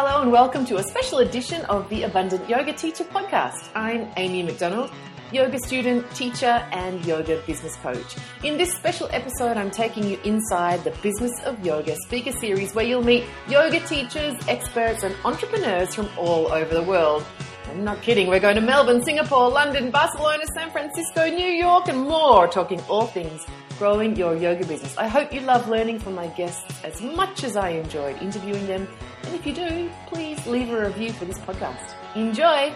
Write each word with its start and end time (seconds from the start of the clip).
hello, 0.00 0.22
and 0.22 0.30
welcome 0.30 0.64
to 0.64 0.76
a 0.76 0.82
special 0.84 1.18
edition 1.18 1.64
of 1.64 1.88
the 1.88 2.04
Abundant 2.04 2.48
Yoga 2.48 2.72
Teacher 2.72 3.02
podcast. 3.02 3.68
I'm 3.74 4.08
Amy 4.16 4.44
McDonald, 4.44 4.92
yoga 5.32 5.58
student, 5.58 6.08
teacher, 6.14 6.64
and 6.70 7.04
yoga 7.04 7.42
business 7.48 7.74
coach. 7.74 8.14
In 8.44 8.56
this 8.56 8.72
special 8.72 9.08
episode, 9.10 9.56
I'm 9.56 9.72
taking 9.72 10.04
you 10.04 10.16
inside 10.22 10.84
the 10.84 10.92
Business 11.02 11.32
of 11.42 11.66
Yoga 11.66 11.96
speaker 12.06 12.30
series 12.30 12.76
where 12.76 12.84
you'll 12.84 13.02
meet 13.02 13.24
yoga 13.48 13.80
teachers, 13.88 14.36
experts, 14.46 15.02
and 15.02 15.16
entrepreneurs 15.24 15.96
from 15.96 16.08
all 16.16 16.46
over 16.52 16.72
the 16.72 16.84
world. 16.84 17.24
I'm 17.68 17.82
not 17.82 18.00
kidding, 18.00 18.28
we're 18.28 18.38
going 18.38 18.54
to 18.54 18.60
Melbourne, 18.60 19.02
Singapore, 19.02 19.50
London, 19.50 19.90
Barcelona, 19.90 20.44
San 20.54 20.70
Francisco, 20.70 21.28
New 21.28 21.50
York, 21.50 21.88
and 21.88 21.98
more, 21.98 22.46
talking 22.46 22.80
all 22.82 23.06
things 23.06 23.44
growing 23.78 24.16
your 24.16 24.34
yoga 24.34 24.66
business. 24.66 24.96
I 24.98 25.06
hope 25.06 25.32
you 25.32 25.40
love 25.40 25.68
learning 25.68 26.00
from 26.00 26.16
my 26.16 26.26
guests 26.26 26.84
as 26.84 27.00
much 27.00 27.44
as 27.44 27.54
I 27.54 27.70
enjoyed 27.70 28.20
interviewing 28.20 28.66
them. 28.66 28.88
And 29.22 29.34
if 29.36 29.46
you 29.46 29.54
do, 29.54 29.88
please 30.08 30.44
leave 30.48 30.70
a 30.70 30.80
review 30.86 31.12
for 31.12 31.24
this 31.24 31.38
podcast. 31.38 31.94
Enjoy! 32.16 32.72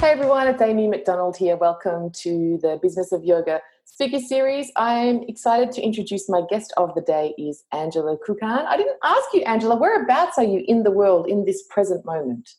Hey 0.00 0.10
everyone, 0.10 0.48
it's 0.48 0.60
Amy 0.60 0.88
McDonald 0.88 1.36
here. 1.36 1.56
Welcome 1.56 2.10
to 2.22 2.58
the 2.60 2.80
Business 2.82 3.12
of 3.12 3.24
Yoga 3.24 3.60
speaker 3.84 4.18
series. 4.18 4.72
I'm 4.74 5.22
excited 5.28 5.70
to 5.72 5.80
introduce 5.80 6.28
my 6.28 6.42
guest 6.50 6.72
of 6.76 6.92
the 6.96 7.02
day 7.02 7.34
is 7.38 7.62
Angela 7.72 8.16
Kukan. 8.18 8.66
I 8.66 8.76
didn't 8.76 8.98
ask 9.04 9.32
you, 9.32 9.42
Angela, 9.42 9.76
whereabouts 9.76 10.38
are 10.38 10.44
you 10.44 10.64
in 10.66 10.82
the 10.82 10.90
world 10.90 11.28
in 11.28 11.44
this 11.44 11.62
present 11.70 12.04
moment? 12.04 12.54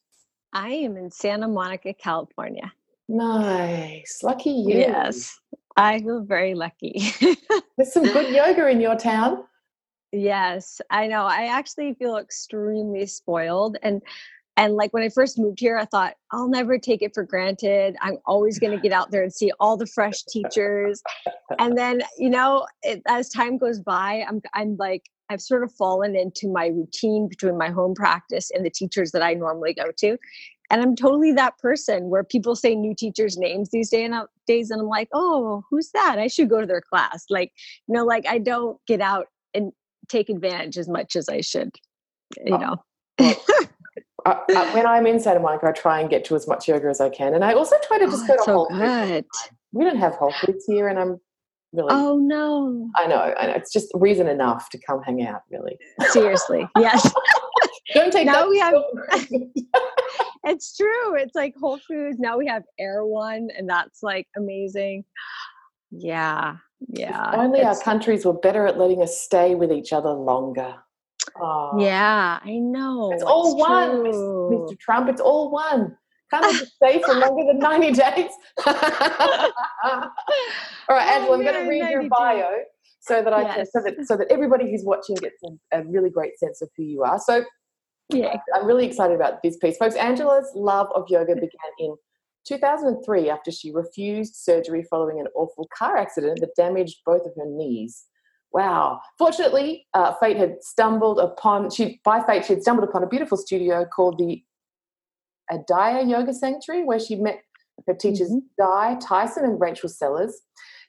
I 0.54 0.70
am 0.70 0.96
in 0.96 1.12
Santa 1.12 1.50
Monica, 1.50 1.94
California. 1.94 2.72
Nice. 3.10 4.20
Lucky 4.22 4.52
you. 4.52 4.78
Yes. 4.78 5.40
I 5.76 6.00
feel 6.00 6.24
very 6.24 6.54
lucky. 6.54 7.12
There's 7.78 7.92
some 7.92 8.04
good 8.04 8.34
yoga 8.34 8.68
in 8.68 8.80
your 8.80 8.96
town. 8.96 9.44
Yes, 10.12 10.80
I 10.92 11.08
know. 11.08 11.24
I 11.24 11.46
actually 11.46 11.96
feel 11.96 12.18
extremely 12.18 13.08
spoiled 13.08 13.78
and 13.82 14.02
and 14.58 14.76
like 14.76 14.92
when 14.92 15.04
I 15.04 15.10
first 15.10 15.40
moved 15.40 15.62
here, 15.62 15.78
I 15.78 15.86
thought 15.86 16.16
I'll 16.34 16.50
never 16.50 16.78
take 16.78 17.02
it 17.02 17.14
for 17.14 17.24
granted. 17.24 17.96
I'm 18.02 18.18
always 18.26 18.60
going 18.60 18.76
to 18.76 18.82
get 18.82 18.92
out 18.92 19.10
there 19.10 19.24
and 19.24 19.34
see 19.34 19.54
all 19.58 19.78
the 19.78 19.86
fresh 19.86 20.22
teachers. 20.24 21.02
And 21.60 21.78
then, 21.78 22.02
you 22.18 22.30
know, 22.30 22.68
it, 22.84 23.02
as 23.08 23.30
time 23.30 23.58
goes 23.58 23.80
by, 23.80 24.26
I'm 24.28 24.42
I'm 24.54 24.76
like 24.78 25.04
I've 25.30 25.42
sort 25.42 25.64
of 25.64 25.72
fallen 25.76 26.14
into 26.14 26.50
my 26.50 26.68
routine 26.68 27.30
between 27.30 27.58
my 27.58 27.70
home 27.70 27.96
practice 27.96 28.52
and 28.52 28.66
the 28.66 28.70
teachers 28.70 29.12
that 29.12 29.22
I 29.22 29.34
normally 29.34 29.74
go 29.74 29.92
to 29.98 30.18
and 30.70 30.82
i'm 30.82 30.96
totally 30.96 31.32
that 31.32 31.58
person 31.60 32.10
where 32.10 32.24
people 32.24 32.56
say 32.56 32.76
new 32.76 32.94
teachers 32.96 33.38
names 33.38 33.70
these 33.72 33.90
day 33.90 34.04
and 34.06 34.16
days 34.48 34.70
and 34.70 34.82
i'm 34.82 34.88
like 34.88 35.10
oh 35.14 35.64
who's 35.70 35.92
that? 35.92 36.18
I 36.20 36.28
should 36.28 36.50
go 36.50 36.62
to 36.62 36.68
their 36.68 36.82
class. 36.82 37.26
Like 37.30 37.52
you 37.88 37.96
know 37.96 38.06
like 38.06 38.26
i 38.28 38.38
don't 38.38 38.78
get 38.88 39.02
out 39.02 39.28
and 39.54 39.72
take 40.08 40.30
advantage 40.30 40.78
as 40.78 40.90
much 40.90 41.16
as 41.16 41.30
i 41.30 41.42
should 41.42 41.72
you 42.46 42.58
know? 42.58 42.76
uh, 43.20 43.34
uh, 44.26 44.72
when 44.72 44.86
i'm 44.86 45.06
in 45.06 45.20
santa 45.20 45.40
monica 45.40 45.68
i 45.68 45.72
try 45.72 46.00
and 46.00 46.10
get 46.10 46.26
to 46.26 46.36
as 46.36 46.48
much 46.48 46.68
yoga 46.68 46.88
as 46.88 47.00
i 47.00 47.10
can 47.10 47.34
and 47.34 47.44
i 47.44 47.54
also 47.54 47.76
try 47.84 47.98
to 47.98 48.06
just 48.06 48.24
oh, 48.24 48.28
go 48.28 48.36
to 48.36 48.44
so 48.44 48.54
whole 48.54 48.68
good. 48.70 49.26
we 49.72 49.84
don't 49.84 49.98
have 49.98 50.14
whole 50.14 50.34
foods 50.42 50.66
here 50.66 50.88
and 50.88 51.00
i'm 51.00 51.20
really 51.74 51.90
oh 51.92 52.18
no. 52.18 52.90
I 52.96 53.06
know 53.08 53.34
i 53.38 53.48
know 53.48 53.54
it's 53.54 53.72
just 53.72 53.90
reason 53.94 54.28
enough 54.28 54.70
to 54.72 54.80
come 54.80 55.04
hang 55.04 55.26
out 55.26 55.42
really. 55.52 55.78
Seriously 56.12 56.68
yes. 56.78 57.14
Don't 57.94 58.12
take 58.12 58.26
now 58.26 58.50
we 58.50 58.60
have 58.60 58.76
it's 60.50 60.76
true. 60.76 61.16
It's 61.16 61.36
like 61.36 61.56
Whole 61.60 61.80
Foods. 61.80 62.20
Now 62.20 62.38
we 62.38 62.48
have 62.48 62.64
Erewhon, 62.80 63.50
and 63.58 63.70
that's 63.70 64.04
like 64.04 64.28
amazing. 64.36 65.06
Yeah. 65.92 66.58
Yeah. 66.88 67.34
If 67.34 67.40
only 67.40 67.62
our 67.62 67.80
countries 67.80 68.26
were 68.26 68.34
better 68.34 68.66
at 68.68 68.78
letting 68.78 69.02
us 69.02 69.20
stay 69.20 69.56
with 69.56 69.72
each 69.72 69.94
other 69.94 70.10
longer. 70.10 70.76
Oh. 71.40 71.80
Yeah, 71.80 72.40
I 72.44 72.58
know. 72.58 73.12
It's, 73.12 73.22
it's 73.22 73.30
all 73.30 73.56
true. 73.56 73.60
one, 73.60 74.68
Mr. 74.68 74.80
Trump. 74.80 75.10
It's 75.10 75.22
all 75.22 75.52
one. 75.52 75.96
Can't 76.32 76.46
I 76.46 76.52
just 76.52 76.76
stay 76.76 77.02
for 77.02 77.16
longer 77.16 77.46
than 77.46 77.60
90 77.60 77.92
days? 77.92 78.32
all 78.66 78.76
right, 80.90 81.08
Angela, 81.08 81.38
I'm 81.38 81.44
going 81.44 81.54
to 81.54 81.68
read 81.68 81.90
your 81.90 82.08
bio 82.08 82.50
so 83.00 83.24
that 83.24 83.34
I 83.34 83.42
yes. 83.42 83.56
can, 83.56 83.66
so 83.66 83.82
that 83.84 84.08
so 84.08 84.18
that 84.18 84.28
everybody 84.30 84.70
who's 84.70 84.84
watching 84.84 85.16
gets 85.16 85.42
a, 85.74 85.80
a 85.80 85.84
really 85.86 86.10
great 86.10 86.38
sense 86.38 86.62
of 86.62 86.70
who 86.78 86.84
you 86.84 87.04
are. 87.04 87.20
So 87.20 87.44
yeah. 88.10 88.38
I'm 88.56 88.66
really 88.66 88.86
excited 88.86 89.16
about 89.16 89.42
this 89.44 89.58
piece. 89.58 89.78
Folks, 89.78 89.96
Angela's 89.96 90.52
love 90.56 90.88
of 90.94 91.06
yoga 91.10 91.36
began 91.36 91.72
in 91.80 91.96
2003 92.46 93.30
after 93.30 93.52
she 93.52 93.72
refused 93.72 94.36
surgery 94.36 94.84
following 94.90 95.20
an 95.20 95.28
awful 95.36 95.68
car 95.76 95.98
accident 95.98 96.40
that 96.42 96.56
damaged 96.56 96.98
both 97.06 97.26
of 97.26 97.34
her 97.38 97.46
knees. 97.46 98.06
Wow. 98.52 99.00
Fortunately, 99.18 99.86
uh, 99.94 100.14
fate 100.16 100.38
had 100.38 100.64
stumbled 100.64 101.20
upon, 101.20 101.70
she, 101.70 102.02
by 102.04 102.24
fate, 102.24 102.46
she 102.46 102.54
had 102.54 102.64
stumbled 102.64 102.88
upon 102.88 103.04
a 103.04 103.08
beautiful 103.08 103.38
studio 103.38 103.86
called 103.86 104.18
the 104.18 104.44
Adaya 105.52 106.10
Yoga 106.10 106.34
Sanctuary, 106.34 106.84
where 106.84 107.00
she 107.00 107.16
met 107.16 107.42
her 107.88 107.94
teachers 107.94 108.30
mm-hmm. 108.32 108.40
Di 108.58 108.98
Tyson 109.00 109.46
and 109.46 109.60
Rachel 109.60 109.90
Sellers. 109.90 110.42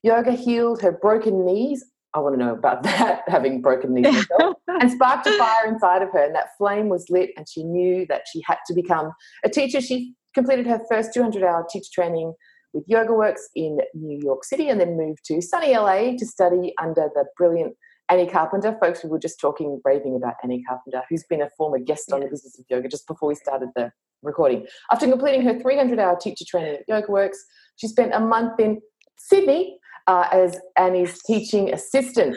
Yoga 0.03 0.33
healed 0.33 0.81
her 0.81 0.93
broken 0.93 1.45
knees 1.45 1.85
I 2.15 2.19
want 2.21 2.39
to 2.39 2.45
know 2.45 2.53
about 2.53 2.83
that, 2.85 3.23
having 3.29 3.61
broken 3.63 3.95
knees 3.95 4.07
herself, 4.29 4.57
and 4.69 4.91
sparked 4.91 5.27
a 5.27 5.37
fire 5.39 5.67
inside 5.67 6.03
of 6.03 6.11
her. 6.13 6.25
And 6.25 6.35
that 6.35 6.57
flame 6.59 6.89
was 6.89 7.07
lit, 7.11 7.31
and 7.37 7.47
she 7.49 7.65
knew 7.65 8.07
that 8.09 8.23
she 8.33 8.43
had 8.47 8.59
to 8.67 8.75
become 8.75 9.13
a 9.45 9.49
teacher. 9.49 9.81
She 9.81 10.15
completed 10.35 10.67
her 10.67 10.81
first 10.89 11.13
200 11.15 11.43
hour 11.43 11.67
teacher 11.71 11.91
training 11.93 12.35
with 12.73 12.85
Yoga 12.87 13.13
Works 13.13 13.49
in 13.57 13.79
New 13.95 14.19
York 14.23 14.45
City 14.45 14.69
and 14.69 14.81
then 14.81 14.97
moved 14.97 15.25
to 15.25 15.41
sunny 15.41 15.77
LA 15.77 16.17
to 16.17 16.27
study 16.27 16.73
under 16.81 17.11
the 17.15 17.25
brilliant 17.37 17.75
Annie 18.09 18.29
Carpenter. 18.29 18.77
Folks, 18.81 19.03
we 19.03 19.11
were 19.11 19.19
just 19.19 19.41
talking, 19.41 19.81
raving 19.85 20.17
about 20.17 20.35
Annie 20.43 20.63
Carpenter, 20.63 21.03
who's 21.09 21.25
been 21.25 21.43
a 21.43 21.51
former 21.57 21.79
guest 21.79 22.13
on 22.13 22.21
the 22.21 22.27
Business 22.27 22.59
of 22.59 22.65
Yoga 22.69 22.89
just 22.89 23.07
before 23.07 23.29
we 23.29 23.35
started 23.35 23.71
the 23.75 23.91
recording. 24.23 24.67
After 24.91 25.09
completing 25.09 25.43
her 25.43 25.59
300 25.59 25.99
hour 25.99 26.17
teacher 26.17 26.45
training 26.47 26.75
at 26.77 26.85
Yoga 26.89 27.11
Works, 27.11 27.45
she 27.77 27.89
spent 27.89 28.15
a 28.15 28.21
month 28.21 28.61
in 28.61 28.81
Sydney 29.17 29.79
uh, 30.07 30.29
as 30.33 30.59
Annie's 30.77 31.23
teaching 31.23 31.73
assistant. 31.73 32.37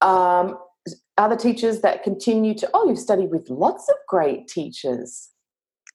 Um, 0.00 0.58
other 1.18 1.36
teachers 1.36 1.80
that 1.80 2.02
continue 2.02 2.54
to, 2.54 2.68
oh, 2.74 2.88
you've 2.88 2.98
studied 2.98 3.30
with 3.30 3.48
lots 3.48 3.88
of 3.88 3.96
great 4.08 4.48
teachers. 4.48 5.30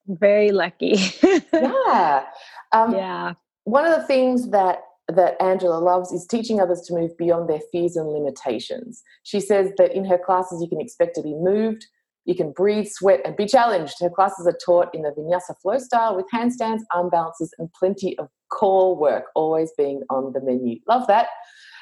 Very 0.07 0.51
lucky. 0.51 0.95
yeah. 1.53 2.25
Um, 2.71 2.93
yeah. 2.93 3.33
One 3.65 3.85
of 3.85 3.99
the 3.99 4.07
things 4.07 4.49
that 4.49 4.79
that 5.07 5.41
Angela 5.41 5.77
loves 5.79 6.11
is 6.11 6.25
teaching 6.25 6.61
others 6.61 6.81
to 6.81 6.93
move 6.93 7.17
beyond 7.17 7.49
their 7.49 7.59
fears 7.71 7.97
and 7.97 8.07
limitations. 8.07 9.03
She 9.23 9.41
says 9.41 9.71
that 9.77 9.93
in 9.93 10.05
her 10.05 10.17
classes, 10.17 10.61
you 10.61 10.69
can 10.69 10.79
expect 10.79 11.15
to 11.15 11.21
be 11.21 11.33
moved, 11.33 11.85
you 12.25 12.35
can 12.35 12.51
breathe, 12.51 12.87
sweat, 12.87 13.19
and 13.25 13.35
be 13.35 13.45
challenged. 13.45 13.95
Her 13.99 14.09
classes 14.09 14.47
are 14.47 14.57
taught 14.63 14.93
in 14.93 15.01
the 15.01 15.09
vinyasa 15.09 15.59
flow 15.61 15.79
style 15.79 16.15
with 16.15 16.27
handstands, 16.33 16.81
arm 16.93 17.09
balances, 17.09 17.53
and 17.57 17.69
plenty 17.73 18.17
of 18.19 18.29
core 18.51 18.95
work 18.95 19.25
always 19.35 19.71
being 19.77 20.01
on 20.09 20.33
the 20.33 20.41
menu. 20.41 20.77
Love 20.87 21.07
that. 21.07 21.27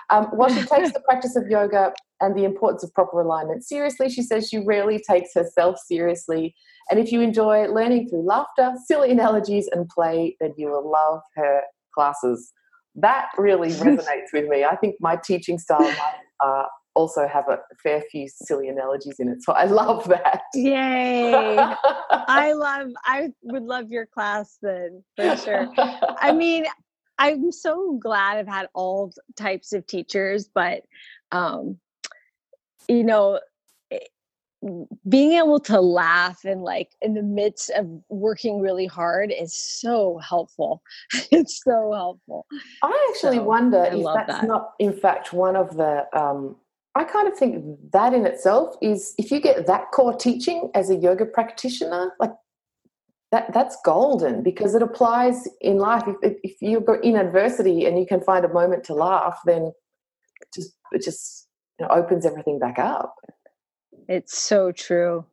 Um, 0.09 0.25
while 0.25 0.49
she 0.49 0.61
takes 0.61 0.91
the 0.93 1.01
practice 1.01 1.35
of 1.35 1.47
yoga 1.47 1.93
and 2.21 2.37
the 2.37 2.43
importance 2.43 2.83
of 2.83 2.93
proper 2.93 3.21
alignment 3.21 3.63
seriously, 3.63 4.09
she 4.09 4.21
says 4.21 4.47
she 4.47 4.59
rarely 4.59 5.01
takes 5.07 5.29
herself 5.33 5.77
seriously. 5.85 6.55
And 6.89 6.99
if 6.99 7.11
you 7.11 7.21
enjoy 7.21 7.67
learning 7.67 8.09
through 8.09 8.25
laughter, 8.25 8.73
silly 8.85 9.11
analogies, 9.11 9.69
and 9.71 9.87
play, 9.89 10.35
then 10.39 10.53
you 10.57 10.67
will 10.67 10.89
love 10.89 11.21
her 11.35 11.61
classes. 11.93 12.51
That 12.95 13.29
really 13.37 13.69
resonates 13.73 14.33
with 14.33 14.47
me. 14.47 14.63
I 14.63 14.75
think 14.75 14.95
my 14.99 15.17
teaching 15.23 15.59
style 15.59 15.81
might 15.81 16.15
uh, 16.43 16.63
also 16.95 17.27
have 17.27 17.47
a 17.47 17.59
fair 17.81 18.01
few 18.11 18.27
silly 18.27 18.67
analogies 18.67 19.19
in 19.19 19.29
it. 19.29 19.43
So 19.43 19.53
I 19.53 19.65
love 19.65 20.07
that. 20.09 20.41
Yay. 20.53 21.57
I 21.57 22.51
love, 22.55 22.89
I 23.05 23.29
would 23.43 23.63
love 23.63 23.89
your 23.89 24.05
class 24.05 24.57
then 24.61 25.03
for 25.15 25.37
sure. 25.37 25.69
I 25.77 26.31
mean, 26.31 26.65
I'm 27.17 27.51
so 27.51 27.99
glad 28.01 28.37
I've 28.37 28.47
had 28.47 28.67
all 28.73 29.13
types 29.35 29.73
of 29.73 29.85
teachers, 29.85 30.49
but, 30.53 30.83
um, 31.31 31.77
you 32.87 33.03
know, 33.03 33.39
eh, 33.91 33.99
being 35.07 35.33
able 35.33 35.59
to 35.59 35.79
laugh 35.79 36.43
and 36.43 36.63
like 36.63 36.91
in 37.01 37.13
the 37.13 37.21
midst 37.21 37.69
of 37.71 37.87
working 38.09 38.61
really 38.61 38.87
hard 38.87 39.31
is 39.31 39.53
so 39.53 40.17
helpful. 40.17 40.81
it's 41.31 41.61
so 41.63 41.91
helpful. 41.93 42.45
I 42.81 43.13
actually 43.13 43.37
so, 43.37 43.43
wonder 43.43 43.81
I 43.81 43.95
if 43.95 44.03
that's 44.03 44.39
that. 44.41 44.47
not, 44.47 44.73
in 44.79 44.93
fact, 44.93 45.33
one 45.33 45.55
of 45.55 45.75
the 45.75 46.05
um, 46.17 46.55
I 46.99 47.05
kind 47.05 47.29
of 47.29 47.37
think 47.37 47.63
that 47.93 48.13
in 48.13 48.25
itself 48.25 48.75
is 48.81 49.13
if 49.17 49.31
you 49.31 49.39
get 49.39 49.67
that 49.67 49.91
core 49.91 50.13
teaching 50.13 50.69
as 50.75 50.89
a 50.89 50.97
yoga 50.97 51.25
practitioner, 51.25 52.11
like 52.19 52.33
that 53.31 53.53
that's 53.53 53.77
golden 53.85 54.43
because 54.43 54.75
it 54.75 54.81
applies 54.81 55.47
in 55.61 55.77
life. 55.77 56.03
If, 56.21 56.33
if 56.43 56.57
you're 56.59 56.99
in 57.01 57.15
adversity 57.15 57.85
and 57.85 57.97
you 57.97 58.05
can 58.05 58.19
find 58.19 58.43
a 58.43 58.49
moment 58.49 58.83
to 58.85 58.93
laugh, 58.93 59.39
then 59.45 59.71
it 60.41 60.47
just 60.53 60.73
it 60.91 61.01
just 61.01 61.47
you 61.79 61.85
know, 61.85 61.93
opens 61.93 62.25
everything 62.25 62.59
back 62.59 62.77
up. 62.79 63.15
It's 64.09 64.37
so 64.37 64.73
true. 64.73 65.25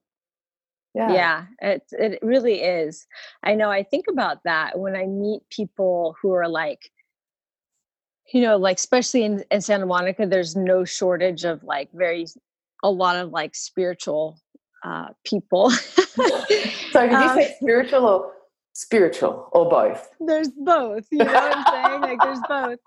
Yeah. 0.95 1.13
yeah, 1.13 1.45
it 1.61 1.83
it 1.91 2.21
really 2.23 2.61
is. 2.63 3.09
I 3.43 3.57
know. 3.57 3.73
I 3.73 3.83
think 3.83 4.05
about 4.09 4.39
that 4.45 4.79
when 4.79 4.95
I 4.95 5.07
meet 5.07 5.43
people 5.51 6.15
who 6.23 6.33
are 6.33 6.49
like 6.49 6.93
you 8.33 8.41
know 8.41 8.57
like 8.57 8.77
especially 8.79 9.23
in, 9.23 9.43
in 9.51 9.61
santa 9.61 9.87
monica 9.87 10.27
there's 10.27 10.57
no 10.57 10.85
shortage 10.85 11.45
of 11.45 11.63
like 11.63 11.89
very 11.93 12.27
a 12.83 12.91
lot 12.91 13.17
of 13.17 13.31
like 13.31 13.55
spiritual 13.55 14.39
uh, 14.87 15.09
people. 15.25 15.71
so 15.71 16.47
did 16.49 16.73
you 16.93 17.17
um, 17.17 17.37
say 17.37 17.55
spiritual 17.61 18.07
or 18.07 18.33
spiritual 18.73 19.49
or 19.53 19.69
both? 19.69 20.09
There's 20.21 20.51
both. 20.51 21.07
You 21.11 21.19
know 21.19 21.33
what 21.33 21.57
I'm 21.57 21.65
saying? 21.73 22.01
Like 22.03 22.19
there's 22.23 22.41
both. 22.49 22.79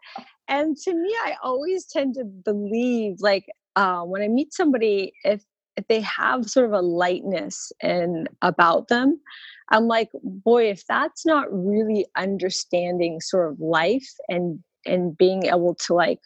And 0.48 0.78
to 0.78 0.94
me, 0.94 1.10
I 1.24 1.36
always 1.44 1.86
tend 1.86 2.16
to 2.16 2.24
believe 2.24 3.18
like 3.20 3.46
uh, 3.76 4.02
when 4.02 4.22
I 4.22 4.28
meet 4.28 4.54
somebody, 4.54 5.14
if 5.24 5.44
if 5.78 5.88
they 5.88 6.02
have 6.02 6.50
sort 6.50 6.66
of 6.66 6.74
a 6.74 6.82
lightness 6.82 7.72
and 7.82 8.28
about 8.42 8.90
them, 8.90 9.20
I'm 9.72 9.88
like, 9.88 10.10
boy, 10.24 10.70
if 10.70 10.86
that's 10.88 11.26
not 11.26 11.48
really 11.52 12.06
understanding 12.18 13.22
sort 13.22 13.52
of 13.52 13.60
life 13.60 14.10
and 14.28 14.60
and 14.86 15.18
being 15.18 15.46
able 15.46 15.76
to 15.86 15.94
like 15.94 16.20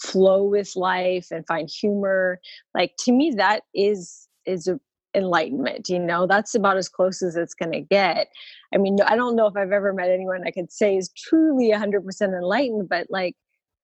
flow 0.00 0.44
with 0.44 0.76
life 0.76 1.28
and 1.30 1.46
find 1.46 1.68
humor, 1.68 2.40
like 2.74 2.92
to 3.00 3.12
me 3.12 3.32
that 3.36 3.62
is 3.74 4.28
is 4.46 4.66
a 4.66 4.78
enlightenment 5.14 5.88
you 5.88 5.98
know? 5.98 6.26
That's 6.26 6.54
about 6.54 6.76
as 6.76 6.88
close 6.88 7.22
as 7.22 7.34
it's 7.36 7.54
going 7.54 7.72
to 7.72 7.80
get. 7.80 8.28
I 8.74 8.78
mean 8.78 8.98
i 9.06 9.16
don't 9.16 9.36
know 9.36 9.46
if 9.46 9.56
i've 9.56 9.72
ever 9.72 9.92
met 9.92 10.10
anyone 10.10 10.42
i 10.46 10.50
could 10.50 10.70
say 10.70 10.96
is 10.96 11.10
truly 11.16 11.70
100% 11.70 12.20
enlightened 12.22 12.88
but 12.88 13.06
like 13.08 13.34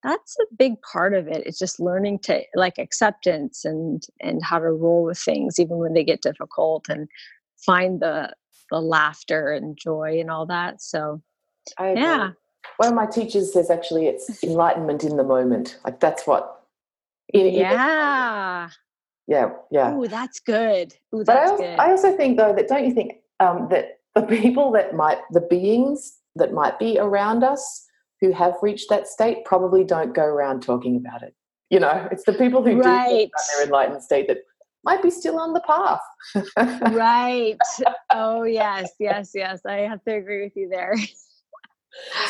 that's 0.02 0.36
a 0.38 0.54
big 0.56 0.74
part 0.92 1.14
of 1.14 1.26
it 1.26 1.46
it's 1.46 1.58
just 1.58 1.80
learning 1.80 2.18
to 2.20 2.42
like 2.54 2.78
acceptance 2.78 3.64
and 3.64 4.02
and 4.20 4.42
how 4.44 4.58
to 4.58 4.70
roll 4.70 5.04
with 5.04 5.18
things 5.18 5.58
even 5.58 5.78
when 5.78 5.94
they 5.94 6.04
get 6.04 6.20
difficult 6.22 6.84
and 6.88 7.08
find 7.64 8.00
the 8.00 8.32
the 8.70 8.80
laughter 8.80 9.52
and 9.52 9.78
joy 9.82 10.18
and 10.20 10.30
all 10.30 10.46
that 10.46 10.80
so 10.80 11.20
yeah 11.80 12.30
one 12.76 12.88
of 12.88 12.94
my 12.94 13.06
teachers 13.06 13.52
says 13.52 13.70
actually 13.70 14.06
it's 14.06 14.42
enlightenment 14.44 15.04
in 15.04 15.16
the 15.16 15.24
moment 15.24 15.78
like 15.84 16.00
that's 16.00 16.26
what 16.26 16.62
yeah 17.32 18.68
yeah 19.26 19.50
yeah 19.70 19.92
oh 19.94 20.06
that's 20.06 20.40
good 20.40 20.94
Ooh, 21.14 21.24
that's 21.24 21.26
but 21.26 21.36
I 21.36 21.46
also, 21.46 21.62
good. 21.62 21.78
I 21.78 21.90
also 21.90 22.16
think 22.16 22.36
though 22.36 22.54
that 22.54 22.68
don't 22.68 22.84
you 22.84 22.92
think 22.92 23.14
um, 23.40 23.68
that 23.70 23.98
the 24.14 24.22
people 24.22 24.70
that 24.72 24.94
might 24.94 25.18
the 25.30 25.40
beings 25.40 26.18
that 26.36 26.52
might 26.52 26.78
be 26.78 26.98
around 26.98 27.42
us 27.42 27.86
who 28.20 28.32
have 28.32 28.54
reached 28.62 28.88
that 28.88 29.06
state 29.06 29.44
probably 29.44 29.84
don't 29.84 30.14
go 30.14 30.24
around 30.24 30.62
talking 30.62 30.96
about 30.96 31.22
it. 31.22 31.34
You 31.70 31.80
know, 31.80 32.08
it's 32.10 32.24
the 32.24 32.32
people 32.32 32.62
who 32.62 32.80
right. 32.80 33.28
do 33.28 33.56
their 33.56 33.66
enlightened 33.66 34.02
state 34.02 34.28
that 34.28 34.38
might 34.84 35.02
be 35.02 35.10
still 35.10 35.38
on 35.38 35.52
the 35.52 35.60
path. 35.60 36.00
right. 36.94 37.56
Oh 38.12 38.44
yes, 38.44 38.90
yes, 38.98 39.32
yes. 39.34 39.60
I 39.66 39.78
have 39.78 40.02
to 40.04 40.14
agree 40.14 40.44
with 40.44 40.56
you 40.56 40.68
there. 40.68 40.94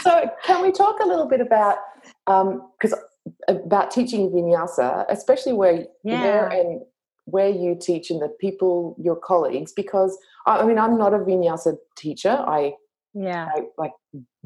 so, 0.03 0.31
can 0.45 0.63
we 0.63 0.73
talk 0.73 1.01
a 1.01 1.07
little 1.07 1.27
bit 1.27 1.41
about 1.41 1.79
because 2.27 2.93
um, 2.93 3.01
about 3.49 3.91
teaching 3.91 4.31
vinyasa, 4.31 5.07
especially 5.09 5.53
where 5.53 5.87
yeah. 6.03 6.21
where 6.21 6.49
and 6.49 6.83
where 7.27 7.49
you 7.49 7.77
teach 7.81 8.11
and 8.11 8.21
the 8.21 8.29
people, 8.41 8.97
your 9.01 9.17
colleagues? 9.17 9.73
Because 9.73 10.17
I 10.47 10.65
mean, 10.65 10.79
I'm 10.79 10.99
not 10.99 11.15
a 11.15 11.19
vinyasa 11.19 11.77
teacher. 11.97 12.31
I 12.47 12.75
yeah, 13.15 13.49
I, 13.55 13.63
like 13.79 13.93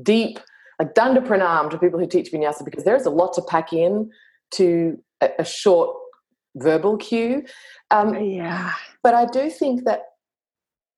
deep 0.02 0.38
like 0.78 0.94
danda 0.94 1.24
pranam 1.26 1.70
to 1.70 1.78
people 1.78 1.98
who 1.98 2.06
teach 2.06 2.30
vinyasa 2.32 2.64
because 2.64 2.84
there's 2.84 3.06
a 3.06 3.10
lot 3.10 3.32
to 3.34 3.42
pack 3.42 3.72
in 3.72 4.10
to 4.52 4.98
a, 5.20 5.30
a 5.40 5.44
short 5.44 5.96
verbal 6.56 6.96
cue. 6.96 7.44
Um, 7.90 8.14
yeah. 8.22 8.74
But 9.02 9.14
I 9.14 9.26
do 9.26 9.50
think 9.50 9.84
that 9.84 10.02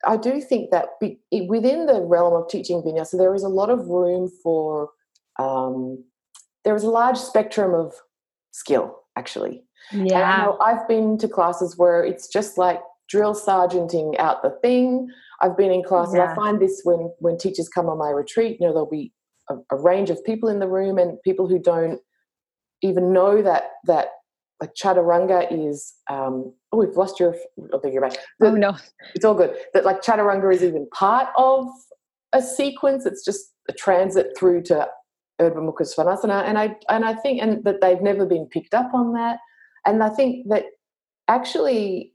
I 0.07 0.17
do 0.17 0.41
think 0.41 0.71
that 0.71 0.89
be, 1.01 1.21
within 1.49 1.87
the 1.87 2.01
realm 2.01 2.35
of 2.35 2.49
teaching 2.49 2.83
vinyasa, 2.83 3.19
there 3.19 3.35
is 3.35 3.43
a 3.43 3.49
lot 3.49 3.71
of 3.71 3.89
room 3.89 4.31
for 4.43 4.91
um, 5.39 6.05
there 6.65 6.75
is 6.75 6.85
a 6.85 6.91
large 6.91 7.19
spectrum 7.19 7.75
of 7.75 7.95
skill 8.53 9.01
actually. 9.17 9.63
Yeah. 9.93 10.53
I 10.61 10.73
have 10.73 10.87
been 10.89 11.19
to 11.19 11.29
classes 11.29 11.77
where 11.77 12.05
it's 12.05 12.29
just 12.29 12.59
like 12.59 12.81
drill 13.09 13.35
sergeanting 13.35 14.19
out 14.19 14.43
the 14.43 14.57
thing. 14.63 15.09
I've 15.41 15.57
been 15.57 15.73
in 15.73 15.83
classes. 15.83 16.15
Yeah. 16.17 16.33
I 16.33 16.35
find 16.35 16.61
this 16.61 16.83
when 16.85 17.13
when 17.19 17.39
teachers 17.39 17.69
come 17.69 17.89
on 17.89 17.99
my 17.99 18.11
retreat. 18.11 18.59
You 18.61 18.67
know, 18.67 18.73
there'll 18.73 18.91
be 18.91 19.13
a, 19.49 19.57
a 19.71 19.77
range 19.77 20.11
of 20.11 20.25
people 20.25 20.49
in 20.49 20.61
the 20.61 20.69
room 20.69 20.99
and 20.99 21.21
people 21.23 21.49
who 21.49 21.59
don't 21.59 22.01
even 22.83 23.13
know 23.13 23.43
that 23.43 23.73
that 23.85 24.09
like 24.61 24.75
chaturanga 24.75 25.47
is 25.51 25.95
um 26.11 26.53
oh 26.73 26.79
we've 26.79 26.97
lost 26.97 27.19
your 27.19 27.35
oh 27.73 27.79
beg 27.79 27.93
your 27.93 28.03
back. 28.03 28.19
Oh 28.43 28.53
no. 28.53 28.77
It's 29.15 29.25
all 29.25 29.35
good. 29.35 29.57
That 29.75 29.85
like 29.85 30.03
chaturanga 30.03 30.53
is 30.55 30.63
even 30.63 30.89
part 30.93 31.29
of 31.37 31.67
a 32.33 32.43
sequence. 32.43 33.07
It's 33.07 33.25
just 33.25 33.53
a 33.69 33.73
transit 33.73 34.29
through 34.39 34.63
to 34.65 34.89
Urdhva 35.41 35.57
Mukha 35.57 35.83
Svanasana 35.83 36.45
and 36.45 36.59
I 36.59 36.77
and 36.89 37.05
I 37.05 37.15
think 37.15 37.41
and 37.43 37.65
that 37.65 37.81
they've 37.81 38.03
never 38.03 38.27
been 38.27 38.47
picked 38.47 38.75
up 38.75 38.93
on 38.93 39.15
that. 39.15 39.39
And 39.87 40.03
I 40.03 40.11
think 40.11 40.49
that 40.49 40.65
actually 41.29 42.13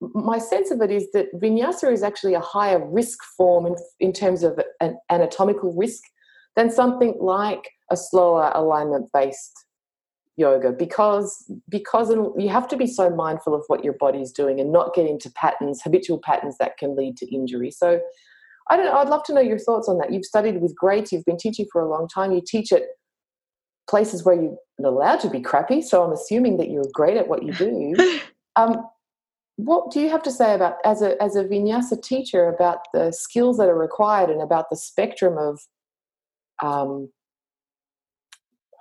my 0.00 0.38
sense 0.38 0.70
of 0.70 0.80
it 0.80 0.90
is 0.90 1.10
that 1.12 1.26
vinyasa 1.34 1.92
is 1.92 2.02
actually 2.02 2.34
a 2.34 2.40
higher 2.40 2.82
risk 2.84 3.22
form 3.36 3.66
in, 3.66 3.76
in 4.00 4.12
terms 4.12 4.42
of 4.42 4.58
an 4.80 4.98
anatomical 5.10 5.74
risk 5.74 6.02
than 6.56 6.70
something 6.70 7.16
like 7.20 7.70
a 7.90 7.96
slower 7.96 8.50
alignment 8.54 9.10
based 9.12 9.52
yoga 10.40 10.72
because 10.72 11.44
because 11.68 12.10
you 12.38 12.48
have 12.48 12.66
to 12.68 12.76
be 12.76 12.86
so 12.86 13.10
mindful 13.10 13.54
of 13.54 13.62
what 13.68 13.84
your 13.84 13.94
body's 13.94 14.32
doing 14.32 14.58
and 14.60 14.72
not 14.72 14.94
get 14.94 15.06
into 15.06 15.30
patterns 15.30 15.82
habitual 15.82 16.18
patterns 16.18 16.56
that 16.58 16.76
can 16.78 16.96
lead 16.96 17.16
to 17.18 17.34
injury. 17.34 17.70
So 17.70 18.00
i 18.68 18.76
don't 18.76 18.94
i'd 18.94 19.08
love 19.08 19.24
to 19.24 19.34
know 19.34 19.40
your 19.40 19.58
thoughts 19.58 19.88
on 19.88 19.98
that. 19.98 20.12
You've 20.12 20.24
studied 20.24 20.60
with 20.60 20.74
greats 20.74 21.12
you've 21.12 21.24
been 21.24 21.36
teaching 21.36 21.66
for 21.72 21.80
a 21.82 21.90
long 21.90 22.08
time. 22.08 22.32
You 22.32 22.42
teach 22.44 22.72
at 22.72 22.82
places 23.88 24.24
where 24.24 24.40
you're 24.40 24.56
allowed 24.84 25.20
to 25.20 25.30
be 25.30 25.40
crappy 25.40 25.82
so 25.82 26.04
i'm 26.04 26.12
assuming 26.12 26.56
that 26.58 26.70
you're 26.70 26.84
great 26.94 27.16
at 27.16 27.28
what 27.28 27.42
you 27.44 27.52
do. 27.52 28.20
Um, 28.56 28.84
what 29.56 29.90
do 29.92 30.00
you 30.00 30.08
have 30.10 30.22
to 30.24 30.30
say 30.30 30.54
about 30.54 30.74
as 30.84 31.02
a 31.02 31.20
as 31.22 31.36
a 31.36 31.44
vinyasa 31.44 32.02
teacher 32.02 32.48
about 32.48 32.80
the 32.92 33.12
skills 33.12 33.58
that 33.58 33.68
are 33.68 33.78
required 33.78 34.30
and 34.30 34.42
about 34.42 34.70
the 34.70 34.76
spectrum 34.76 35.38
of 35.38 35.60
um, 36.62 37.10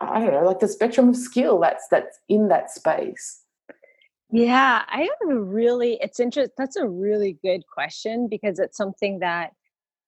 I 0.02 0.20
don't 0.20 0.34
know, 0.34 0.46
like 0.46 0.60
the 0.60 0.68
spectrum 0.68 1.10
of 1.10 1.16
skill 1.16 1.60
that's 1.60 1.88
that's 1.90 2.20
in 2.30 2.48
that 2.50 2.72
space. 2.72 3.42
Yeah, 4.32 4.84
I 4.88 5.02
have 5.02 5.30
a 5.32 5.40
really 5.40 5.98
it's 6.02 6.20
interesting. 6.20 6.54
That's 6.58 6.76
a 6.76 6.88
really 6.88 7.38
good 7.44 7.64
question 7.68 8.28
because 8.30 8.60
it's 8.60 8.78
something 8.78 9.20
that 9.20 9.54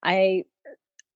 I 0.03 0.45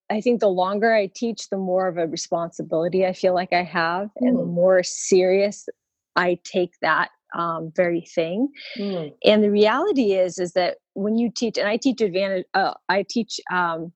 I 0.09 0.21
think 0.21 0.39
the 0.39 0.49
longer 0.49 0.93
I 0.93 1.09
teach, 1.13 1.49
the 1.49 1.57
more 1.57 1.87
of 1.87 1.97
a 1.97 2.07
responsibility 2.07 3.05
I 3.05 3.13
feel 3.13 3.33
like 3.33 3.53
I 3.53 3.63
have, 3.63 4.07
mm. 4.07 4.27
and 4.27 4.37
the 4.37 4.43
mm. 4.43 4.53
more 4.53 4.83
serious 4.83 5.67
I 6.15 6.39
take 6.43 6.71
that 6.81 7.09
um, 7.35 7.71
very 7.75 8.01
thing. 8.01 8.49
Mm. 8.77 9.13
And 9.23 9.43
the 9.43 9.51
reality 9.51 10.13
is, 10.13 10.39
is 10.39 10.53
that 10.53 10.77
when 10.93 11.17
you 11.17 11.29
teach, 11.29 11.57
and 11.57 11.67
I 11.67 11.77
teach 11.77 12.01
advantage, 12.01 12.45
uh, 12.53 12.73
I 12.87 13.05
teach 13.07 13.39
um, 13.51 13.91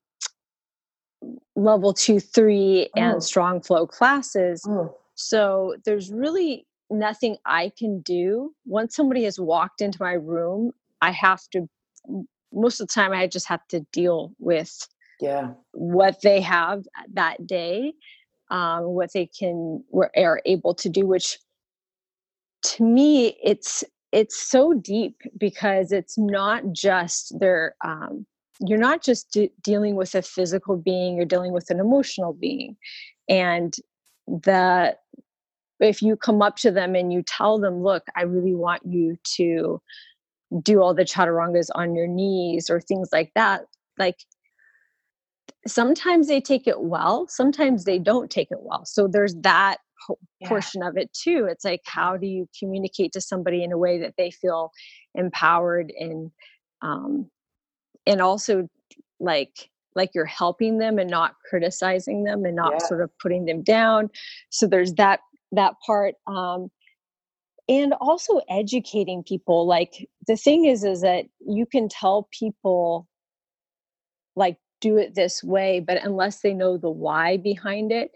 level 1.55 1.93
two, 1.93 2.19
three, 2.19 2.89
and 2.95 3.17
oh. 3.17 3.19
strong 3.19 3.61
flow 3.61 3.85
classes. 3.85 4.65
Oh. 4.67 4.95
So 5.15 5.75
there's 5.85 6.11
really 6.11 6.65
nothing 6.89 7.37
I 7.45 7.71
can 7.77 8.01
do. 8.01 8.53
Once 8.65 8.95
somebody 8.95 9.23
has 9.23 9.39
walked 9.39 9.81
into 9.81 9.97
my 10.01 10.13
room, 10.13 10.71
I 11.01 11.11
have 11.11 11.41
to, 11.51 11.69
most 12.53 12.79
of 12.79 12.87
the 12.87 12.93
time, 12.93 13.11
I 13.11 13.27
just 13.27 13.47
have 13.47 13.67
to 13.69 13.81
deal 13.91 14.33
with 14.39 14.87
yeah 15.19 15.51
what 15.73 16.21
they 16.21 16.39
have 16.39 16.85
that 17.13 17.45
day, 17.45 17.93
um, 18.51 18.83
what 18.85 19.11
they 19.13 19.25
can 19.25 19.83
were, 19.89 20.11
are 20.15 20.41
able 20.45 20.73
to 20.75 20.89
do, 20.89 21.05
which 21.05 21.37
to 22.61 22.83
me, 22.83 23.37
it's 23.43 23.83
it's 24.11 24.39
so 24.49 24.73
deep 24.73 25.21
because 25.37 25.91
it's 25.91 26.17
not 26.17 26.63
just 26.71 27.39
their 27.39 27.75
um, 27.83 28.25
you're 28.59 28.77
not 28.77 29.03
just 29.03 29.31
de- 29.31 29.51
dealing 29.63 29.95
with 29.95 30.15
a 30.15 30.21
physical 30.21 30.77
being 30.77 31.15
you're 31.15 31.25
dealing 31.25 31.53
with 31.53 31.69
an 31.69 31.79
emotional 31.79 32.33
being. 32.33 32.75
And 33.27 33.73
that 34.27 34.99
if 35.79 36.01
you 36.01 36.15
come 36.15 36.41
up 36.41 36.57
to 36.57 36.71
them 36.71 36.95
and 36.95 37.11
you 37.11 37.23
tell 37.23 37.57
them 37.57 37.81
look 37.81 38.03
i 38.15 38.21
really 38.21 38.53
want 38.53 38.79
you 38.85 39.15
to 39.23 39.81
do 40.61 40.83
all 40.83 40.93
the 40.93 41.03
chaturangas 41.03 41.69
on 41.73 41.95
your 41.95 42.05
knees 42.05 42.69
or 42.69 42.79
things 42.79 43.09
like 43.11 43.31
that 43.33 43.61
like 43.97 44.17
sometimes 45.67 46.27
they 46.27 46.41
take 46.41 46.67
it 46.67 46.81
well 46.81 47.27
sometimes 47.27 47.83
they 47.83 47.99
don't 47.99 48.29
take 48.29 48.49
it 48.51 48.59
well. 48.61 48.85
So 48.85 49.07
there's 49.07 49.35
that 49.41 49.77
po- 50.07 50.19
yeah. 50.39 50.47
portion 50.47 50.83
of 50.83 50.97
it 50.97 51.11
too. 51.13 51.47
It's 51.49 51.65
like 51.65 51.81
how 51.85 52.17
do 52.17 52.27
you 52.27 52.47
communicate 52.57 53.11
to 53.13 53.21
somebody 53.21 53.63
in 53.63 53.71
a 53.71 53.77
way 53.77 53.99
that 53.99 54.15
they 54.17 54.31
feel 54.31 54.71
empowered 55.15 55.91
and 55.97 56.31
um, 56.81 57.29
and 58.05 58.21
also 58.21 58.67
like 59.19 59.69
like 59.95 60.11
you're 60.13 60.25
helping 60.25 60.77
them 60.77 60.99
and 60.99 61.09
not 61.09 61.35
criticizing 61.49 62.23
them 62.23 62.45
and 62.45 62.55
not 62.55 62.73
yeah. 62.73 62.87
sort 62.87 63.01
of 63.01 63.09
putting 63.19 63.45
them 63.45 63.61
down 63.61 64.09
so 64.49 64.67
there's 64.67 64.93
that 64.93 65.19
that 65.51 65.73
part 65.85 66.15
um 66.27 66.69
and 67.67 67.93
also 68.01 68.41
educating 68.49 69.23
people 69.23 69.67
like 69.67 70.07
the 70.27 70.35
thing 70.35 70.65
is 70.65 70.83
is 70.83 71.01
that 71.01 71.25
you 71.39 71.65
can 71.65 71.89
tell 71.89 72.27
people 72.31 73.07
like 74.35 74.57
do 74.81 74.97
it 74.97 75.15
this 75.15 75.43
way 75.43 75.79
but 75.79 76.03
unless 76.03 76.41
they 76.41 76.53
know 76.53 76.77
the 76.77 76.89
why 76.89 77.37
behind 77.37 77.91
it 77.91 78.11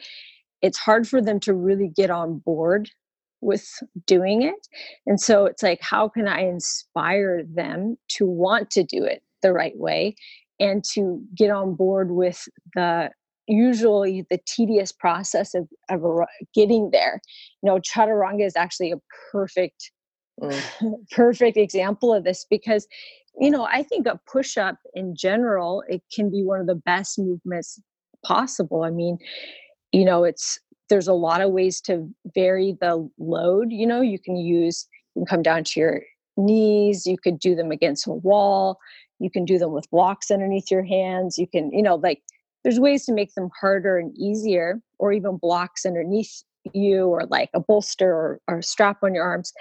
it's 0.62 0.78
hard 0.78 1.08
for 1.08 1.22
them 1.22 1.40
to 1.42 1.54
really 1.54 1.90
get 1.90 2.10
on 2.10 2.40
board 2.40 2.90
with 3.44 3.68
doing 4.08 4.42
it. 4.42 4.68
And 5.06 5.20
so 5.20 5.46
it's 5.46 5.62
like, 5.62 5.82
how 5.82 6.08
can 6.08 6.28
I 6.28 6.42
inspire 6.42 7.44
them 7.44 7.98
to 8.10 8.26
want 8.26 8.72
to 8.72 8.84
do 8.84 9.04
it 9.04 9.23
the 9.44 9.54
right 9.54 9.78
way 9.78 10.16
and 10.60 10.84
to 10.94 11.22
get 11.36 11.52
on 11.52 11.76
board 11.76 12.12
with 12.12 12.48
the 12.76 13.12
usually 13.48 14.26
the 14.30 14.40
tedious 14.48 14.92
process 14.92 15.54
of, 15.54 15.68
of 15.90 16.02
getting 16.56 16.92
there. 16.92 17.22
You 17.62 17.70
know, 17.70 17.80
chaturanga 17.80 18.46
is 18.46 18.56
actually 18.56 18.92
a 18.92 18.98
perfect, 19.32 19.92
mm. 20.42 21.06
perfect 21.12 21.58
example 21.58 22.14
of 22.14 22.24
this 22.24 22.46
because, 22.50 22.88
you 23.40 23.50
know, 23.50 23.66
I 23.66 23.84
think 23.84 24.08
a 24.08 24.20
push 24.32 24.58
up 24.58 24.78
in 24.94 25.16
general, 25.16 25.84
it 25.88 26.02
can 26.14 26.30
be 26.30 26.44
one 26.44 26.62
of 26.62 26.68
the 26.68 26.76
best 26.76 27.20
movements 27.20 27.80
possible. 28.26 28.84
I 28.84 28.92
mean, 28.92 29.18
you 29.92 30.06
know, 30.06 30.24
it's 30.24 30.60
there's 30.90 31.08
a 31.08 31.14
lot 31.14 31.42
of 31.42 31.52
ways 31.52 31.82
to 31.82 32.08
vary 32.36 32.78
the 32.80 33.10
load. 33.18 33.72
You 33.72 33.88
know, 33.88 34.02
you 34.02 34.20
can 34.20 34.36
use, 34.36 34.88
you 35.16 35.22
can 35.22 35.26
come 35.26 35.42
down 35.42 35.64
to 35.66 35.80
your 35.80 36.02
knees, 36.38 37.06
you 37.06 37.18
could 37.18 37.40
do 37.40 37.56
them 37.56 37.72
against 37.72 38.08
a 38.08 38.12
wall, 38.12 38.80
you 39.24 39.30
can 39.30 39.46
do 39.46 39.58
them 39.58 39.72
with 39.72 39.90
blocks 39.90 40.32
underneath 40.32 40.70
your 40.70 40.84
hands, 40.84 41.38
you 41.38 41.48
can, 41.48 41.72
you 41.72 41.82
know, 41.82 41.96
like 41.96 42.22
there's 42.64 42.80
ways 42.80 43.06
to 43.06 43.14
make 43.14 43.34
them 43.36 43.50
harder 43.60 43.98
and 43.98 44.16
easier, 44.18 44.82
or 45.00 45.12
even 45.12 45.38
blocks 45.38 45.86
underneath 45.86 46.44
you, 46.74 47.08
or 47.08 47.26
like 47.26 47.50
a 47.54 47.60
bolster 47.60 48.12
or, 48.12 48.42
or 48.48 48.60
a 48.60 48.64
strap 48.64 49.04
on 49.04 49.14
your 49.14 49.24
arms. 49.24 49.54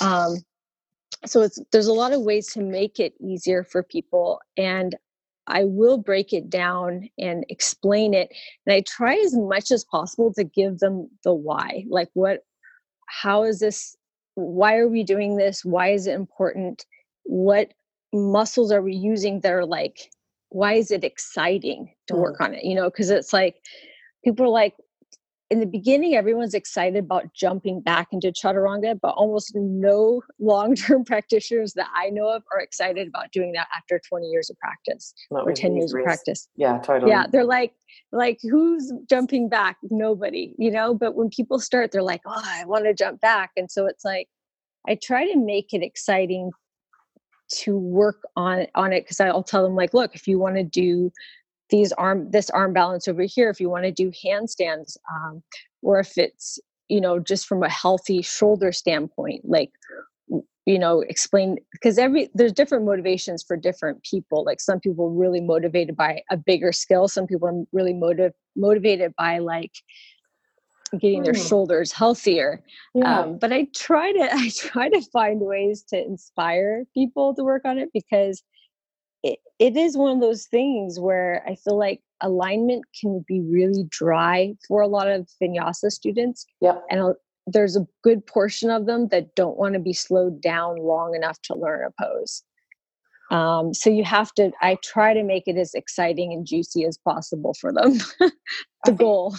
Um, 0.00 0.36
so 1.26 1.42
it's 1.42 1.58
there's 1.72 1.86
a 1.86 1.92
lot 1.92 2.12
of 2.12 2.22
ways 2.22 2.48
to 2.52 2.60
make 2.60 2.98
it 2.98 3.14
easier 3.20 3.64
for 3.64 3.82
people 3.82 4.40
and 4.56 4.96
I 5.46 5.64
will 5.64 5.98
break 5.98 6.32
it 6.32 6.48
down 6.48 7.08
and 7.18 7.44
explain 7.48 8.14
it. 8.14 8.32
And 8.66 8.74
I 8.74 8.82
try 8.86 9.16
as 9.16 9.34
much 9.34 9.70
as 9.70 9.84
possible 9.84 10.32
to 10.34 10.44
give 10.44 10.78
them 10.78 11.08
the 11.24 11.34
why. 11.34 11.84
Like, 11.88 12.08
what, 12.14 12.40
how 13.08 13.44
is 13.44 13.58
this? 13.58 13.96
Why 14.34 14.76
are 14.76 14.88
we 14.88 15.02
doing 15.02 15.36
this? 15.36 15.64
Why 15.64 15.88
is 15.88 16.06
it 16.06 16.14
important? 16.14 16.86
What 17.24 17.72
muscles 18.12 18.72
are 18.72 18.82
we 18.82 18.94
using 18.94 19.40
that 19.40 19.52
are 19.52 19.66
like, 19.66 20.10
why 20.50 20.74
is 20.74 20.90
it 20.90 21.04
exciting 21.04 21.92
to 22.08 22.16
work 22.16 22.38
mm. 22.38 22.44
on 22.44 22.54
it? 22.54 22.64
You 22.64 22.74
know, 22.74 22.90
because 22.90 23.10
it's 23.10 23.32
like, 23.32 23.56
people 24.24 24.46
are 24.46 24.50
like, 24.50 24.74
in 25.52 25.60
the 25.60 25.66
beginning, 25.66 26.14
everyone's 26.14 26.54
excited 26.54 27.04
about 27.04 27.34
jumping 27.34 27.82
back 27.82 28.08
into 28.10 28.28
chaturanga, 28.28 28.98
but 28.98 29.10
almost 29.10 29.52
no 29.54 30.22
long 30.40 30.74
term 30.74 31.04
practitioners 31.04 31.74
that 31.74 31.88
I 31.94 32.08
know 32.08 32.28
of 32.28 32.42
are 32.50 32.60
excited 32.60 33.06
about 33.06 33.32
doing 33.32 33.52
that 33.52 33.68
after 33.76 34.00
20 34.08 34.28
years 34.28 34.48
of 34.48 34.56
practice 34.58 35.12
Not 35.30 35.46
or 35.46 35.52
10 35.52 35.76
years 35.76 35.92
of 35.92 36.02
practice. 36.02 36.48
Yeah, 36.56 36.78
totally. 36.78 37.10
Yeah, 37.10 37.26
they're 37.30 37.44
like, 37.44 37.74
like 38.12 38.38
who's 38.42 38.90
jumping 39.10 39.50
back? 39.50 39.76
Nobody, 39.90 40.54
you 40.56 40.70
know. 40.70 40.94
But 40.94 41.16
when 41.16 41.28
people 41.28 41.60
start, 41.60 41.92
they're 41.92 42.02
like, 42.02 42.22
oh, 42.24 42.42
I 42.42 42.64
want 42.64 42.86
to 42.86 42.94
jump 42.94 43.20
back, 43.20 43.50
and 43.54 43.70
so 43.70 43.86
it's 43.86 44.06
like 44.06 44.28
I 44.88 44.98
try 45.02 45.26
to 45.30 45.38
make 45.38 45.74
it 45.74 45.82
exciting 45.82 46.50
to 47.60 47.76
work 47.76 48.22
on 48.36 48.66
on 48.74 48.92
it 48.92 49.04
because 49.04 49.20
I'll 49.20 49.42
tell 49.42 49.62
them 49.62 49.74
like, 49.74 49.94
look, 49.94 50.14
if 50.14 50.26
you 50.26 50.38
want 50.38 50.56
to 50.56 50.64
do 50.64 51.12
these 51.72 51.90
arm 51.92 52.30
this 52.30 52.50
arm 52.50 52.72
balance 52.72 53.08
over 53.08 53.22
here 53.22 53.50
if 53.50 53.58
you 53.58 53.68
want 53.68 53.84
to 53.84 53.90
do 53.90 54.12
handstands 54.12 54.96
um, 55.12 55.42
or 55.82 55.98
if 55.98 56.16
it's 56.18 56.60
you 56.88 57.00
know 57.00 57.18
just 57.18 57.46
from 57.46 57.62
a 57.64 57.68
healthy 57.68 58.22
shoulder 58.22 58.70
standpoint 58.70 59.40
like 59.44 59.70
you 60.66 60.78
know 60.78 61.00
explain 61.00 61.56
because 61.72 61.98
every 61.98 62.28
there's 62.34 62.52
different 62.52 62.84
motivations 62.84 63.42
for 63.42 63.56
different 63.56 64.00
people 64.04 64.44
like 64.44 64.60
some 64.60 64.78
people 64.78 65.10
really 65.10 65.40
motivated 65.40 65.96
by 65.96 66.20
a 66.30 66.36
bigger 66.36 66.72
skill 66.72 67.08
some 67.08 67.26
people 67.26 67.48
are 67.48 67.64
really 67.72 67.94
motiv- 67.94 68.34
motivated 68.54 69.12
by 69.16 69.38
like 69.38 69.72
getting 71.00 71.22
their 71.22 71.32
hmm. 71.32 71.46
shoulders 71.46 71.92
healthier 71.92 72.62
yeah. 72.94 73.20
um, 73.20 73.38
but 73.38 73.52
i 73.52 73.66
try 73.74 74.12
to 74.12 74.28
i 74.32 74.50
try 74.56 74.88
to 74.88 75.00
find 75.12 75.40
ways 75.40 75.82
to 75.82 75.98
inspire 75.98 76.84
people 76.94 77.34
to 77.34 77.42
work 77.42 77.62
on 77.64 77.78
it 77.78 77.88
because 77.92 78.42
it, 79.22 79.38
it 79.58 79.76
is 79.76 79.96
one 79.96 80.12
of 80.12 80.20
those 80.20 80.46
things 80.46 80.98
where 80.98 81.44
I 81.46 81.54
feel 81.54 81.78
like 81.78 82.00
alignment 82.20 82.84
can 83.00 83.24
be 83.26 83.40
really 83.40 83.84
dry 83.88 84.54
for 84.66 84.80
a 84.80 84.88
lot 84.88 85.08
of 85.08 85.28
vinyasa 85.40 85.90
students. 85.90 86.46
Yeah. 86.60 86.78
And 86.90 87.14
there's 87.46 87.76
a 87.76 87.86
good 88.02 88.26
portion 88.26 88.70
of 88.70 88.86
them 88.86 89.08
that 89.08 89.34
don't 89.34 89.56
want 89.56 89.74
to 89.74 89.80
be 89.80 89.92
slowed 89.92 90.40
down 90.40 90.76
long 90.76 91.14
enough 91.14 91.40
to 91.42 91.54
learn 91.54 91.86
a 91.86 92.02
pose. 92.02 92.42
Um, 93.32 93.72
so 93.74 93.90
you 93.90 94.04
have 94.04 94.32
to, 94.34 94.52
I 94.60 94.76
try 94.84 95.14
to 95.14 95.22
make 95.22 95.44
it 95.46 95.56
as 95.56 95.74
exciting 95.74 96.32
and 96.32 96.46
juicy 96.46 96.84
as 96.84 96.98
possible 96.98 97.54
for 97.60 97.72
them. 97.72 97.98
the 98.84 98.92
goal. 98.92 99.34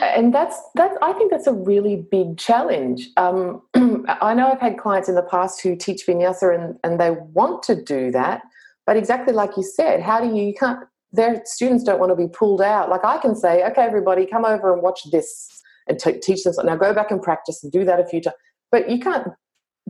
and 0.00 0.32
that's, 0.32 0.56
that's, 0.74 0.96
I 1.02 1.12
think 1.14 1.30
that's 1.30 1.46
a 1.46 1.52
really 1.52 2.06
big 2.10 2.38
challenge. 2.38 3.08
Um, 3.16 3.62
I 3.74 4.34
know 4.34 4.50
I've 4.52 4.60
had 4.60 4.78
clients 4.78 5.08
in 5.08 5.14
the 5.14 5.22
past 5.22 5.60
who 5.60 5.74
teach 5.74 6.06
vinyasa 6.06 6.54
and, 6.54 6.78
and 6.84 7.00
they 7.00 7.10
want 7.10 7.62
to 7.64 7.82
do 7.82 8.10
that 8.12 8.42
but 8.88 8.96
exactly 8.96 9.34
like 9.34 9.54
you 9.58 9.62
said, 9.62 10.00
how 10.00 10.18
do 10.18 10.34
you, 10.34 10.46
you 10.46 10.54
can't, 10.54 10.78
their 11.12 11.42
students 11.44 11.84
don't 11.84 12.00
want 12.00 12.10
to 12.10 12.16
be 12.16 12.26
pulled 12.26 12.62
out. 12.62 12.88
Like 12.88 13.04
I 13.04 13.18
can 13.18 13.36
say, 13.36 13.62
okay, 13.64 13.82
everybody, 13.82 14.24
come 14.24 14.46
over 14.46 14.72
and 14.72 14.80
watch 14.80 15.00
this 15.12 15.46
and 15.86 15.98
t- 15.98 16.18
teach 16.18 16.42
them. 16.44 16.54
Now 16.64 16.74
go 16.74 16.94
back 16.94 17.10
and 17.10 17.20
practice 17.20 17.62
and 17.62 17.70
do 17.70 17.84
that 17.84 18.00
a 18.00 18.06
few 18.06 18.22
times. 18.22 18.36
But 18.72 18.88
you 18.88 18.98
can't, 18.98 19.28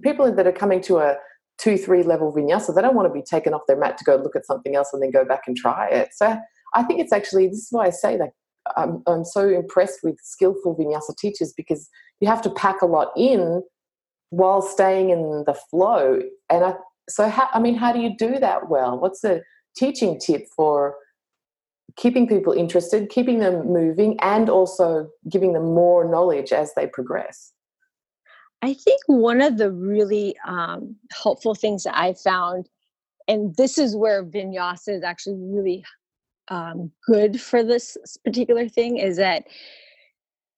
people 0.03 0.35
that 0.35 0.49
are 0.49 0.53
coming 0.53 0.81
to 0.83 0.99
a 0.99 1.15
two, 1.61 1.77
three 1.77 2.03
level 2.03 2.33
vinyasa, 2.33 2.75
they 2.75 2.83
don't 2.83 2.95
want 2.95 3.09
to 3.09 3.13
be 3.13 3.23
taken 3.23 3.53
off 3.53 3.63
their 3.67 3.79
mat 3.79 3.99
to 3.99 4.05
go 4.05 4.17
look 4.17 4.37
at 4.37 4.47
something 4.47 4.77
else 4.77 4.91
and 4.93 5.03
then 5.03 5.11
go 5.11 5.25
back 5.25 5.43
and 5.47 5.57
try 5.57 5.89
it. 5.89 6.11
So 6.15 6.37
I 6.75 6.83
think 6.85 7.01
it's 7.01 7.13
actually, 7.13 7.49
this 7.49 7.59
is 7.59 7.69
why 7.71 7.87
I 7.87 7.91
say 7.91 8.17
that 8.17 8.31
I'm, 8.77 9.03
I'm 9.07 9.25
so 9.25 9.49
impressed 9.49 10.01
with 10.03 10.17
skillful 10.23 10.77
vinyasa 10.77 11.17
teachers 11.17 11.53
because 11.57 11.89
you 12.21 12.29
have 12.29 12.43
to 12.43 12.51
pack 12.51 12.83
a 12.83 12.87
lot 12.87 13.09
in 13.17 13.63
while 14.31 14.61
staying 14.63 15.11
in 15.11 15.45
the 15.47 15.55
flow. 15.71 16.21
And 16.51 16.65
I, 16.65 16.75
so 17.09 17.29
how, 17.29 17.49
i 17.53 17.59
mean 17.59 17.75
how 17.75 17.93
do 17.93 18.01
you 18.01 18.15
do 18.17 18.39
that 18.39 18.69
well 18.69 18.99
what's 18.99 19.21
the 19.21 19.43
teaching 19.77 20.19
tip 20.19 20.47
for 20.55 20.95
keeping 21.97 22.29
people 22.29 22.53
interested 22.53 23.09
keeping 23.09 23.39
them 23.39 23.67
moving 23.73 24.19
and 24.21 24.49
also 24.49 25.09
giving 25.29 25.53
them 25.53 25.75
more 25.75 26.09
knowledge 26.09 26.53
as 26.53 26.73
they 26.75 26.87
progress 26.87 27.53
i 28.63 28.75
think 28.75 29.01
one 29.07 29.41
of 29.41 29.59
the 29.59 29.71
really 29.71 30.37
um, 30.47 30.97
helpful 31.13 31.55
things 31.55 31.85
that 31.85 31.97
i 31.97 32.13
found 32.15 32.69
and 33.27 33.55
this 33.57 33.79
is 33.79 33.97
where 33.97 34.25
vinyasa 34.25 34.89
is 34.89 35.03
actually 35.03 35.37
really 35.39 35.85
um, 36.51 36.91
good 37.07 37.41
for 37.41 37.63
this 37.63 37.97
particular 38.25 38.69
thing 38.69 38.97
is 38.97 39.17
that 39.17 39.45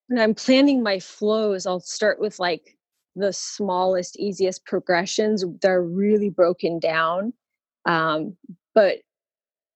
when 0.07 0.19
i'm 0.19 0.33
planning 0.33 0.81
my 0.81 0.99
flows 0.99 1.65
i'll 1.65 1.79
start 1.79 2.19
with 2.19 2.39
like 2.39 2.77
the 3.15 3.33
smallest, 3.33 4.17
easiest 4.19 4.65
progressions. 4.65 5.43
They're 5.61 5.83
really 5.83 6.29
broken 6.29 6.79
down. 6.79 7.33
Um, 7.85 8.37
but 8.73 8.99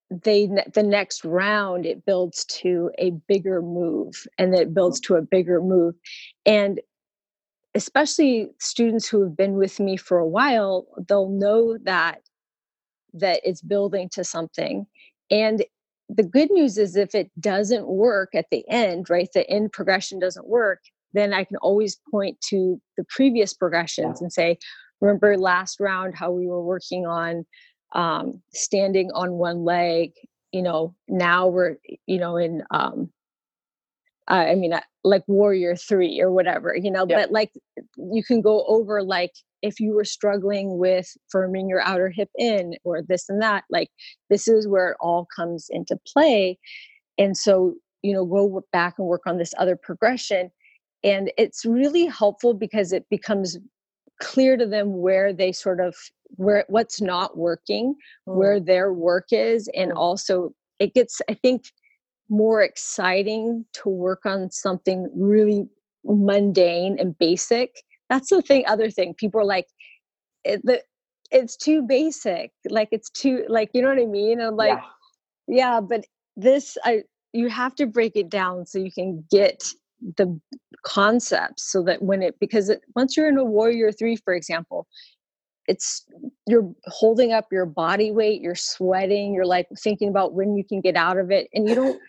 they 0.08 0.48
the 0.72 0.84
next 0.84 1.24
round 1.24 1.84
it 1.84 2.06
builds 2.06 2.44
to 2.44 2.92
a 2.96 3.10
bigger 3.26 3.60
move 3.60 4.24
and 4.38 4.54
it 4.54 4.72
builds 4.72 5.00
to 5.00 5.16
a 5.16 5.22
bigger 5.22 5.60
move 5.60 5.96
and 6.46 6.80
especially 7.76 8.48
students 8.58 9.08
who 9.08 9.22
have 9.22 9.36
been 9.36 9.54
with 9.54 9.78
me 9.78 9.96
for 9.96 10.18
a 10.18 10.26
while 10.26 10.86
they'll 11.08 11.28
know 11.28 11.78
that 11.84 12.20
that 13.12 13.40
it's 13.44 13.62
building 13.62 14.08
to 14.08 14.24
something 14.24 14.86
and 15.30 15.64
the 16.08 16.22
good 16.22 16.50
news 16.50 16.78
is 16.78 16.94
if 16.96 17.14
it 17.14 17.30
doesn't 17.40 17.86
work 17.86 18.34
at 18.34 18.46
the 18.50 18.64
end 18.68 19.08
right 19.10 19.28
the 19.34 19.48
end 19.50 19.72
progression 19.72 20.18
doesn't 20.18 20.48
work 20.48 20.80
then 21.16 21.32
I 21.32 21.44
can 21.44 21.56
always 21.56 21.98
point 22.10 22.38
to 22.50 22.80
the 22.96 23.04
previous 23.08 23.54
progressions 23.54 24.20
and 24.20 24.32
say, 24.32 24.58
remember 25.00 25.36
last 25.38 25.80
round 25.80 26.14
how 26.14 26.30
we 26.30 26.46
were 26.46 26.62
working 26.62 27.06
on 27.06 27.46
um, 27.94 28.42
standing 28.52 29.10
on 29.12 29.32
one 29.32 29.64
leg. 29.64 30.12
You 30.52 30.62
know, 30.62 30.94
now 31.08 31.48
we're 31.48 31.76
you 32.06 32.18
know 32.18 32.36
in 32.36 32.62
um, 32.70 33.10
I 34.28 34.54
mean 34.54 34.72
uh, 34.72 34.80
like 35.04 35.22
warrior 35.26 35.76
three 35.76 36.20
or 36.20 36.32
whatever. 36.32 36.74
You 36.76 36.90
know, 36.90 37.06
yeah. 37.08 37.20
but 37.20 37.32
like 37.32 37.52
you 37.96 38.24
can 38.24 38.40
go 38.40 38.64
over 38.66 39.02
like 39.02 39.32
if 39.62 39.80
you 39.80 39.94
were 39.94 40.04
struggling 40.04 40.78
with 40.78 41.16
firming 41.34 41.68
your 41.68 41.80
outer 41.82 42.10
hip 42.10 42.30
in 42.38 42.74
or 42.84 43.02
this 43.02 43.28
and 43.28 43.42
that 43.42 43.64
like 43.70 43.90
this 44.30 44.48
is 44.48 44.68
where 44.68 44.90
it 44.90 44.96
all 45.00 45.26
comes 45.34 45.66
into 45.70 45.98
play 46.06 46.58
and 47.18 47.36
so 47.36 47.74
you 48.02 48.12
know 48.12 48.24
go 48.24 48.62
back 48.72 48.94
and 48.98 49.08
work 49.08 49.22
on 49.26 49.38
this 49.38 49.54
other 49.58 49.76
progression 49.76 50.50
and 51.02 51.32
it's 51.36 51.64
really 51.64 52.06
helpful 52.06 52.54
because 52.54 52.92
it 52.92 53.06
becomes 53.10 53.58
clear 54.20 54.56
to 54.56 54.66
them 54.66 54.98
where 54.98 55.32
they 55.32 55.52
sort 55.52 55.80
of 55.80 55.94
where 56.36 56.64
what's 56.68 57.00
not 57.00 57.36
working 57.36 57.94
mm. 58.28 58.34
where 58.34 58.60
their 58.60 58.92
work 58.92 59.26
is 59.30 59.68
and 59.74 59.92
mm. 59.92 59.96
also 59.96 60.52
it 60.78 60.94
gets 60.94 61.20
i 61.28 61.34
think 61.34 61.64
more 62.28 62.62
exciting 62.62 63.64
to 63.72 63.88
work 63.88 64.26
on 64.26 64.50
something 64.50 65.10
really 65.14 65.68
mundane 66.04 66.96
and 66.98 67.18
basic 67.18 67.82
that's 68.08 68.30
the 68.30 68.42
thing 68.42 68.64
other 68.66 68.90
thing 68.90 69.14
people 69.14 69.40
are 69.40 69.44
like 69.44 69.66
it, 70.44 70.60
the, 70.64 70.80
it's 71.30 71.56
too 71.56 71.82
basic 71.82 72.52
like 72.68 72.88
it's 72.92 73.10
too 73.10 73.44
like 73.48 73.70
you 73.74 73.82
know 73.82 73.88
what 73.88 73.98
i 73.98 74.06
mean 74.06 74.38
and 74.38 74.48
i'm 74.48 74.56
like 74.56 74.78
yeah. 75.48 75.56
yeah 75.56 75.80
but 75.80 76.04
this 76.36 76.76
i 76.84 77.02
you 77.32 77.48
have 77.48 77.74
to 77.74 77.86
break 77.86 78.14
it 78.14 78.28
down 78.28 78.64
so 78.64 78.78
you 78.78 78.92
can 78.92 79.24
get 79.30 79.64
the 80.16 80.40
concepts 80.84 81.70
so 81.70 81.82
that 81.82 82.02
when 82.02 82.22
it 82.22 82.38
because 82.38 82.68
it, 82.68 82.80
once 82.94 83.16
you're 83.16 83.28
in 83.28 83.38
a 83.38 83.44
warrior 83.44 83.90
three 83.90 84.16
for 84.16 84.34
example 84.34 84.86
it's 85.68 86.04
you're 86.46 86.72
holding 86.86 87.32
up 87.32 87.46
your 87.50 87.66
body 87.66 88.10
weight 88.10 88.40
you're 88.40 88.54
sweating 88.54 89.34
you're 89.34 89.46
like 89.46 89.66
thinking 89.78 90.08
about 90.08 90.34
when 90.34 90.56
you 90.56 90.64
can 90.64 90.80
get 90.80 90.96
out 90.96 91.18
of 91.18 91.30
it 91.30 91.48
and 91.52 91.68
you 91.68 91.74
don't 91.74 92.00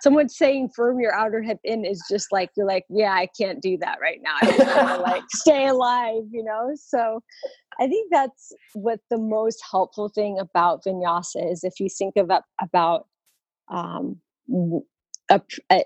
someone 0.00 0.28
saying 0.28 0.68
firm 0.74 0.98
your 0.98 1.14
outer 1.14 1.42
hip 1.42 1.58
in 1.64 1.84
is 1.84 2.02
just 2.10 2.32
like 2.32 2.50
you're 2.56 2.66
like 2.66 2.84
yeah 2.88 3.12
i 3.12 3.28
can't 3.38 3.62
do 3.62 3.76
that 3.78 3.98
right 4.00 4.20
now 4.22 4.34
i 4.42 4.46
just 4.46 4.76
want 4.76 4.88
to 4.88 4.96
like 5.02 5.22
stay 5.30 5.66
alive 5.66 6.22
you 6.30 6.42
know? 6.42 6.72
So 6.74 7.22
i 7.80 7.86
think 7.86 8.10
that's 8.10 8.52
what 8.74 9.00
the 9.10 9.18
most 9.18 9.62
helpful 9.70 10.08
thing 10.08 10.38
about 10.38 10.84
vinyasa 10.84 11.50
is 11.50 11.64
if 11.64 11.74
you 11.78 11.88
think 11.88 12.16
of 12.16 12.30
about 12.60 13.06
um, 13.68 14.18
a, 15.30 15.40
a, 15.70 15.84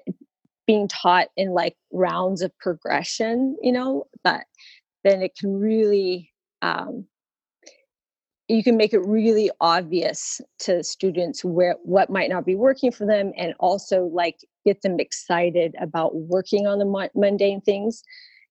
being 0.67 0.89
taught 0.89 1.29
in 1.37 1.51
like 1.51 1.77
rounds 1.93 2.43
of 2.43 2.57
progression 2.59 3.57
you 3.63 3.71
know 3.71 4.07
that 4.25 4.47
then 5.05 5.23
it 5.23 5.37
can 5.39 5.55
really 5.61 6.33
um, 6.63 7.07
you 8.49 8.63
can 8.63 8.77
make 8.77 8.93
it 8.93 9.01
really 9.01 9.51
obvious 9.61 10.41
to 10.61 10.83
students 10.85 11.45
where 11.45 11.77
what 11.83 12.11
might 12.11 12.31
not 12.31 12.47
be 12.47 12.55
working 12.55 12.93
for 12.93 13.07
them 13.07 13.33
and 13.37 13.55
also 13.59 14.05
like 14.05 14.39
get 14.65 14.83
them 14.83 15.01
excited 15.01 15.75
about 15.81 16.15
working 16.15 16.67
on 16.67 16.79
the 16.79 17.11
mundane 17.15 17.61
things 17.61 18.03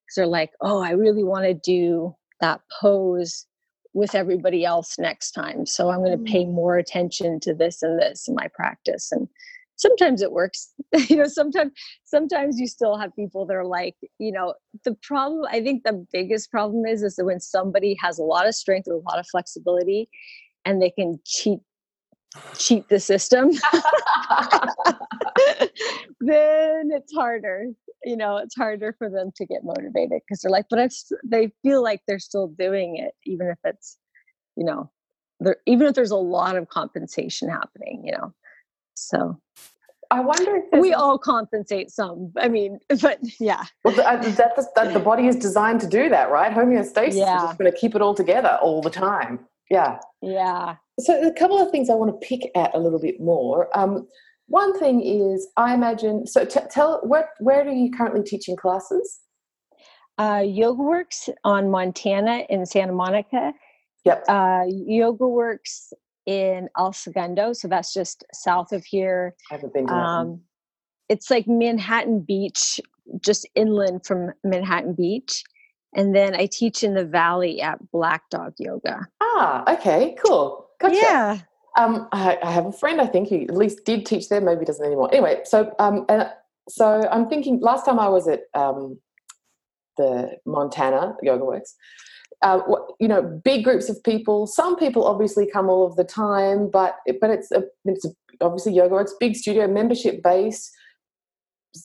because 0.06 0.16
they're 0.16 0.28
like 0.28 0.52
oh 0.62 0.82
i 0.82 0.92
really 0.92 1.24
want 1.24 1.46
to 1.46 1.54
do 1.54 2.14
that 2.42 2.62
pose 2.80 3.46
with 3.94 4.14
everybody 4.14 4.66
else 4.66 5.00
next 5.00 5.32
time 5.32 5.66
so 5.66 5.90
i'm 5.90 6.04
going 6.04 6.18
to 6.18 6.32
pay 6.32 6.44
mm. 6.44 6.54
more 6.54 6.78
attention 6.78 7.40
to 7.40 7.54
this 7.54 7.82
and 7.82 8.00
this 8.00 8.28
in 8.28 8.36
my 8.36 8.48
practice 8.54 9.12
and 9.12 9.28
sometimes 9.76 10.22
it 10.22 10.32
works. 10.32 10.72
You 11.10 11.18
know 11.18 11.28
sometimes 11.28 11.74
sometimes 12.06 12.60
you 12.60 12.68
still 12.68 12.98
have 12.98 13.16
people 13.16 13.46
that 13.46 13.54
are 13.54 13.66
like 13.66 13.96
you 14.18 14.32
know 14.32 14.54
the 14.86 14.96
problem 15.04 15.46
i 15.52 15.62
think 15.62 15.84
the 15.84 16.06
biggest 16.14 16.50
problem 16.50 16.86
is 16.86 17.04
is 17.04 17.16
that 17.18 17.26
when 17.26 17.42
somebody 17.42 17.98
has 18.02 18.18
a 18.18 18.24
lot 18.24 18.48
of 18.48 18.56
strength 18.56 18.88
or 18.88 18.94
a 18.94 19.10
lot 19.10 19.20
of 19.20 19.28
flexibility 19.28 20.08
and 20.64 20.82
they 20.82 20.90
can 20.90 21.20
cheat 21.26 21.60
cheat 22.58 22.88
the 22.90 23.00
system 23.00 23.52
then 26.22 26.90
it's 26.92 27.14
harder 27.14 27.68
you 28.04 28.16
know 28.16 28.38
it's 28.38 28.56
harder 28.56 28.96
for 28.98 29.10
them 29.10 29.32
to 29.36 29.46
get 29.46 29.64
motivated 29.64 30.22
because 30.26 30.42
they're 30.42 30.52
like 30.52 30.66
but 30.70 30.80
i 30.80 30.88
they 31.26 31.52
feel 31.62 31.84
like 31.84 32.02
they're 32.08 32.20
still 32.20 32.48
doing 32.48 32.98
it 32.98 33.12
even 33.26 33.48
if 33.48 33.58
it's 33.64 33.98
you 34.56 34.64
know 34.64 34.90
there 35.40 35.58
even 35.66 35.88
if 35.88 35.94
there's 35.94 36.12
a 36.12 36.16
lot 36.16 36.56
of 36.56 36.70
compensation 36.70 37.50
happening 37.50 38.02
you 38.06 38.12
know 38.12 38.34
so 38.96 39.40
I 40.12 40.20
wonder 40.20 40.62
if 40.72 40.82
we 40.82 40.94
all 40.94 41.18
compensate 41.18 41.92
some. 41.92 42.32
I 42.38 42.48
mean, 42.48 42.80
but 43.02 43.20
yeah. 43.40 43.64
Well, 43.84 43.96
that, 43.96 44.24
that, 44.24 44.56
that, 44.76 44.94
the 44.94 45.00
body 45.00 45.28
is 45.28 45.36
designed 45.36 45.82
to 45.82 45.88
do 45.88 46.10
that, 46.10 46.32
right? 46.32 46.54
Homeostasis 46.54 47.16
yeah. 47.16 47.38
is 47.38 47.44
just 47.44 47.58
going 47.58 47.72
to 47.72 47.78
keep 47.78 47.96
it 47.96 48.02
all 48.02 48.14
together 48.14 48.58
all 48.62 48.82
the 48.82 48.90
time. 48.90 49.40
Yeah. 49.70 50.00
Yeah. 50.22 50.76
So 51.00 51.28
a 51.28 51.34
couple 51.34 51.62
of 51.62 51.72
things 51.72 51.90
I 51.90 51.96
want 51.96 52.20
to 52.20 52.28
pick 52.28 52.52
at 52.56 52.74
a 52.74 52.80
little 52.80 53.00
bit 53.00 53.20
more. 53.20 53.76
Um, 53.78 54.08
one 54.48 54.78
thing 54.80 55.02
is, 55.02 55.48
I 55.58 55.74
imagine. 55.74 56.28
So 56.28 56.46
t- 56.46 56.60
tell 56.70 57.02
where 57.04 57.30
where 57.40 57.68
are 57.68 57.72
you 57.72 57.92
currently 57.92 58.24
teaching 58.24 58.56
classes? 58.56 59.20
Uh, 60.18 60.44
Yoga 60.46 60.82
Works 60.82 61.30
on 61.44 61.72
Montana 61.72 62.46
in 62.50 62.66
Santa 62.66 62.94
Monica. 62.94 63.54
Yep. 64.06 64.24
Uh, 64.30 64.64
Yoga 64.68 65.28
Works 65.28 65.92
in 66.26 66.70
El 66.78 66.94
Segundo, 66.94 67.54
so 67.54 67.68
that's 67.68 67.94
just 67.94 68.24
south 68.34 68.72
of 68.72 68.84
here. 68.86 69.36
I 69.52 69.56
haven't 69.56 69.74
been 69.74 69.88
to 69.88 69.94
um, 69.94 70.42
It's 71.10 71.30
like 71.30 71.48
Manhattan 71.48 72.22
Beach, 72.22 72.80
just 73.20 73.48
inland 73.56 74.06
from 74.06 74.34
Manhattan 74.44 74.94
Beach. 74.94 75.44
And 75.96 76.14
then 76.14 76.36
I 76.36 76.48
teach 76.48 76.84
in 76.84 76.94
the 76.94 77.06
valley 77.06 77.62
at 77.62 77.80
Black 77.92 78.30
Dog 78.30 78.54
Yoga. 78.58 79.08
Ah, 79.22 79.74
okay, 79.74 80.16
cool. 80.26 80.68
Gotcha. 80.80 80.96
Yeah. 80.96 81.38
Um, 81.78 82.08
I, 82.12 82.38
I, 82.42 82.52
have 82.52 82.66
a 82.66 82.72
friend 82.72 83.02
I 83.02 83.08
think 83.08 83.30
who 83.30 83.42
at 83.42 83.56
least 83.56 83.86
did 83.86 84.06
teach 84.06 84.30
there, 84.30 84.40
maybe 84.42 84.66
doesn't 84.66 84.86
anymore. 84.86 85.10
Anyway, 85.12 85.42
so 85.44 85.74
um, 85.80 86.06
and 86.08 86.30
so 86.70 87.08
I'm 87.12 87.28
thinking. 87.28 87.60
Last 87.60 87.86
time 87.86 88.00
I 88.00 88.08
was 88.08 88.28
at 88.30 88.44
um, 88.54 88.98
the 89.98 90.38
Montana 90.46 91.16
Yoga 91.22 91.44
Works, 91.44 91.76
uh, 92.42 92.60
you 93.00 93.08
know, 93.08 93.22
big 93.44 93.64
groups 93.64 93.90
of 93.90 94.02
people. 94.04 94.48
Some 94.48 94.76
people 94.76 95.06
obviously 95.06 95.50
come 95.52 95.70
all 95.70 95.86
of 95.86 95.96
the 95.96 96.04
time, 96.04 96.70
but 96.70 96.98
but 97.22 97.30
it's 97.30 97.52
a, 97.52 97.64
it's 97.86 98.06
a, 98.06 98.10
obviously 98.42 98.74
yoga. 98.74 98.98
It's 98.98 99.16
big 99.20 99.36
studio, 99.36 99.68
membership 99.68 100.22
based. 100.24 100.72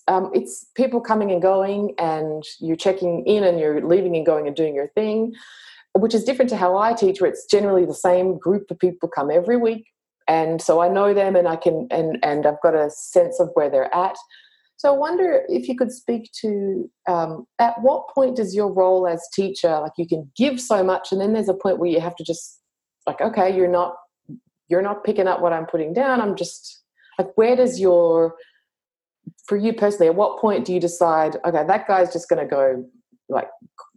Um, 0.07 0.31
it's 0.35 0.67
people 0.77 1.01
coming 1.01 1.33
and 1.33 1.43
going, 1.43 1.95
and 1.99 2.45
you're 2.61 2.77
checking 2.77 3.25
in 3.27 3.43
and 3.43 3.59
you're 3.59 3.85
leaving 3.85 4.17
and 4.17 4.25
going 4.25 4.47
and 4.47 4.55
doing 4.55 4.75
your 4.75 4.89
thing, 4.89 5.33
which 5.95 6.15
is 6.15 6.25
different 6.25 6.49
to 6.51 6.57
how 6.57 6.77
I 6.79 6.93
teach, 6.93 7.21
where 7.21 7.31
it's 7.31 7.45
generally 7.47 7.85
the 7.85 7.95
same 7.95 8.39
group 8.39 8.71
of 8.71 8.79
people 8.79 9.09
come 9.09 9.31
every 9.31 9.57
week, 9.57 9.87
and 10.29 10.63
so 10.63 10.81
I 10.81 10.89
know 10.89 11.13
them 11.15 11.37
and 11.37 11.49
I 11.49 11.57
can 11.57 11.89
and 11.91 12.19
and 12.23 12.47
I've 12.47 12.61
got 12.63 12.75
a 12.75 12.91
sense 12.91 13.41
of 13.41 13.51
where 13.55 13.71
they're 13.71 13.95
at. 13.95 14.17
So 14.81 14.95
I 14.95 14.97
wonder 14.97 15.43
if 15.51 15.69
you 15.69 15.77
could 15.77 15.93
speak 15.93 16.31
to 16.41 16.91
um, 17.07 17.47
at 17.59 17.75
what 17.83 18.09
point 18.15 18.37
does 18.37 18.55
your 18.55 18.73
role 18.73 19.07
as 19.07 19.29
teacher, 19.35 19.79
like 19.79 19.93
you 19.99 20.09
can 20.09 20.33
give 20.39 20.59
so 20.59 20.83
much, 20.83 21.13
and 21.13 21.21
then 21.21 21.35
there's 21.35 21.51
a 21.51 21.55
point 21.55 21.79
where 21.79 21.91
you 21.91 22.01
have 22.01 22.17
to 22.17 22.25
just 22.25 22.63
like, 23.07 23.21
okay, 23.21 23.55
you're 23.55 23.69
not 23.69 23.95
you're 24.69 24.81
not 24.81 25.05
picking 25.05 25.27
up 25.27 25.43
what 25.43 25.53
I'm 25.53 25.67
putting 25.67 25.93
down. 25.93 26.23
I'm 26.23 26.35
just 26.35 26.83
like, 27.19 27.29
where 27.35 27.55
does 27.57 27.79
your 27.79 28.37
for 29.45 29.59
you 29.59 29.75
personally, 29.75 30.07
at 30.07 30.15
what 30.15 30.41
point 30.41 30.65
do 30.65 30.73
you 30.73 30.81
decide, 30.81 31.37
okay, 31.45 31.63
that 31.67 31.87
guy's 31.87 32.11
just 32.11 32.31
going 32.31 32.43
to 32.43 32.49
go 32.49 32.83
like 33.29 33.49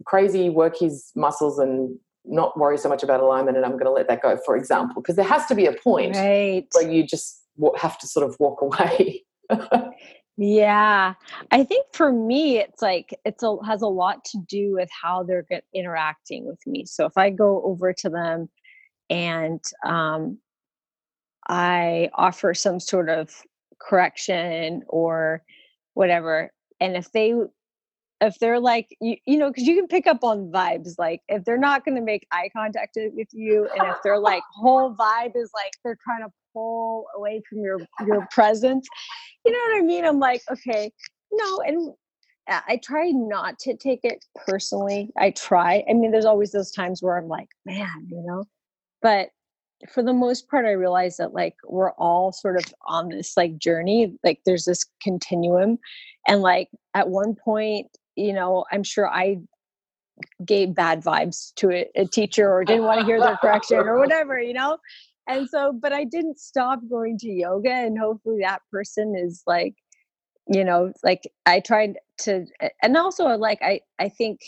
crazy, 0.06 0.50
work 0.50 0.78
his 0.78 1.14
muscles 1.16 1.60
and 1.60 1.98
not 2.26 2.60
worry 2.60 2.78
so 2.78 2.90
much 2.90 3.04
about 3.04 3.22
alignment, 3.22 3.56
and 3.56 3.66
I'm 3.66 3.74
going 3.74 3.86
to 3.86 3.92
let 3.92 4.10
that 4.10 4.22
go, 4.22 4.38
for 4.46 4.58
example, 4.58 5.02
because 5.02 5.16
there 5.16 5.24
has 5.24 5.46
to 5.46 5.56
be 5.56 5.66
a 5.66 5.72
point 5.82 6.18
right. 6.18 6.68
where 6.74 6.92
you 6.92 7.08
just 7.08 7.42
have 7.78 7.98
to 8.00 8.06
sort 8.06 8.28
of 8.28 8.36
walk 8.38 8.62
away. 8.62 9.24
Yeah. 10.38 11.14
I 11.52 11.64
think 11.64 11.88
for 11.94 12.12
me 12.12 12.58
it's 12.58 12.82
like 12.82 13.18
it's 13.24 13.44
a 13.44 13.56
has 13.66 13.82
a 13.84 13.88
lot 13.88 14.26
to 14.26 14.40
do 14.48 14.74
with 14.74 14.90
how 14.90 15.24
they're 15.24 15.44
get, 15.44 15.64
interacting 15.74 16.48
with 16.48 16.60
me. 16.66 16.86
So 16.86 17.06
if 17.06 17.14
I 17.18 17.30
go 17.30 17.62
over 17.64 17.94
to 17.94 18.10
them 18.10 18.50
and 19.10 19.62
um 19.86 20.40
I 21.48 22.10
offer 22.16 22.54
some 22.54 22.80
sort 22.80 23.10
of 23.10 23.30
correction 23.80 24.84
or 24.88 25.44
whatever 25.94 26.52
and 26.80 26.96
if 26.96 27.12
they 27.12 27.36
if 28.22 28.40
they're 28.40 28.60
like 28.60 28.96
you, 29.02 29.18
you 29.26 29.38
know 29.38 29.50
because 29.50 29.66
you 29.66 29.76
can 29.76 29.88
pick 29.88 30.08
up 30.08 30.24
on 30.24 30.50
vibes 30.52 30.96
like 30.98 31.22
if 31.28 31.44
they're 31.44 31.58
not 31.58 31.86
going 31.86 31.96
to 31.96 32.02
make 32.02 32.26
eye 32.32 32.50
contact 32.56 32.98
with 33.14 33.28
you 33.34 33.70
and 33.78 33.92
if 33.92 33.98
their 34.04 34.18
like 34.18 34.42
whole 34.54 34.96
vibe 34.96 35.36
is 35.36 35.52
like 35.54 35.74
they're 35.84 35.98
trying 36.04 36.22
to 36.22 36.32
pull 36.54 37.06
away 37.16 37.42
from 37.50 37.60
your 37.60 37.80
your 38.08 38.26
presence 38.32 38.88
you 39.46 39.52
know 39.52 39.60
what 39.60 39.78
I 39.78 39.82
mean? 39.82 40.06
I'm 40.06 40.20
like, 40.20 40.42
okay, 40.50 40.92
no, 41.32 41.62
and 41.62 41.94
I 42.48 42.80
try 42.84 43.10
not 43.10 43.58
to 43.60 43.76
take 43.76 44.02
it 44.04 44.24
personally. 44.46 45.12
I 45.18 45.32
try. 45.32 45.84
I 45.90 45.94
mean, 45.94 46.12
there's 46.12 46.26
always 46.26 46.52
those 46.52 46.72
times 46.72 47.02
where 47.02 47.18
I'm 47.18 47.28
like, 47.28 47.48
man, 47.66 48.08
you 48.10 48.24
know, 48.26 48.44
but 49.02 49.30
for 49.90 50.04
the 50.04 50.14
most 50.14 50.50
part, 50.50 50.66
I 50.66 50.72
realize 50.72 51.18
that 51.18 51.34
like 51.34 51.56
we're 51.68 51.92
all 51.94 52.32
sort 52.32 52.58
of 52.58 52.74
on 52.88 53.10
this 53.10 53.36
like 53.36 53.58
journey. 53.58 54.18
Like 54.24 54.40
there's 54.46 54.66
this 54.66 54.86
continuum, 55.02 55.78
and 56.28 56.42
like 56.42 56.70
at 56.94 57.10
one 57.10 57.36
point, 57.36 57.88
you 58.16 58.34
know, 58.34 58.66
I'm 58.72 58.84
sure 58.84 59.10
I 59.10 59.40
gave 60.46 60.76
bad 60.76 61.04
vibes 61.04 61.54
to 61.56 61.72
a, 61.72 61.90
a 61.96 62.06
teacher 62.06 62.52
or 62.52 62.64
didn't 62.64 62.84
want 62.84 63.00
to 63.00 63.06
hear 63.06 63.20
their 63.20 63.38
correction 63.38 63.80
or 63.80 64.00
whatever, 64.00 64.40
you 64.40 64.54
know 64.54 64.78
and 65.28 65.50
so 65.50 65.74
but 65.74 65.94
i 65.94 66.04
didn't 66.04 66.40
stop 66.40 66.80
going 66.90 67.18
to 67.18 67.30
yoga 67.30 67.72
and 67.72 67.98
hopefully 67.98 68.40
that 68.42 68.62
person 68.72 69.16
is 69.16 69.44
like 69.48 69.76
you 70.48 70.64
know 70.64 70.92
like 71.04 71.24
i 71.46 71.60
tried 71.60 71.98
to 72.18 72.46
and 72.82 72.98
also 72.98 73.26
like 73.38 73.60
i 73.62 73.80
i 74.00 74.10
think 74.10 74.40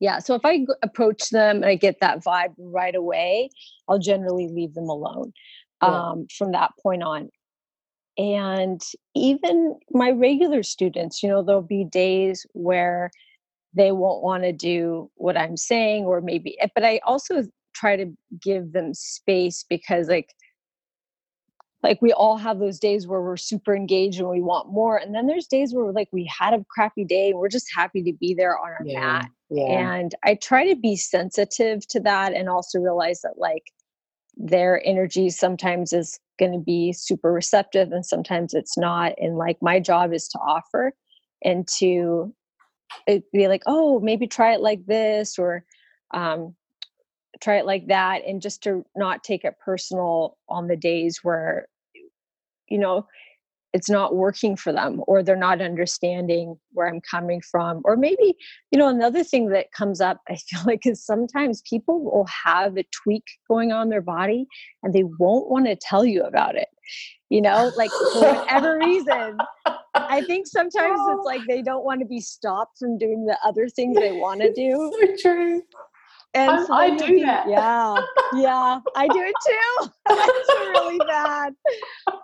yeah 0.00 0.18
so 0.18 0.34
if 0.34 0.42
i 0.44 0.64
approach 0.82 1.30
them 1.30 1.56
and 1.56 1.66
i 1.66 1.74
get 1.74 2.00
that 2.00 2.22
vibe 2.22 2.54
right 2.58 2.94
away 2.94 3.48
i'll 3.88 3.98
generally 3.98 4.48
leave 4.48 4.74
them 4.74 4.88
alone 4.88 5.32
yeah. 5.82 6.10
um, 6.10 6.26
from 6.36 6.52
that 6.52 6.70
point 6.80 7.02
on 7.02 7.28
and 8.18 8.80
even 9.14 9.78
my 9.90 10.10
regular 10.10 10.62
students 10.62 11.22
you 11.22 11.28
know 11.28 11.42
there'll 11.42 11.62
be 11.62 11.84
days 11.84 12.46
where 12.52 13.10
they 13.74 13.92
won't 13.92 14.22
want 14.22 14.42
to 14.42 14.52
do 14.52 15.10
what 15.16 15.36
i'm 15.36 15.56
saying 15.56 16.04
or 16.04 16.20
maybe 16.20 16.58
eh, 16.60 16.68
but 16.74 16.84
i 16.84 17.00
also 17.04 17.42
try 17.76 17.96
to 17.96 18.12
give 18.42 18.72
them 18.72 18.94
space 18.94 19.64
because 19.68 20.08
like 20.08 20.34
like 21.82 22.00
we 22.02 22.12
all 22.12 22.36
have 22.36 22.58
those 22.58 22.78
days 22.78 23.06
where 23.06 23.20
we're 23.20 23.36
super 23.36 23.76
engaged 23.76 24.18
and 24.18 24.28
we 24.28 24.40
want 24.40 24.72
more 24.72 24.96
and 24.96 25.14
then 25.14 25.26
there's 25.26 25.46
days 25.46 25.74
where 25.74 25.92
like 25.92 26.08
we 26.12 26.24
had 26.24 26.54
a 26.54 26.64
crappy 26.70 27.04
day 27.04 27.30
and 27.30 27.38
we're 27.38 27.48
just 27.48 27.68
happy 27.74 28.02
to 28.02 28.12
be 28.14 28.34
there 28.34 28.58
on 28.58 28.68
our 28.68 28.80
yeah, 28.84 29.00
mat 29.00 29.30
yeah. 29.50 29.88
and 29.90 30.14
i 30.24 30.34
try 30.34 30.66
to 30.66 30.76
be 30.76 30.96
sensitive 30.96 31.86
to 31.86 32.00
that 32.00 32.32
and 32.32 32.48
also 32.48 32.78
realize 32.78 33.20
that 33.20 33.34
like 33.36 33.64
their 34.36 34.82
energy 34.84 35.30
sometimes 35.30 35.92
is 35.92 36.18
going 36.38 36.52
to 36.52 36.58
be 36.58 36.92
super 36.92 37.32
receptive 37.32 37.92
and 37.92 38.04
sometimes 38.04 38.52
it's 38.52 38.76
not 38.76 39.12
and 39.18 39.36
like 39.36 39.56
my 39.60 39.78
job 39.78 40.12
is 40.12 40.28
to 40.28 40.38
offer 40.38 40.92
and 41.44 41.68
to 41.68 42.34
be 43.06 43.48
like 43.48 43.62
oh 43.66 44.00
maybe 44.00 44.26
try 44.26 44.54
it 44.54 44.60
like 44.60 44.84
this 44.86 45.38
or 45.38 45.64
um, 46.14 46.54
try 47.40 47.58
it 47.58 47.66
like 47.66 47.86
that 47.88 48.22
and 48.26 48.40
just 48.42 48.62
to 48.62 48.84
not 48.96 49.24
take 49.24 49.44
it 49.44 49.56
personal 49.64 50.36
on 50.48 50.66
the 50.68 50.76
days 50.76 51.20
where 51.22 51.68
you 52.68 52.78
know 52.78 53.06
it's 53.72 53.90
not 53.90 54.16
working 54.16 54.56
for 54.56 54.72
them 54.72 55.02
or 55.06 55.22
they're 55.22 55.36
not 55.36 55.60
understanding 55.60 56.58
where 56.72 56.88
i'm 56.88 57.00
coming 57.00 57.40
from 57.40 57.82
or 57.84 57.96
maybe 57.96 58.34
you 58.70 58.78
know 58.78 58.88
another 58.88 59.22
thing 59.22 59.48
that 59.48 59.70
comes 59.72 60.00
up 60.00 60.20
i 60.28 60.36
feel 60.48 60.60
like 60.64 60.86
is 60.86 61.04
sometimes 61.04 61.62
people 61.62 62.02
will 62.02 62.26
have 62.44 62.76
a 62.76 62.84
tweak 62.90 63.24
going 63.48 63.72
on 63.72 63.88
their 63.88 64.00
body 64.00 64.46
and 64.82 64.94
they 64.94 65.04
won't 65.18 65.50
want 65.50 65.66
to 65.66 65.76
tell 65.76 66.04
you 66.04 66.22
about 66.22 66.56
it 66.56 66.68
you 67.28 67.40
know 67.40 67.70
like 67.76 67.90
for 67.90 68.32
whatever 68.32 68.78
reason 68.78 69.36
i 69.94 70.22
think 70.22 70.46
sometimes 70.46 70.98
it's 71.00 71.20
oh. 71.20 71.22
like 71.24 71.42
they 71.46 71.60
don't 71.60 71.84
want 71.84 72.00
to 72.00 72.06
be 72.06 72.20
stopped 72.20 72.78
from 72.78 72.96
doing 72.96 73.26
the 73.26 73.36
other 73.44 73.68
things 73.68 73.96
they 73.96 74.12
want 74.20 74.40
to 74.40 74.52
do. 74.52 74.92
so 75.00 75.16
true 75.20 75.62
and 76.34 76.66
so 76.66 76.74
I 76.74 76.96
do 76.96 77.20
that. 77.20 77.48
Yeah, 77.48 77.96
yeah, 78.34 78.80
I 78.94 79.08
do 79.08 79.18
it 79.20 79.34
too. 79.46 79.90
it's 80.10 80.78
really 80.78 80.98
bad. 80.98 81.54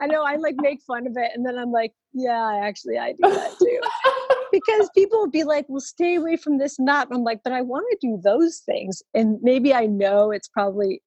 I 0.01 0.07
know. 0.07 0.23
I 0.23 0.37
like 0.37 0.57
make 0.59 0.83
fun 0.83 1.07
of 1.07 1.17
it, 1.17 1.31
and 1.35 1.45
then 1.45 1.59
I'm 1.59 1.73
like, 1.73 1.93
yeah, 2.12 2.61
actually, 2.62 2.99
I 2.99 3.12
do 3.12 3.31
that 3.31 3.59
too. 3.59 3.81
because 4.53 4.91
people 4.95 5.19
will 5.19 5.31
be 5.31 5.45
like, 5.45 5.67
"Well, 5.69 5.81
stay 5.81 6.17
away 6.17 6.37
from 6.37 6.59
this 6.59 6.79
and 6.79 6.87
nut." 6.87 7.09
I'm 7.11 7.25
like, 7.25 7.41
but 7.43 7.53
I 7.53 7.62
want 7.62 7.87
to 7.91 8.07
do 8.07 8.21
those 8.23 8.59
things, 8.59 9.03
and 9.15 9.38
maybe 9.43 9.73
I 9.75 9.87
know 9.87 10.31
it's 10.31 10.49
probably 10.49 11.03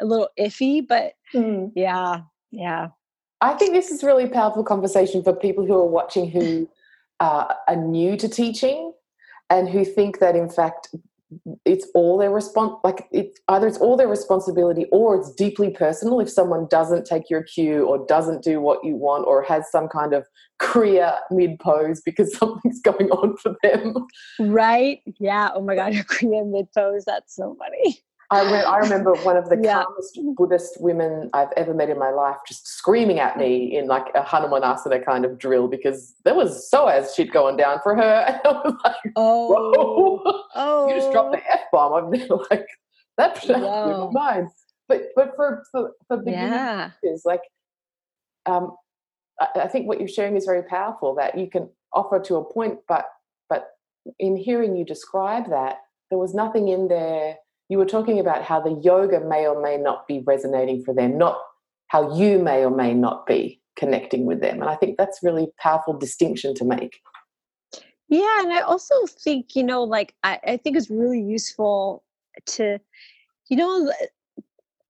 a 0.00 0.04
little 0.04 0.28
iffy, 0.38 0.86
but 0.86 1.12
mm. 1.34 1.70
yeah, 1.74 2.20
yeah. 2.50 2.88
I 3.40 3.54
think 3.54 3.72
this 3.72 3.90
is 3.90 4.04
really 4.04 4.28
powerful 4.28 4.62
conversation 4.62 5.22
for 5.22 5.32
people 5.32 5.66
who 5.66 5.74
are 5.74 5.86
watching 5.86 6.30
who 6.30 6.68
uh, 7.20 7.54
are 7.68 7.76
new 7.76 8.16
to 8.16 8.28
teaching 8.28 8.92
and 9.50 9.68
who 9.68 9.84
think 9.84 10.18
that 10.20 10.36
in 10.36 10.48
fact 10.48 10.94
it's 11.64 11.86
all 11.94 12.18
their 12.18 12.30
response 12.30 12.74
like 12.84 13.06
it 13.12 13.38
either 13.48 13.66
it's 13.66 13.78
all 13.78 13.96
their 13.96 14.08
responsibility 14.08 14.86
or 14.92 15.16
it's 15.16 15.32
deeply 15.32 15.70
personal 15.70 16.20
if 16.20 16.30
someone 16.30 16.66
doesn't 16.70 17.06
take 17.06 17.30
your 17.30 17.42
cue 17.42 17.84
or 17.84 18.04
doesn't 18.06 18.42
do 18.42 18.60
what 18.60 18.84
you 18.84 18.96
want 18.96 19.26
or 19.26 19.42
has 19.42 19.70
some 19.70 19.88
kind 19.88 20.12
of 20.12 20.26
kriya 20.60 21.18
mid 21.30 21.58
pose 21.58 22.00
because 22.00 22.36
something's 22.38 22.80
going 22.80 23.10
on 23.10 23.36
for 23.36 23.54
them. 23.62 23.94
Right? 24.38 25.00
Yeah. 25.18 25.50
Oh 25.54 25.62
my 25.62 25.74
god 25.74 25.94
a 25.96 26.04
kriya 26.04 26.50
mid 26.50 26.66
pose 26.72 27.04
that's 27.04 27.34
so 27.34 27.56
funny 27.58 28.02
I, 28.32 28.62
I 28.62 28.78
remember 28.78 29.12
one 29.16 29.36
of 29.36 29.50
the 29.50 29.60
yeah. 29.62 29.84
calmest 29.84 30.18
Buddhist 30.36 30.80
women 30.80 31.28
I've 31.34 31.52
ever 31.54 31.74
met 31.74 31.90
in 31.90 31.98
my 31.98 32.10
life 32.10 32.36
just 32.48 32.66
screaming 32.66 33.20
at 33.20 33.36
me 33.36 33.76
in 33.76 33.88
like 33.88 34.06
a 34.14 34.22
Hanumanasana 34.22 35.04
kind 35.04 35.26
of 35.26 35.38
drill 35.38 35.68
because 35.68 36.14
there 36.24 36.34
was 36.34 36.70
psoas 36.72 37.14
shit 37.14 37.30
going 37.30 37.58
down 37.58 37.80
for 37.82 37.94
her. 37.94 38.02
And 38.32 38.40
I 38.44 38.52
was 38.64 38.74
like, 38.84 39.12
oh, 39.16 39.48
Whoa. 39.48 40.44
oh. 40.54 40.88
you 40.88 40.94
just 40.94 41.12
dropped 41.12 41.32
the 41.32 41.52
F 41.52 41.60
bomb. 41.70 41.92
I'm 41.92 42.10
like, 42.50 42.66
that 43.18 43.42
blew 43.42 43.58
my 43.58 44.10
mind. 44.10 44.48
But, 44.88 45.02
but 45.14 45.36
for, 45.36 45.64
for, 45.70 45.90
for 46.08 46.16
beginners, 46.16 46.92
yeah. 47.02 47.16
like, 47.26 47.42
um, 48.46 48.74
I, 49.40 49.60
I 49.60 49.68
think 49.68 49.86
what 49.86 49.98
you're 49.98 50.08
sharing 50.08 50.36
is 50.36 50.46
very 50.46 50.62
powerful 50.62 51.14
that 51.16 51.38
you 51.38 51.50
can 51.50 51.68
offer 51.92 52.18
to 52.18 52.36
a 52.36 52.44
point, 52.52 52.78
but, 52.88 53.04
but 53.50 53.68
in 54.18 54.36
hearing 54.36 54.74
you 54.74 54.86
describe 54.86 55.50
that, 55.50 55.80
there 56.08 56.18
was 56.18 56.34
nothing 56.34 56.68
in 56.68 56.88
there 56.88 57.36
you 57.68 57.78
were 57.78 57.86
talking 57.86 58.20
about 58.20 58.42
how 58.42 58.60
the 58.60 58.80
yoga 58.82 59.20
may 59.20 59.46
or 59.46 59.60
may 59.60 59.76
not 59.76 60.06
be 60.06 60.22
resonating 60.26 60.82
for 60.84 60.94
them, 60.94 61.16
not 61.16 61.40
how 61.88 62.14
you 62.16 62.38
may 62.38 62.64
or 62.64 62.70
may 62.70 62.94
not 62.94 63.26
be 63.26 63.60
connecting 63.76 64.26
with 64.26 64.40
them. 64.40 64.60
And 64.60 64.68
I 64.68 64.76
think 64.76 64.96
that's 64.98 65.20
really 65.22 65.48
powerful 65.58 65.94
distinction 65.94 66.54
to 66.56 66.64
make. 66.64 67.00
Yeah, 68.08 68.40
and 68.42 68.52
I 68.52 68.60
also 68.60 68.94
think, 69.06 69.56
you 69.56 69.62
know, 69.62 69.82
like 69.82 70.14
I, 70.22 70.38
I 70.46 70.56
think 70.58 70.76
it's 70.76 70.90
really 70.90 71.20
useful 71.20 72.04
to, 72.46 72.78
you 73.48 73.56
know, 73.56 73.90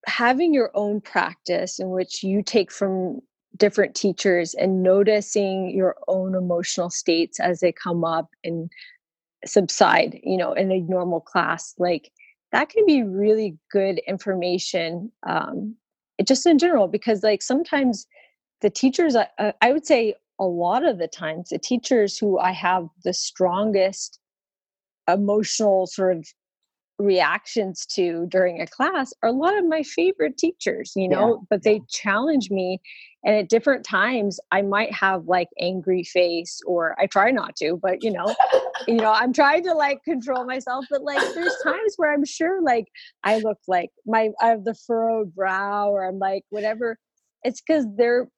having 0.06 0.52
your 0.52 0.70
own 0.74 1.00
practice 1.00 1.78
in 1.78 1.90
which 1.90 2.24
you 2.24 2.42
take 2.42 2.72
from 2.72 3.20
different 3.56 3.94
teachers 3.94 4.54
and 4.54 4.82
noticing 4.82 5.70
your 5.70 5.96
own 6.08 6.35
emotional 6.35 6.90
states 6.90 7.38
as 7.38 7.61
they 7.61 7.70
come 7.70 8.04
up 8.04 8.28
and 8.42 8.70
subside, 9.44 10.18
you 10.24 10.37
know, 10.37 10.52
in 10.52 10.72
a 10.72 10.80
normal 10.80 11.20
class. 11.20 11.74
Like 11.78 12.11
that 12.52 12.68
can 12.68 12.84
be 12.86 13.02
really 13.02 13.56
good 13.70 13.98
information 14.06 15.10
um, 15.26 15.74
just 16.24 16.46
in 16.46 16.58
general 16.58 16.86
because 16.86 17.22
like 17.22 17.42
sometimes 17.42 18.06
the 18.60 18.70
teachers 18.70 19.16
uh, 19.16 19.52
i 19.60 19.72
would 19.72 19.86
say 19.86 20.14
a 20.38 20.44
lot 20.44 20.84
of 20.84 20.98
the 20.98 21.08
times 21.08 21.48
the 21.48 21.58
teachers 21.58 22.16
who 22.16 22.38
i 22.38 22.52
have 22.52 22.86
the 23.04 23.12
strongest 23.12 24.18
emotional 25.08 25.86
sort 25.86 26.16
of 26.16 26.26
reactions 26.98 27.84
to 27.86 28.26
during 28.28 28.60
a 28.60 28.66
class 28.66 29.12
are 29.22 29.30
a 29.30 29.32
lot 29.32 29.58
of 29.58 29.66
my 29.66 29.82
favorite 29.82 30.38
teachers 30.38 30.92
you 30.94 31.08
know 31.08 31.34
yeah. 31.34 31.46
but 31.50 31.62
they 31.64 31.80
challenge 31.88 32.50
me 32.50 32.80
and 33.24 33.37
at 33.37 33.48
different 33.48 33.85
times 33.85 34.38
i 34.50 34.62
might 34.62 34.92
have 34.92 35.24
like 35.26 35.48
angry 35.61 36.04
face 36.04 36.61
or 36.66 36.96
i 37.00 37.06
try 37.06 37.30
not 37.30 37.54
to 37.56 37.78
but 37.82 38.02
you 38.02 38.11
know 38.11 38.35
you 38.88 38.94
know 38.94 39.12
i'm 39.12 39.32
trying 39.32 39.62
to 39.62 39.74
like 39.74 40.02
control 40.04 40.44
myself 40.44 40.85
but 40.90 41.02
like 41.02 41.20
there's 41.35 41.56
times 41.62 41.94
where 41.96 42.12
i'm 42.12 42.24
sure 42.24 42.62
like 42.62 42.87
i 43.24 43.38
look 43.38 43.58
like 43.68 43.90
my 44.06 44.30
i 44.40 44.46
have 44.46 44.64
the 44.64 44.74
furrowed 44.87 45.35
brow 45.35 45.90
or 45.90 46.06
i'm 46.06 46.18
like 46.18 46.44
whatever. 46.52 46.98
It's 47.42 47.61
because 47.61 47.87
they're 47.96 48.28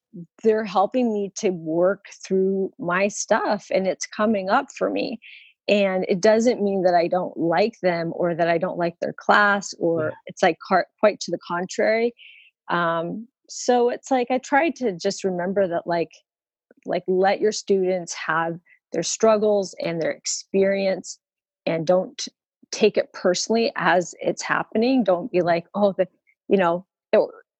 they're 0.42 0.64
helping 0.64 1.12
me 1.12 1.33
to 1.37 1.51
work 1.51 2.07
through 2.25 2.73
my 2.79 3.09
stuff 3.09 3.66
and 3.73 3.87
it's 3.87 4.07
coming 4.07 4.49
up 4.49 4.66
for 4.77 4.88
me. 4.88 5.18
And 5.66 6.07
it 6.09 6.20
doesn't 6.20 6.62
mean 6.62 6.83
that 6.83 6.94
i 6.94 7.09
don't 7.09 7.37
like 7.37 7.75
them 7.83 8.12
or 8.14 8.35
that 8.35 8.49
i 8.49 8.59
don't 8.59 8.79
like 8.79 8.97
their 9.01 9.14
class 9.14 9.75
or 9.79 10.05
yeah. 10.05 10.11
it's 10.27 10.42
like 10.42 10.59
quite 11.01 11.20
to 11.20 11.31
the 11.31 11.38
contrary. 11.47 12.14
Um, 12.70 13.29
so 13.57 13.88
it's 13.88 14.11
like 14.11 14.31
i 14.31 14.38
try 14.38 14.71
to 14.71 14.93
just 14.93 15.25
remember 15.25 15.67
that 15.69 15.87
like 15.87 16.11
like 16.87 17.05
let 17.07 17.40
your 17.40 17.53
students 17.53 18.12
have 18.14 18.59
their 18.93 19.03
struggles 19.03 19.75
and 19.81 20.01
their 20.01 20.11
experience 20.11 21.19
and 21.67 21.87
don't 21.87 22.29
take 22.71 22.97
it 22.97 23.12
personally 23.12 23.73
as 23.77 24.14
it's 24.21 24.43
happening 24.43 25.05
don't 25.05 25.31
be 25.31 25.40
like 25.40 25.67
oh 25.75 25.93
the 25.97 26.07
you 26.49 26.57
know 26.57 26.85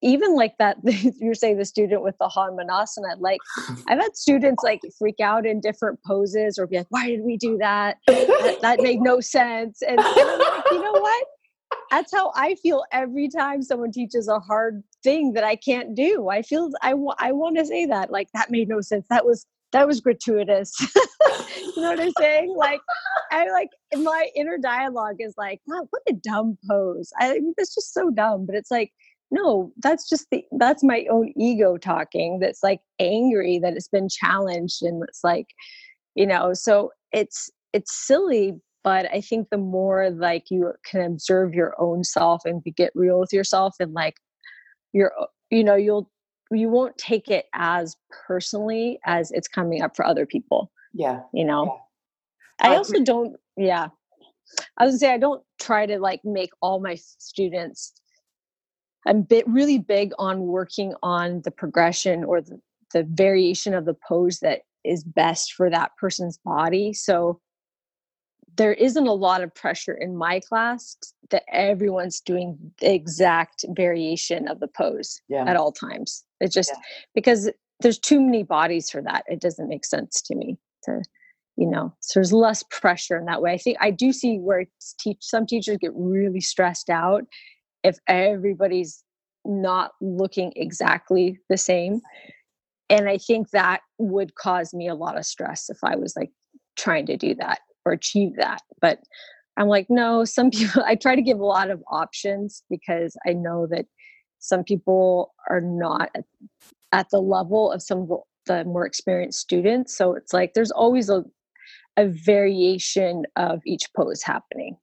even 0.05 0.35
like 0.35 0.55
that 0.59 0.77
you're 1.19 1.33
saying 1.33 1.57
the 1.57 1.65
student 1.65 2.03
with 2.03 2.15
the 2.19 2.27
Hanumanasana, 2.27 3.19
like 3.19 3.39
I've 3.87 3.99
had 3.99 4.15
students 4.15 4.63
like 4.63 4.81
freak 4.97 5.19
out 5.19 5.45
in 5.45 5.59
different 5.59 5.99
poses 6.05 6.59
or 6.59 6.67
be 6.67 6.77
like, 6.77 6.87
why 6.89 7.07
did 7.07 7.21
we 7.23 7.37
do 7.37 7.57
that? 7.57 7.97
that, 8.07 8.59
that 8.61 8.81
made 8.81 9.01
no 9.01 9.19
sense. 9.19 9.81
And, 9.81 9.99
and 9.99 10.39
like, 10.39 10.63
you 10.71 10.81
know 10.81 10.91
what? 10.91 11.27
That's 11.89 12.13
how 12.13 12.31
I 12.35 12.55
feel 12.55 12.83
every 12.91 13.29
time 13.29 13.63
someone 13.63 13.91
teaches 13.91 14.27
a 14.27 14.39
hard 14.39 14.83
thing 15.05 15.31
that 15.33 15.45
I 15.45 15.55
can't 15.55 15.95
do. 15.95 16.27
I 16.27 16.41
feel 16.41 16.69
I, 16.81 16.91
w- 16.91 17.13
I 17.17 17.31
want 17.31 17.57
to 17.57 17.65
say 17.65 17.85
that 17.85 18.11
like 18.11 18.27
that 18.33 18.51
made 18.51 18.67
no 18.67 18.81
sense. 18.81 19.05
That 19.09 19.25
was 19.25 19.45
that 19.71 19.87
was 19.87 20.01
gratuitous. 20.01 20.73
you 21.75 21.81
know 21.81 21.91
what 21.91 21.99
I'm 21.99 22.11
saying? 22.19 22.53
Like, 22.57 22.81
I 23.31 23.49
like 23.51 23.69
my 23.95 24.29
inner 24.35 24.57
dialogue 24.57 25.17
is 25.19 25.33
like, 25.37 25.61
wow, 25.67 25.87
what 25.89 26.01
a 26.09 26.13
dumb 26.13 26.57
pose. 26.69 27.11
I 27.19 27.33
mean, 27.33 27.53
that's 27.57 27.75
just 27.75 27.93
so 27.93 28.09
dumb. 28.09 28.45
But 28.45 28.55
it's 28.55 28.71
like, 28.71 28.91
no 29.31 29.71
that's 29.81 30.07
just 30.07 30.27
the 30.31 30.43
that's 30.59 30.83
my 30.83 31.05
own 31.09 31.33
ego 31.35 31.77
talking 31.77 32.39
that's 32.39 32.63
like 32.63 32.79
angry 32.99 33.59
that 33.59 33.73
it's 33.73 33.87
been 33.87 34.07
challenged 34.07 34.83
and 34.83 35.03
it's 35.07 35.23
like 35.23 35.47
you 36.15 36.25
know 36.25 36.53
so 36.53 36.91
it's 37.11 37.49
it's 37.73 37.93
silly 37.93 38.53
but 38.83 39.11
i 39.11 39.19
think 39.19 39.47
the 39.49 39.57
more 39.57 40.09
like 40.11 40.45
you 40.49 40.71
can 40.89 41.01
observe 41.01 41.53
your 41.53 41.73
own 41.79 42.03
self 42.03 42.43
and 42.45 42.63
get 42.75 42.91
real 42.95 43.19
with 43.19 43.33
yourself 43.33 43.75
and 43.79 43.93
like 43.93 44.15
you're 44.95 45.11
uh, 45.19 45.25
you 45.51 45.63
know 45.63 45.75
you'll 45.75 46.09
you 46.51 46.69
won't 46.69 46.97
take 46.97 47.29
it 47.29 47.45
as 47.53 47.95
personally 48.27 48.99
as 49.05 49.31
it's 49.31 49.47
coming 49.47 49.81
up 49.81 49.95
for 49.95 50.05
other 50.05 50.25
people 50.25 50.71
yeah 50.93 51.21
you 51.33 51.43
know 51.45 51.79
yeah. 52.61 52.71
i 52.71 52.75
also 52.75 53.03
don't 53.03 53.35
yeah 53.57 53.87
i 54.77 54.85
was 54.85 54.93
gonna 54.93 54.99
say 54.99 55.13
i 55.13 55.17
don't 55.17 55.43
try 55.59 55.85
to 55.85 55.99
like 55.99 56.21
make 56.23 56.51
all 56.61 56.79
my 56.79 56.95
students 56.95 57.93
I'm 59.05 59.21
bit 59.21 59.47
really 59.47 59.77
big 59.77 60.11
on 60.17 60.41
working 60.41 60.93
on 61.03 61.41
the 61.43 61.51
progression 61.51 62.23
or 62.23 62.41
the, 62.41 62.59
the 62.93 63.03
variation 63.03 63.73
of 63.73 63.85
the 63.85 63.95
pose 64.07 64.39
that 64.39 64.61
is 64.83 65.03
best 65.03 65.53
for 65.53 65.69
that 65.69 65.91
person's 65.99 66.39
body. 66.43 66.93
So 66.93 67.39
there 68.57 68.73
isn't 68.73 69.07
a 69.07 69.13
lot 69.13 69.43
of 69.43 69.53
pressure 69.53 69.93
in 69.93 70.15
my 70.15 70.39
class 70.39 70.95
that 71.29 71.43
everyone's 71.51 72.19
doing 72.21 72.57
the 72.79 72.93
exact 72.93 73.65
variation 73.69 74.47
of 74.47 74.59
the 74.59 74.67
pose 74.67 75.21
yeah. 75.27 75.43
at 75.45 75.55
all 75.55 75.71
times. 75.71 76.23
It's 76.39 76.53
just 76.53 76.71
yeah. 76.73 76.79
because 77.13 77.49
there's 77.81 77.99
too 77.99 78.21
many 78.21 78.43
bodies 78.43 78.89
for 78.89 79.01
that. 79.01 79.23
It 79.27 79.41
doesn't 79.41 79.67
make 79.67 79.85
sense 79.85 80.21
to 80.23 80.35
me 80.35 80.57
to, 80.83 81.01
you 81.57 81.69
know, 81.69 81.93
so 81.99 82.19
there's 82.19 82.33
less 82.33 82.63
pressure 82.69 83.17
in 83.17 83.25
that 83.25 83.41
way. 83.41 83.53
I 83.53 83.57
think 83.57 83.77
I 83.81 83.91
do 83.91 84.13
see 84.13 84.37
where 84.37 84.65
teach 84.99 85.17
some 85.21 85.45
teachers 85.45 85.77
get 85.77 85.91
really 85.93 86.41
stressed 86.41 86.89
out 86.89 87.23
if 87.83 87.97
everybody's 88.07 89.03
not 89.45 89.91
looking 90.01 90.51
exactly 90.55 91.37
the 91.49 91.57
same 91.57 92.01
and 92.89 93.07
i 93.07 93.17
think 93.17 93.49
that 93.51 93.81
would 93.97 94.35
cause 94.35 94.73
me 94.73 94.87
a 94.87 94.95
lot 94.95 95.17
of 95.17 95.25
stress 95.25 95.69
if 95.69 95.77
i 95.83 95.95
was 95.95 96.15
like 96.15 96.31
trying 96.75 97.05
to 97.05 97.15
do 97.15 97.35
that 97.35 97.59
or 97.85 97.91
achieve 97.91 98.35
that. 98.37 98.61
But 98.81 98.99
I'm 99.57 99.67
like, 99.67 99.87
no, 99.89 100.25
some 100.25 100.51
people, 100.51 100.83
I 100.85 100.95
try 100.95 101.15
to 101.15 101.21
give 101.21 101.39
a 101.39 101.45
lot 101.45 101.69
of 101.69 101.83
options 101.89 102.63
because 102.69 103.15
I 103.27 103.33
know 103.33 103.67
that 103.71 103.85
some 104.39 104.63
people 104.63 105.33
are 105.49 105.61
not 105.61 106.11
at, 106.91 107.09
the 107.11 107.19
level 107.19 107.71
of 107.71 107.81
some 107.81 108.07
of 108.09 108.19
the 108.45 108.63
more 108.63 108.85
experienced 108.85 109.39
students. 109.39 109.97
So 109.97 110.13
it's 110.13 110.31
like 110.31 110.53
there's 110.53 110.71
always 110.71 111.09
a, 111.09 111.25
a 111.97 112.07
variation 112.07 113.23
of 113.35 113.59
each 113.65 113.89
pose 113.95 114.21
happening 114.21 114.77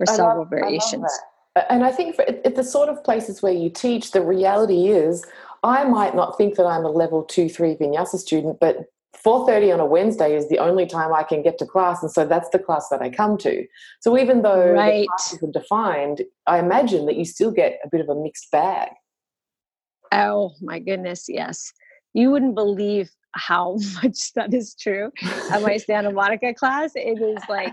or 0.00 0.06
I 0.08 0.16
several 0.16 0.38
love, 0.40 0.50
variations. 0.50 1.04
I 1.04 1.64
and 1.70 1.84
I 1.84 1.92
think 1.92 2.16
for, 2.16 2.22
at 2.22 2.56
the 2.56 2.64
sort 2.64 2.88
of 2.88 3.04
places 3.04 3.42
where 3.42 3.52
you 3.52 3.70
teach, 3.70 4.10
the 4.10 4.22
reality 4.22 4.88
is 4.88 5.24
I 5.62 5.84
might 5.84 6.14
not 6.14 6.36
think 6.36 6.56
that 6.56 6.66
I'm 6.66 6.84
a 6.84 6.90
level 6.90 7.22
two, 7.22 7.48
three 7.48 7.76
vinyasa 7.76 8.18
student, 8.18 8.58
but 8.60 8.86
4.30 9.24 9.74
on 9.74 9.80
a 9.80 9.86
wednesday 9.86 10.36
is 10.36 10.48
the 10.48 10.58
only 10.58 10.86
time 10.86 11.12
i 11.12 11.22
can 11.22 11.42
get 11.42 11.58
to 11.58 11.66
class 11.66 12.02
and 12.02 12.10
so 12.10 12.26
that's 12.26 12.48
the 12.50 12.58
class 12.58 12.88
that 12.90 13.02
i 13.02 13.10
come 13.10 13.36
to. 13.38 13.66
So 14.00 14.18
even 14.18 14.42
though 14.42 14.72
right. 14.72 15.02
the 15.02 15.06
classes 15.06 15.42
are 15.42 15.52
defined 15.52 16.22
i 16.46 16.58
imagine 16.58 17.06
that 17.06 17.16
you 17.16 17.24
still 17.24 17.50
get 17.50 17.78
a 17.84 17.88
bit 17.90 18.00
of 18.00 18.08
a 18.08 18.14
mixed 18.14 18.50
bag. 18.50 18.90
Oh 20.12 20.52
my 20.60 20.78
goodness 20.78 21.26
yes. 21.28 21.72
You 22.12 22.30
wouldn't 22.30 22.54
believe 22.54 23.10
how 23.32 23.76
much 24.02 24.32
that 24.34 24.54
is 24.54 24.74
true 24.74 25.10
at 25.50 25.62
my 25.62 25.76
Santa 25.86 26.12
Monica 26.12 26.54
class. 26.54 26.92
It 26.94 27.20
is 27.20 27.42
like 27.48 27.72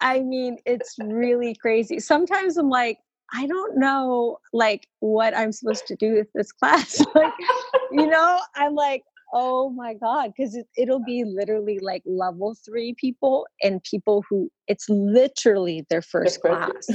i 0.00 0.20
mean 0.20 0.58
it's 0.66 0.96
really 0.98 1.54
crazy. 1.54 1.98
Sometimes 1.98 2.56
i'm 2.56 2.68
like 2.68 2.98
I 3.32 3.46
don't 3.46 3.76
know 3.76 4.38
like 4.52 4.86
what 5.00 5.36
I'm 5.36 5.50
supposed 5.50 5.86
to 5.88 5.96
do 5.96 6.14
with 6.14 6.28
this 6.34 6.52
class. 6.52 7.04
like, 7.14 7.32
you 7.90 8.06
know, 8.06 8.38
I'm 8.54 8.74
like, 8.74 9.02
oh 9.34 9.68
my 9.70 9.92
god 9.94 10.32
because 10.34 10.54
it, 10.54 10.66
it'll 10.78 11.04
be 11.04 11.24
literally 11.24 11.78
like 11.82 12.02
level 12.06 12.56
three 12.64 12.94
people 12.98 13.46
and 13.62 13.82
people 13.82 14.24
who 14.30 14.48
it's 14.68 14.88
literally 14.88 15.84
their 15.90 16.00
first 16.00 16.40
class. 16.40 16.88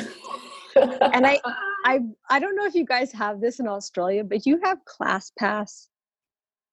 And 0.76 1.28
i 1.28 1.40
i 1.86 2.00
i 2.30 2.40
don't 2.40 2.56
know 2.56 2.66
if 2.66 2.74
you 2.74 2.86
guys 2.86 3.12
have 3.12 3.42
this 3.42 3.60
in 3.60 3.68
australia 3.68 4.24
but 4.24 4.46
you 4.46 4.60
have 4.64 4.84
class 4.86 5.32
pass. 5.38 5.88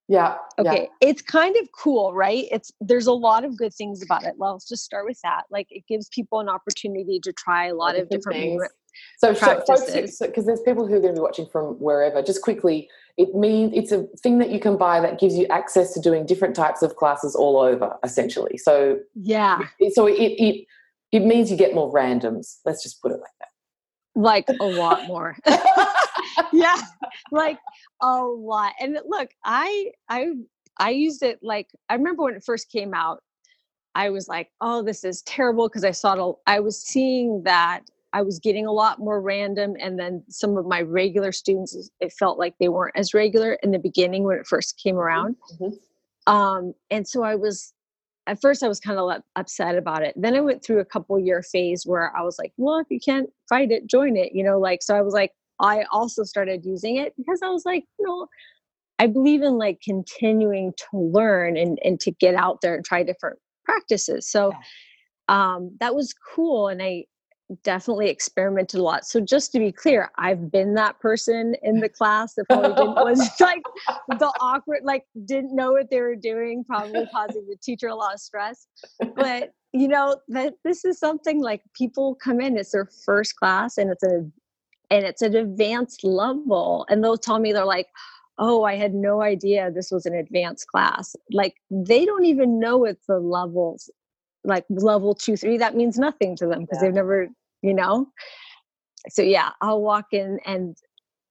Yeah 0.09 0.37
okay 0.57 0.89
yeah. 1.03 1.09
it's 1.09 1.21
kind 1.21 1.57
of 1.57 1.69
cool 1.73 2.15
right? 2.15 2.45
It's 2.53 2.71
there's 2.81 3.09
a 3.09 3.13
lot 3.13 3.45
of 3.45 3.59
good 3.59 3.75
things 3.75 4.03
about 4.03 4.23
it. 4.23 4.35
Well 4.37 4.53
let's 4.53 4.69
just 4.69 4.85
start 4.85 5.05
with 5.05 5.19
that. 5.25 5.43
Like 5.51 5.67
it 5.71 5.83
gives 5.89 6.09
people 6.09 6.39
an 6.39 6.49
opportunity 6.49 7.19
to 7.25 7.33
try 7.33 7.67
a 7.67 7.75
lot 7.75 7.99
of 7.99 8.09
different, 8.09 8.39
different 8.39 8.73
so, 9.19 9.33
because 9.33 10.47
there's 10.47 10.61
people 10.61 10.87
who 10.87 10.95
are 10.95 11.01
going 11.01 11.15
to 11.15 11.21
be 11.21 11.23
watching 11.23 11.47
from 11.47 11.75
wherever. 11.75 12.23
Just 12.23 12.43
quickly 12.43 12.89
it 13.17 13.35
means 13.35 13.73
it's 13.75 13.93
a 13.93 14.05
thing 14.23 14.39
that 14.39 14.51
you 14.51 14.61
can 14.61 14.77
buy 14.77 15.01
that 15.01 15.19
gives 15.19 15.37
you 15.37 15.47
access 15.47 15.95
to 15.95 16.01
doing 16.01 16.27
different 16.27 16.55
types 16.55 16.83
of 16.83 16.97
classes 16.97 17.35
all 17.35 17.59
over 17.59 17.97
essentially. 18.05 18.59
So 18.59 18.99
yeah. 19.15 19.61
so 19.93 20.07
it 20.07 20.15
it 20.15 20.67
it 21.13 21.21
means 21.21 21.51
you 21.51 21.57
get 21.57 21.75
more 21.75 21.93
randoms. 21.93 22.57
Let's 22.65 22.83
just 22.83 23.01
put 23.01 23.13
it 23.13 23.21
like 23.21 23.31
that. 23.41 23.49
Like 24.15 24.49
a 24.61 24.65
lot 24.65 25.07
more. 25.07 25.37
Yeah 26.53 26.81
like 27.31 27.59
a 28.03 28.17
lot. 28.19 28.73
And 28.81 28.99
look 29.07 29.31
i 29.45 29.91
i 30.09 30.33
i 30.79 30.91
used 30.91 31.23
it 31.23 31.39
like 31.43 31.69
i 31.89 31.95
remember 31.95 32.23
when 32.23 32.35
it 32.35 32.45
first 32.45 32.71
came 32.71 32.93
out 32.95 33.23
i 33.95 34.11
was 34.11 34.29
like 34.29 34.51
oh 34.61 34.83
this 34.83 35.05
is 35.05 35.23
terrible 35.23 35.69
because 35.69 35.85
i 35.85 35.91
saw 35.91 36.31
it 36.31 36.37
i 36.47 36.61
was 36.61 36.81
seeing 36.81 37.43
that 37.45 37.83
I 38.17 38.23
was 38.23 38.39
getting 38.39 38.67
a 38.67 38.73
lot 38.73 38.99
more 38.99 39.21
random. 39.21 39.75
And 39.79 39.99
then 39.99 40.25
some 40.31 40.57
of 40.57 40.65
my 40.65 40.81
regular 40.81 41.33
students, 41.33 41.77
it 42.01 42.13
felt 42.19 42.39
like 42.39 42.55
they 42.59 42.71
weren't 42.71 42.97
as 42.97 43.13
regular 43.13 43.59
in 43.63 43.73
the 43.73 43.79
beginning 43.79 44.25
when 44.25 44.39
it 44.39 44.47
first 44.47 44.81
came 44.83 44.97
around. 44.97 45.37
Mm-hmm. 45.61 46.33
Um, 46.33 46.73
and 46.91 47.07
so 47.07 47.25
I 47.25 47.35
was, 47.35 47.75
at 48.27 48.41
first, 48.41 48.63
I 48.63 48.69
was 48.69 48.81
kind 48.81 48.99
of 48.99 49.23
upset 49.37 49.77
about 49.77 50.03
it. 50.03 50.15
Then 50.17 50.35
I 50.35 50.41
went 50.41 50.65
through 50.65 50.81
a 50.81 50.85
couple 50.87 51.19
year 51.19 51.43
phase 51.43 51.85
where 51.85 52.11
I 52.17 52.23
was 52.23 52.39
like, 52.39 52.55
well, 52.57 52.79
if 52.79 52.87
you 52.89 52.99
can't 52.99 53.29
fight 53.51 53.71
it, 53.71 53.87
join 53.87 54.17
it, 54.17 54.33
you 54.35 54.43
know, 54.43 54.59
like, 54.59 54.83
so 54.83 54.97
I 54.97 55.03
was 55.03 55.13
like, 55.13 55.33
I 55.61 55.85
also 55.93 56.25
started 56.25 56.65
using 56.65 56.97
it 56.97 57.13
because 57.19 57.41
I 57.43 57.51
was 57.51 57.67
like, 57.67 57.85
you 57.99 58.07
know, 58.07 58.29
I 58.99 59.09
believe 59.09 59.43
in 59.43 59.59
like 59.59 59.83
continuing 59.85 60.73
to 60.79 60.99
learn 60.99 61.59
and, 61.59 61.79
and 61.85 62.01
to 62.01 62.13
get 62.13 62.35
out 62.35 62.63
there 62.63 62.75
and 62.77 62.83
try 62.83 63.03
different 63.03 63.39
practices. 63.67 64.27
So 64.27 64.55
um, 65.29 65.77
that 65.81 65.95
was 65.95 66.15
cool. 66.35 66.69
And 66.69 66.83
I, 66.83 67.05
definitely 67.63 68.09
experimented 68.09 68.81
a 68.81 68.83
lot. 68.83 69.07
So 69.07 69.21
just 69.21 69.53
to 69.53 69.59
be 69.59 69.73
clear, 69.73 70.11
I've 70.17 70.51
been 70.51 70.75
that 70.75 70.99
person 71.01 71.55
in 71.63 71.81
the 71.81 71.89
class 71.99 72.35
that 72.35 72.47
probably 72.49 72.75
didn't, 72.75 72.95
was 72.95 73.31
like 73.41 73.63
the 74.19 74.33
awkward, 74.41 74.81
like 74.85 75.05
didn't 75.25 75.55
know 75.55 75.73
what 75.73 75.91
they 75.91 76.01
were 76.01 76.17
doing, 76.17 76.65
probably 76.65 77.07
causing 77.13 77.47
the 77.47 77.57
teacher 77.63 77.89
a 77.89 77.95
lot 77.95 78.15
of 78.15 78.21
stress. 78.21 78.67
But 79.15 79.53
you 79.73 79.89
know 79.89 80.17
that 80.29 80.55
this 80.65 80.85
is 80.85 80.99
something 80.99 81.43
like 81.43 81.63
people 81.75 82.17
come 82.17 82.41
in, 82.41 82.57
it's 82.57 82.73
their 82.73 82.89
first 83.05 83.37
class, 83.37 83.79
and 83.79 83.91
it's 83.91 84.03
a 84.03 84.29
and 84.89 85.05
it's 85.05 85.23
an 85.23 85.35
advanced 85.35 86.05
level, 86.05 86.87
and 86.89 87.03
they'll 87.03 87.19
tell 87.19 87.39
me 87.39 87.53
they're 87.53 87.65
like. 87.65 87.89
Oh, 88.39 88.65
I 88.65 88.75
had 88.75 88.93
no 88.93 89.23
idea 89.23 89.71
this 89.71 89.91
was 89.91 90.05
an 90.05 90.15
advanced 90.15 90.67
class. 90.67 91.17
Like 91.33 91.55
they 91.71 92.05
don't 92.05 92.27
even 92.27 92.61
know 92.61 92.85
it's 92.85 93.07
the 93.07 93.19
levels 93.19 93.89
like 94.47 94.65
level 94.71 95.15
two, 95.15 95.37
three, 95.37 95.59
that 95.59 95.77
means 95.77 95.99
nothing 95.99 96.37
to 96.37 96.47
them 96.47 96.61
because 96.61 96.79
yeah. 96.79 96.89
they've 96.89 96.95
never, 96.95 97.29
you 97.63 97.75
know. 97.75 98.07
So 99.09 99.23
yeah, 99.23 99.51
I'll 99.61 99.83
walk 99.83 100.07
in 100.13 100.39
and 100.47 100.77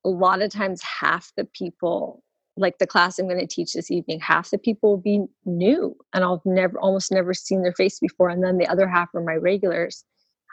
a 0.06 0.10
lot 0.10 0.42
of 0.42 0.52
times 0.52 0.82
half 0.84 1.32
the 1.36 1.46
people 1.46 2.24
like 2.58 2.78
the 2.78 2.88
class 2.88 3.20
I'm 3.20 3.28
going 3.28 3.40
to 3.40 3.48
teach 3.48 3.74
this 3.74 3.92
evening, 3.92 4.20
half 4.20 4.50
the 4.50 4.58
people 4.58 4.92
will 4.92 4.98
be 4.98 5.26
new 5.46 5.96
and 6.14 6.24
I'll 6.24 6.42
never 6.46 6.80
almost 6.80 7.12
never 7.12 7.34
seen 7.34 7.64
their 7.64 7.74
face 7.74 8.00
before. 8.00 8.30
And 8.30 8.44
then 8.44 8.58
the 8.58 8.68
other 8.68 8.88
half 8.88 9.10
are 9.14 9.22
my 9.22 9.36
regulars. 9.36 10.06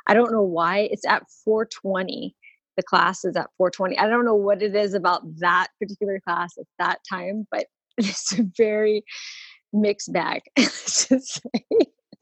I 0.08 0.14
don't 0.14 0.32
know 0.32 0.42
why. 0.42 0.88
It's 0.90 1.06
at 1.06 1.22
420. 1.44 2.34
The 2.76 2.82
class 2.82 3.24
is 3.24 3.36
at 3.36 3.50
420. 3.56 3.98
I 3.98 4.08
don't 4.08 4.24
know 4.24 4.34
what 4.34 4.62
it 4.62 4.74
is 4.74 4.94
about 4.94 5.22
that 5.38 5.68
particular 5.80 6.20
class 6.26 6.52
at 6.58 6.66
that 6.78 6.98
time, 7.08 7.46
but 7.50 7.66
it's 7.98 8.36
a 8.36 8.44
very 8.56 9.04
mixed 9.72 10.12
bag 10.12 10.42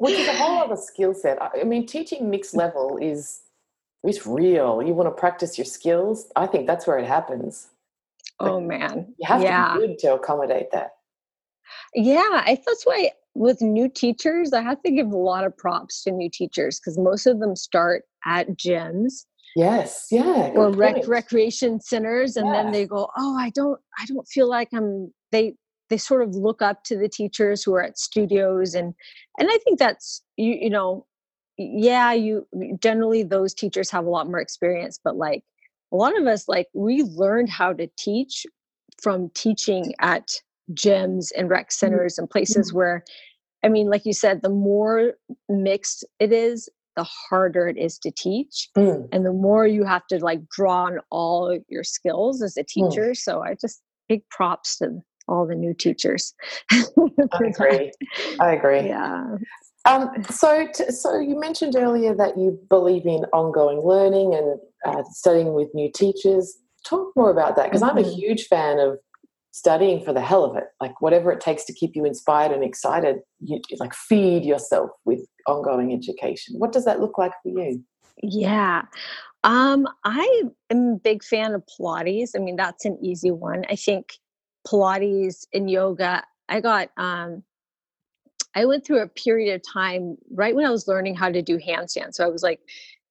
which 0.00 0.14
is 0.14 0.28
a 0.28 0.32
whole 0.32 0.58
other 0.58 0.76
skill 0.76 1.12
set. 1.12 1.36
I 1.42 1.62
mean, 1.62 1.84
teaching 1.86 2.30
mixed 2.30 2.54
level 2.54 2.96
is 2.96 3.42
is 4.02 4.26
real. 4.26 4.82
You 4.82 4.94
want 4.94 5.14
to 5.14 5.20
practice 5.20 5.58
your 5.58 5.66
skills. 5.66 6.32
I 6.36 6.46
think 6.46 6.66
that's 6.66 6.86
where 6.86 6.98
it 6.98 7.06
happens. 7.06 7.68
Oh 8.40 8.60
man, 8.60 9.14
you 9.18 9.28
have 9.28 9.42
yeah. 9.42 9.74
to 9.74 9.80
be 9.80 9.86
good 9.88 9.98
to 9.98 10.14
accommodate 10.14 10.70
that. 10.72 10.92
Yeah, 11.94 12.30
I, 12.32 12.58
that's 12.66 12.84
why 12.84 13.10
with 13.34 13.60
new 13.60 13.90
teachers, 13.90 14.54
I 14.54 14.62
have 14.62 14.82
to 14.84 14.90
give 14.90 15.12
a 15.12 15.18
lot 15.18 15.44
of 15.44 15.54
props 15.54 16.02
to 16.04 16.12
new 16.12 16.30
teachers 16.30 16.80
because 16.80 16.96
most 16.96 17.26
of 17.26 17.38
them 17.38 17.54
start 17.54 18.04
at 18.24 18.48
gyms. 18.56 19.26
Yes, 19.54 20.06
yeah, 20.10 20.52
or 20.54 20.70
rec- 20.70 21.06
recreation 21.08 21.78
centers, 21.78 22.36
and 22.36 22.54
then 22.54 22.72
they 22.72 22.86
go, 22.86 23.10
"Oh, 23.18 23.36
I 23.38 23.50
don't, 23.50 23.78
I 23.98 24.06
don't 24.06 24.26
feel 24.26 24.48
like 24.48 24.68
I'm." 24.72 25.12
They 25.30 25.56
they 25.90 25.98
sort 25.98 26.22
of 26.22 26.34
look 26.34 26.62
up 26.62 26.84
to 26.84 26.96
the 26.96 27.08
teachers 27.08 27.62
who 27.62 27.74
are 27.74 27.82
at 27.82 27.98
studios 27.98 28.74
and 28.74 28.94
and 29.38 29.48
i 29.50 29.58
think 29.58 29.78
that's 29.78 30.22
you 30.36 30.56
you 30.60 30.70
know 30.70 31.04
yeah 31.58 32.12
you 32.12 32.46
generally 32.80 33.22
those 33.22 33.52
teachers 33.52 33.90
have 33.90 34.06
a 34.06 34.10
lot 34.10 34.26
more 34.26 34.40
experience 34.40 34.98
but 35.02 35.16
like 35.16 35.42
a 35.92 35.96
lot 35.96 36.18
of 36.18 36.26
us 36.26 36.48
like 36.48 36.68
we 36.72 37.02
learned 37.02 37.50
how 37.50 37.72
to 37.72 37.88
teach 37.98 38.46
from 39.02 39.30
teaching 39.34 39.92
at 40.00 40.30
gyms 40.72 41.30
and 41.36 41.50
rec 41.50 41.66
mm-hmm. 41.66 41.72
centers 41.72 42.18
and 42.18 42.30
places 42.30 42.68
mm-hmm. 42.68 42.78
where 42.78 43.04
i 43.64 43.68
mean 43.68 43.90
like 43.90 44.06
you 44.06 44.14
said 44.14 44.40
the 44.40 44.48
more 44.48 45.12
mixed 45.48 46.04
it 46.18 46.32
is 46.32 46.68
the 46.96 47.04
harder 47.04 47.68
it 47.68 47.78
is 47.78 47.98
to 47.98 48.10
teach 48.10 48.68
mm. 48.76 49.08
and 49.12 49.24
the 49.24 49.32
more 49.32 49.64
you 49.66 49.84
have 49.84 50.06
to 50.08 50.18
like 50.18 50.40
draw 50.48 50.84
on 50.84 50.98
all 51.10 51.56
your 51.68 51.84
skills 51.84 52.42
as 52.42 52.56
a 52.56 52.62
mm. 52.62 52.66
teacher 52.66 53.10
mm. 53.10 53.16
so 53.16 53.42
i 53.42 53.54
just 53.60 53.80
big 54.08 54.22
props 54.28 54.76
to 54.78 55.00
all 55.30 55.46
the 55.46 55.54
new 55.54 55.74
teachers. 55.74 56.34
I 56.72 57.44
agree. 57.44 57.92
I 58.40 58.52
agree. 58.52 58.88
Yeah. 58.88 59.36
Um, 59.86 60.10
so, 60.30 60.66
t- 60.74 60.90
so 60.90 61.18
you 61.18 61.38
mentioned 61.40 61.74
earlier 61.76 62.14
that 62.14 62.36
you 62.36 62.58
believe 62.68 63.06
in 63.06 63.24
ongoing 63.32 63.80
learning 63.80 64.34
and 64.34 64.60
uh, 64.84 65.02
studying 65.10 65.54
with 65.54 65.68
new 65.74 65.90
teachers. 65.90 66.58
Talk 66.84 67.12
more 67.16 67.30
about 67.30 67.56
that 67.56 67.66
because 67.66 67.82
mm-hmm. 67.82 67.98
I'm 67.98 68.04
a 68.04 68.06
mm-hmm. 68.06 68.18
huge 68.18 68.46
fan 68.46 68.78
of 68.78 68.98
studying 69.52 70.04
for 70.04 70.12
the 70.12 70.20
hell 70.20 70.44
of 70.44 70.56
it. 70.56 70.64
Like 70.80 71.00
whatever 71.00 71.32
it 71.32 71.40
takes 71.40 71.64
to 71.64 71.72
keep 71.72 71.96
you 71.96 72.04
inspired 72.04 72.52
and 72.52 72.62
excited. 72.62 73.16
You, 73.40 73.60
like 73.78 73.94
feed 73.94 74.44
yourself 74.44 74.90
with 75.04 75.20
ongoing 75.46 75.92
education. 75.92 76.56
What 76.58 76.72
does 76.72 76.84
that 76.84 77.00
look 77.00 77.18
like 77.18 77.32
for 77.42 77.48
you? 77.48 77.82
Yeah. 78.22 78.82
Um, 79.44 79.88
I 80.04 80.42
am 80.70 80.92
a 80.94 80.96
big 80.96 81.24
fan 81.24 81.54
of 81.54 81.62
Pilates. 81.66 82.30
I 82.36 82.38
mean, 82.38 82.56
that's 82.56 82.84
an 82.84 82.98
easy 83.02 83.30
one. 83.30 83.64
I 83.70 83.76
think 83.76 84.12
Pilates 84.66 85.46
and 85.52 85.70
yoga. 85.70 86.22
I 86.48 86.60
got 86.60 86.90
um 86.96 87.42
I 88.54 88.64
went 88.64 88.84
through 88.84 89.02
a 89.02 89.08
period 89.08 89.54
of 89.54 89.62
time 89.62 90.16
right 90.32 90.54
when 90.54 90.64
I 90.64 90.70
was 90.70 90.88
learning 90.88 91.14
how 91.14 91.30
to 91.30 91.42
do 91.42 91.58
handstands. 91.58 92.14
So 92.14 92.24
I 92.24 92.28
was 92.28 92.42
like 92.42 92.60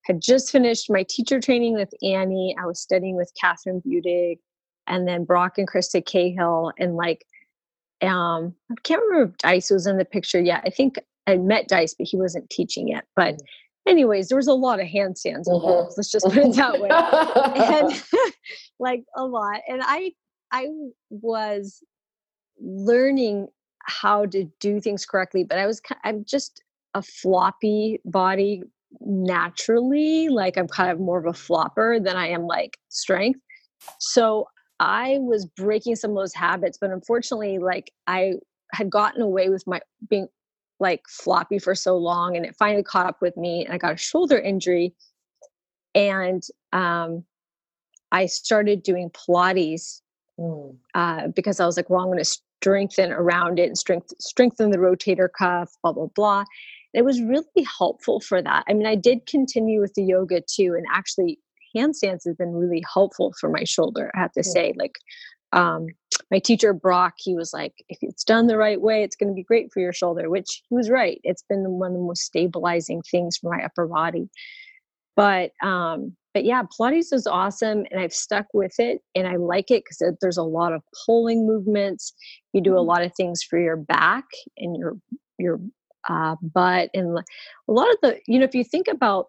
had 0.05 0.21
just 0.21 0.51
finished 0.51 0.89
my 0.89 1.03
teacher 1.07 1.39
training 1.39 1.75
with 1.75 1.93
Annie. 2.01 2.55
I 2.59 2.65
was 2.65 2.79
studying 2.79 3.15
with 3.15 3.31
Kathryn 3.41 3.81
Budig 3.85 4.39
and 4.87 5.07
then 5.07 5.23
Brock 5.23 5.57
and 5.57 5.69
Krista 5.69 6.05
Cahill 6.05 6.71
and 6.77 6.95
like 6.95 7.25
um 8.01 8.53
I 8.71 8.75
can't 8.83 9.01
remember 9.03 9.31
if 9.31 9.37
Dice 9.37 9.69
was 9.69 9.87
in 9.87 9.97
the 9.97 10.05
picture 10.05 10.41
yet. 10.41 10.63
I 10.65 10.69
think 10.69 10.99
I 11.27 11.37
met 11.37 11.67
Dice, 11.67 11.93
but 11.93 12.07
he 12.07 12.17
wasn't 12.17 12.49
teaching 12.49 12.87
yet. 12.87 13.05
But 13.15 13.35
mm. 13.35 13.39
anyways, 13.87 14.29
there 14.29 14.37
was 14.37 14.47
a 14.47 14.53
lot 14.53 14.79
of 14.79 14.87
handstands 14.87 15.47
mm-hmm. 15.47 15.93
Let's 15.95 16.11
just 16.11 16.25
put 16.25 16.37
it 16.37 16.55
that 16.55 16.79
way. 16.79 16.89
and 17.89 18.33
like 18.79 19.03
a 19.15 19.23
lot. 19.23 19.61
And 19.67 19.81
I 19.83 20.13
I 20.51 20.67
was 21.09 21.83
learning 22.59 23.47
how 23.83 24.25
to 24.27 24.45
do 24.59 24.79
things 24.79 25.05
correctly, 25.05 25.43
but 25.43 25.57
I 25.57 25.65
was 25.65 25.81
I'm 26.03 26.25
just 26.25 26.63
a 26.93 27.01
floppy 27.01 27.99
body 28.05 28.63
naturally. 29.01 30.29
Like 30.29 30.57
I'm 30.57 30.67
kind 30.67 30.91
of 30.91 30.99
more 30.99 31.19
of 31.19 31.25
a 31.25 31.33
flopper 31.33 31.99
than 31.99 32.15
I 32.15 32.27
am 32.27 32.43
like 32.43 32.77
strength. 32.89 33.39
So 33.99 34.47
I 34.79 35.17
was 35.19 35.45
breaking 35.45 35.95
some 35.95 36.11
of 36.11 36.17
those 36.17 36.33
habits, 36.33 36.77
but 36.79 36.91
unfortunately, 36.91 37.59
like 37.59 37.91
I 38.07 38.33
had 38.73 38.89
gotten 38.89 39.21
away 39.21 39.49
with 39.49 39.65
my 39.67 39.81
being 40.09 40.27
like 40.79 41.01
floppy 41.09 41.59
for 41.59 41.75
so 41.75 41.97
long 41.97 42.37
and 42.37 42.45
it 42.45 42.55
finally 42.57 42.83
caught 42.83 43.05
up 43.05 43.17
with 43.21 43.35
me 43.35 43.65
and 43.65 43.73
I 43.73 43.77
got 43.77 43.93
a 43.93 43.97
shoulder 43.97 44.37
injury 44.37 44.93
and 45.93 46.41
um 46.71 47.25
I 48.11 48.27
started 48.27 48.83
doing 48.83 49.09
Pilates 49.09 50.01
mm. 50.39 50.75
uh, 50.95 51.27
because 51.35 51.59
I 51.59 51.65
was 51.65 51.77
like, 51.77 51.89
well, 51.89 52.01
I'm 52.01 52.07
going 52.07 52.19
to 52.19 52.39
strengthen 52.61 53.11
around 53.11 53.59
it 53.59 53.67
and 53.67 53.77
strength, 53.77 54.13
strengthen 54.19 54.71
the 54.71 54.77
rotator 54.77 55.27
cuff, 55.37 55.71
blah, 55.83 55.93
blah, 55.93 56.07
blah. 56.15 56.43
it 56.93 57.03
was 57.03 57.21
really 57.21 57.45
helpful 57.77 58.19
for 58.19 58.41
that. 58.41 58.63
I 58.67 58.73
mean, 58.73 58.87
I 58.87 58.95
did 58.95 59.25
continue 59.25 59.79
with 59.79 59.93
the 59.93 60.03
yoga 60.03 60.41
too. 60.41 60.75
And 60.75 60.85
actually, 60.93 61.39
handstands 61.75 62.25
has 62.25 62.35
been 62.37 62.53
really 62.53 62.83
helpful 62.91 63.33
for 63.39 63.49
my 63.49 63.63
shoulder, 63.63 64.11
I 64.15 64.19
have 64.19 64.31
to 64.33 64.43
say. 64.43 64.73
Like, 64.77 64.97
um, 65.51 65.87
my 66.31 66.39
teacher 66.39 66.73
Brock, 66.73 67.13
he 67.17 67.35
was 67.35 67.53
like, 67.53 67.73
if 67.89 67.99
it's 68.01 68.23
done 68.23 68.47
the 68.47 68.57
right 68.57 68.79
way, 68.79 69.03
it's 69.03 69.15
going 69.15 69.29
to 69.29 69.35
be 69.35 69.43
great 69.43 69.71
for 69.71 69.79
your 69.79 69.93
shoulder, 69.93 70.29
which 70.29 70.61
he 70.69 70.75
was 70.75 70.89
right. 70.89 71.19
It's 71.23 71.43
been 71.43 71.63
one 71.63 71.91
of 71.91 71.97
the 71.97 72.03
most 72.03 72.23
stabilizing 72.23 73.01
things 73.09 73.37
for 73.37 73.55
my 73.55 73.63
upper 73.63 73.87
body. 73.87 74.29
But 75.15 75.51
um, 75.61 76.15
but 76.33 76.45
yeah, 76.45 76.63
Pilates 76.63 77.11
is 77.11 77.25
awesome, 77.25 77.85
and 77.89 77.99
I've 77.99 78.13
stuck 78.13 78.45
with 78.53 78.79
it, 78.79 79.01
and 79.15 79.27
I 79.27 79.35
like 79.37 79.71
it 79.71 79.83
because 79.83 80.15
there's 80.21 80.37
a 80.37 80.43
lot 80.43 80.73
of 80.73 80.83
pulling 81.05 81.47
movements. 81.47 82.13
You 82.53 82.61
do 82.61 82.73
a 82.73 82.77
mm-hmm. 82.77 82.87
lot 82.87 83.03
of 83.03 83.13
things 83.15 83.41
for 83.43 83.59
your 83.59 83.77
back 83.77 84.25
and 84.57 84.77
your 84.77 84.97
your 85.37 85.59
uh, 86.07 86.35
butt, 86.41 86.89
and 86.93 87.17
a 87.17 87.71
lot 87.71 87.89
of 87.89 87.97
the 88.01 88.19
you 88.27 88.39
know 88.39 88.45
if 88.45 88.53
you 88.53 88.63
think 88.63 88.87
about 88.87 89.27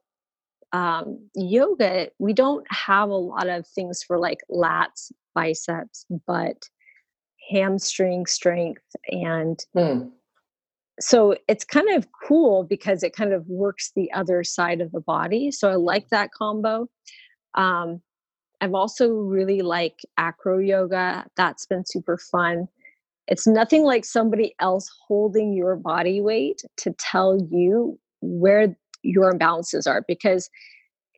um, 0.72 1.18
yoga, 1.34 2.10
we 2.18 2.32
don't 2.32 2.66
have 2.70 3.08
a 3.08 3.14
lot 3.14 3.48
of 3.48 3.66
things 3.66 4.02
for 4.02 4.18
like 4.18 4.40
lats, 4.50 5.10
biceps, 5.34 6.04
butt, 6.26 6.68
hamstring 7.50 8.26
strength, 8.26 8.84
and 9.08 9.58
mm. 9.74 10.10
So 11.00 11.34
it's 11.48 11.64
kind 11.64 11.88
of 11.96 12.06
cool 12.26 12.64
because 12.64 13.02
it 13.02 13.14
kind 13.14 13.32
of 13.32 13.46
works 13.46 13.92
the 13.96 14.12
other 14.12 14.44
side 14.44 14.80
of 14.80 14.92
the 14.92 15.00
body. 15.00 15.50
So 15.50 15.70
I 15.70 15.76
like 15.76 16.08
that 16.10 16.30
combo. 16.36 16.88
Um, 17.54 18.00
I've 18.60 18.74
also 18.74 19.08
really 19.08 19.62
like 19.62 20.00
acro 20.18 20.58
yoga. 20.58 21.26
That's 21.36 21.66
been 21.66 21.84
super 21.86 22.18
fun. 22.18 22.68
It's 23.26 23.46
nothing 23.46 23.84
like 23.84 24.04
somebody 24.04 24.54
else 24.60 24.90
holding 25.06 25.54
your 25.54 25.76
body 25.76 26.20
weight 26.20 26.62
to 26.78 26.94
tell 26.98 27.38
you 27.50 27.98
where 28.20 28.76
your 29.02 29.32
imbalances 29.32 29.86
are 29.86 30.04
because 30.06 30.50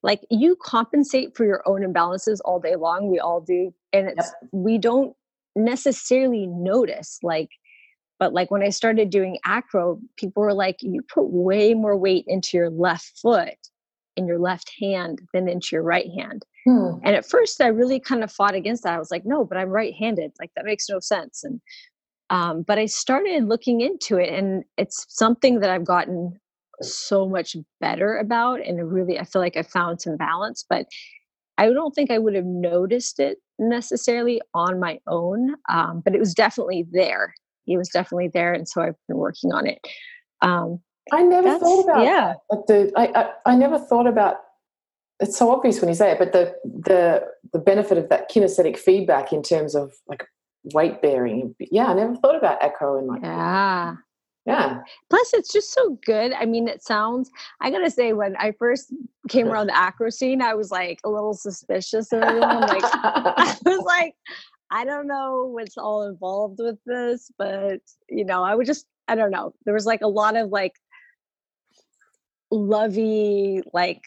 like 0.05 0.21
you 0.31 0.57
compensate 0.63 1.37
for 1.37 1.45
your 1.45 1.63
own 1.67 1.81
imbalances 1.81 2.39
all 2.45 2.61
day 2.61 2.77
long 2.77 3.11
we 3.11 3.19
all 3.19 3.41
do 3.41 3.75
and 3.93 4.09
it's 4.09 4.27
yep. 4.27 4.51
we 4.53 4.79
don't 4.79 5.17
necessarily 5.57 6.47
notice 6.47 7.19
like 7.25 7.51
but 8.23 8.33
like 8.33 8.53
when 8.53 8.63
i 8.63 8.69
started 8.69 9.11
doing 9.11 9.37
acro 9.45 9.99
people 10.17 10.45
were 10.45 10.55
like 10.55 10.77
you 10.81 11.03
put 11.13 11.29
way 11.29 11.75
more 11.75 11.97
weight 11.97 12.25
into 12.29 12.57
your 12.57 12.71
left 12.71 13.19
foot 13.21 13.59
in 14.17 14.29
your 14.29 14.39
left 14.39 14.71
hand 14.79 15.19
than 15.35 15.49
into 15.49 15.71
your 15.73 15.83
right 15.83 16.11
hand. 16.17 16.45
Hmm. 16.65 17.01
and 17.03 17.17
at 17.17 17.27
first 17.27 17.61
i 17.61 17.67
really 17.67 17.99
kind 17.99 18.23
of 18.23 18.31
fought 18.31 18.55
against 18.55 18.85
that. 18.85 18.95
I 18.95 18.99
was 19.01 19.11
like 19.11 19.27
no 19.27 19.45
but 19.45 19.59
i'm 19.59 19.71
right 19.71 19.93
handed 19.99 20.31
like 20.39 20.53
that 20.55 20.65
makes 20.65 20.89
no 20.89 21.01
sense. 21.01 21.43
And 21.43 21.61
um, 22.31 22.63
but 22.63 22.79
i 22.79 22.87
started 22.87 23.49
looking 23.49 23.81
into 23.81 24.19
it 24.19 24.33
and 24.33 24.63
it's 24.79 25.05
something 25.09 25.59
that 25.59 25.71
i've 25.71 25.85
gotten 25.85 26.39
so 26.81 27.29
much 27.29 27.57
better 27.81 28.19
about 28.19 28.61
and 28.61 28.93
really 28.93 29.19
i 29.19 29.25
feel 29.25 29.43
like 29.43 29.57
i 29.57 29.63
found 29.63 30.01
some 30.01 30.17
balance 30.17 30.65
but 30.71 30.87
i 31.59 31.67
don't 31.67 31.95
think 31.97 32.13
i 32.13 32.19
would 32.19 32.37
have 32.37 32.47
noticed 32.47 33.19
it 33.19 33.39
necessarily 33.59 34.41
on 34.55 34.79
my 34.79 34.99
own 35.09 35.57
um, 35.69 36.03
but 36.05 36.15
it 36.15 36.21
was 36.21 36.35
definitely 36.35 36.87
there 36.93 37.35
it 37.67 37.77
was 37.77 37.89
definitely 37.89 38.29
there 38.29 38.53
and 38.53 38.69
so 38.69 38.83
i've 38.83 38.97
been 39.09 39.19
working 39.19 39.53
on 39.53 39.67
it. 39.67 39.79
Um, 40.41 40.81
i 41.13 41.23
never 41.23 41.59
thought 41.59 41.85
about 41.85 42.05
yeah. 42.05 42.35
That. 42.51 42.67
the 42.67 42.93
I, 42.97 43.13
I, 43.15 43.53
I 43.53 43.57
never 43.57 43.79
thought 43.79 44.07
about 44.07 44.37
it's 45.21 45.39
so 45.39 45.51
obvious 45.51 45.81
when 45.81 45.89
you 45.89 45.95
say 45.95 46.13
it 46.13 46.19
but 46.19 46.33
the 46.33 46.55
the 46.65 47.25
the 47.53 47.59
benefit 47.59 47.99
of 47.99 48.09
that 48.09 48.31
kinesthetic 48.31 48.77
feedback 48.77 49.33
in 49.33 49.43
terms 49.43 49.75
of 49.75 49.93
like 50.09 50.27
weight 50.75 51.01
bearing 51.03 51.55
yeah 51.59 51.87
i 51.87 51.95
never 51.95 52.15
thought 52.17 52.37
about 52.37 52.63
acro 52.63 52.99
and 52.99 53.07
like 53.09 53.23
yeah. 53.23 53.95
yeah. 54.47 54.81
Plus 55.11 55.33
it's 55.35 55.53
just 55.53 55.73
so 55.73 55.99
good. 56.05 56.33
I 56.33 56.47
mean 56.47 56.69
it 56.69 56.83
sounds 56.83 57.31
i 57.61 57.71
gotta 57.71 57.91
say 57.91 58.13
when 58.13 58.37
i 58.37 58.53
first 58.53 58.93
came 59.29 59.49
around 59.49 59.69
the 59.69 59.77
acro 59.77 60.11
scene 60.11 60.43
i 60.43 60.55
was 60.55 60.71
like 60.71 61.01
a 61.05 61.09
little 61.11 61.35
suspicious 61.35 62.13
of 62.13 62.23
everyone 62.23 62.61
like 62.61 62.83
i 62.85 63.57
was 63.65 63.85
like 63.85 64.15
i 64.73 64.85
don't 64.85 65.07
know 65.07 65.47
what's 65.53 65.79
all 65.79 66.05
involved 66.05 66.59
with 66.59 66.79
this 66.87 67.31
but 67.39 67.81
you 68.09 68.25
know 68.25 68.43
i 68.43 68.55
would 68.55 68.67
just 68.67 68.87
i 69.09 69.15
don't 69.15 69.31
know 69.31 69.55
there 69.65 69.75
was 69.75 69.87
like 69.87 70.01
a 70.01 70.09
lot 70.09 70.37
of 70.37 70.49
like 70.49 70.75
lovey 72.51 73.63
like 73.73 74.03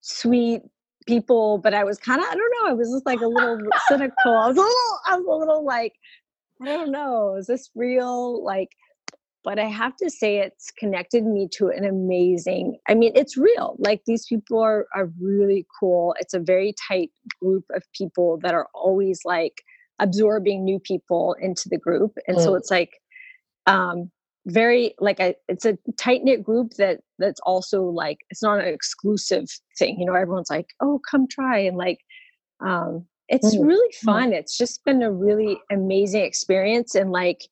sweet 0.00 0.62
people 1.06 1.58
but 1.58 1.74
i 1.74 1.84
was 1.84 1.98
kind 1.98 2.20
of 2.20 2.26
i 2.26 2.34
don't 2.34 2.52
know 2.58 2.70
i 2.70 2.72
was 2.72 2.90
just 2.90 3.06
like 3.06 3.20
a 3.20 3.26
little 3.26 3.58
cynical 3.88 4.36
i 4.36 4.48
was 4.48 4.56
a 4.56 4.60
little 4.60 4.98
i 5.06 5.16
was 5.16 5.26
a 5.26 5.38
little 5.38 5.64
like 5.64 5.94
I 6.62 6.66
don't 6.66 6.90
know, 6.90 7.36
is 7.36 7.46
this 7.46 7.70
real? 7.74 8.42
Like, 8.42 8.70
but 9.46 9.60
I 9.60 9.66
have 9.66 9.94
to 9.98 10.10
say 10.10 10.38
it's 10.38 10.72
connected 10.72 11.24
me 11.24 11.48
to 11.52 11.68
an 11.68 11.84
amazing, 11.84 12.78
I 12.88 12.94
mean, 12.94 13.12
it's 13.14 13.36
real. 13.36 13.76
Like 13.78 14.02
these 14.04 14.26
people 14.26 14.58
are 14.58 14.88
are 14.92 15.08
really 15.20 15.64
cool. 15.78 16.16
It's 16.18 16.34
a 16.34 16.40
very 16.40 16.74
tight 16.88 17.12
group 17.40 17.64
of 17.72 17.84
people 17.94 18.40
that 18.42 18.54
are 18.54 18.66
always 18.74 19.20
like 19.24 19.62
absorbing 20.00 20.64
new 20.64 20.80
people 20.80 21.36
into 21.40 21.68
the 21.68 21.78
group. 21.78 22.18
And 22.26 22.36
mm. 22.36 22.42
so 22.42 22.56
it's 22.56 22.72
like 22.72 23.00
um 23.66 24.10
very 24.46 24.94
like 24.98 25.20
a 25.20 25.36
it's 25.48 25.64
a 25.64 25.78
tight 25.96 26.24
knit 26.24 26.42
group 26.42 26.72
that 26.78 27.02
that's 27.20 27.40
also 27.46 27.82
like 27.84 28.18
it's 28.30 28.42
not 28.42 28.58
an 28.60 28.72
exclusive 28.72 29.46
thing 29.76 29.98
you 29.98 30.06
know 30.06 30.14
everyone's 30.14 30.50
like 30.50 30.68
oh 30.80 31.00
come 31.10 31.26
try 31.26 31.58
and 31.58 31.76
like 31.76 31.98
um 32.60 33.04
it's 33.28 33.56
mm 33.56 33.66
really 33.66 33.92
fun. 34.04 34.32
It's 34.32 34.56
just 34.56 34.84
been 34.84 35.02
a 35.02 35.10
really 35.10 35.58
amazing 35.70 36.22
experience. 36.22 36.94
And 36.94 37.10
like 37.10 37.42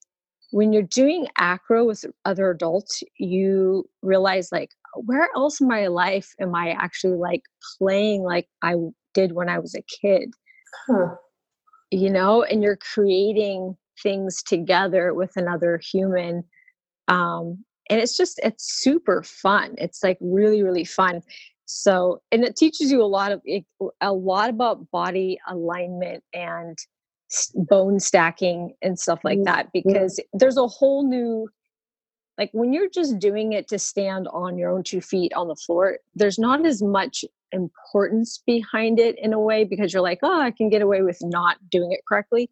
when 0.54 0.72
you're 0.72 0.82
doing 0.84 1.26
acro 1.36 1.84
with 1.84 2.04
other 2.24 2.48
adults, 2.48 3.02
you 3.18 3.84
realize 4.02 4.52
like, 4.52 4.70
where 4.94 5.28
else 5.34 5.60
in 5.60 5.66
my 5.66 5.88
life 5.88 6.32
am 6.38 6.54
I 6.54 6.76
actually 6.78 7.16
like 7.16 7.42
playing 7.76 8.22
like 8.22 8.46
I 8.62 8.76
did 9.14 9.32
when 9.32 9.48
I 9.48 9.58
was 9.58 9.74
a 9.74 9.82
kid? 10.00 10.30
Huh. 10.86 11.16
You 11.90 12.08
know, 12.08 12.44
and 12.44 12.62
you're 12.62 12.78
creating 12.94 13.76
things 14.00 14.44
together 14.44 15.12
with 15.12 15.32
another 15.34 15.80
human. 15.92 16.44
Um, 17.08 17.64
and 17.90 18.00
it's 18.00 18.16
just, 18.16 18.38
it's 18.44 18.80
super 18.80 19.24
fun. 19.24 19.74
It's 19.76 20.04
like 20.04 20.18
really, 20.20 20.62
really 20.62 20.84
fun 20.84 21.20
so 21.66 22.20
and 22.30 22.44
it 22.44 22.56
teaches 22.56 22.92
you 22.92 23.02
a 23.02 23.06
lot 23.06 23.32
of 23.32 23.40
a 24.02 24.12
lot 24.12 24.50
about 24.50 24.90
body 24.90 25.38
alignment 25.48 26.22
and 26.34 26.76
bone 27.54 28.00
stacking 28.00 28.74
and 28.82 28.98
stuff 28.98 29.20
like 29.24 29.38
mm, 29.38 29.44
that 29.44 29.72
because 29.72 30.20
there's 30.32 30.56
a 30.56 30.66
whole 30.66 31.08
new 31.08 31.48
like 32.36 32.50
when 32.52 32.72
you're 32.72 32.88
just 32.88 33.18
doing 33.18 33.52
it 33.52 33.68
to 33.68 33.78
stand 33.78 34.26
on 34.32 34.58
your 34.58 34.70
own 34.70 34.82
two 34.82 35.00
feet 35.00 35.32
on 35.34 35.48
the 35.48 35.56
floor 35.56 35.98
there's 36.14 36.38
not 36.38 36.64
as 36.66 36.82
much 36.82 37.24
importance 37.52 38.42
behind 38.46 38.98
it 38.98 39.16
in 39.18 39.32
a 39.32 39.40
way 39.40 39.64
because 39.64 39.92
you're 39.92 40.02
like 40.02 40.18
oh 40.22 40.40
i 40.40 40.50
can 40.50 40.68
get 40.68 40.82
away 40.82 41.02
with 41.02 41.18
not 41.22 41.56
doing 41.70 41.92
it 41.92 42.00
correctly. 42.08 42.50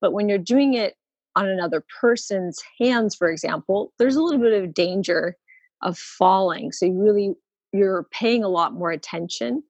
But 0.00 0.12
when 0.12 0.28
you're 0.28 0.38
doing 0.38 0.74
it 0.74 0.96
on 1.36 1.48
another 1.48 1.84
person's 2.00 2.60
hands 2.78 3.14
for 3.14 3.28
example 3.30 3.92
there's 3.98 4.16
a 4.16 4.22
little 4.22 4.40
bit 4.40 4.62
of 4.62 4.74
danger 4.74 5.36
of 5.82 5.98
falling. 5.98 6.72
So 6.72 6.86
you 6.86 7.02
really 7.02 7.34
you're 7.72 8.06
paying 8.12 8.44
a 8.44 8.48
lot 8.48 8.74
more 8.74 8.90
attention 8.90 9.62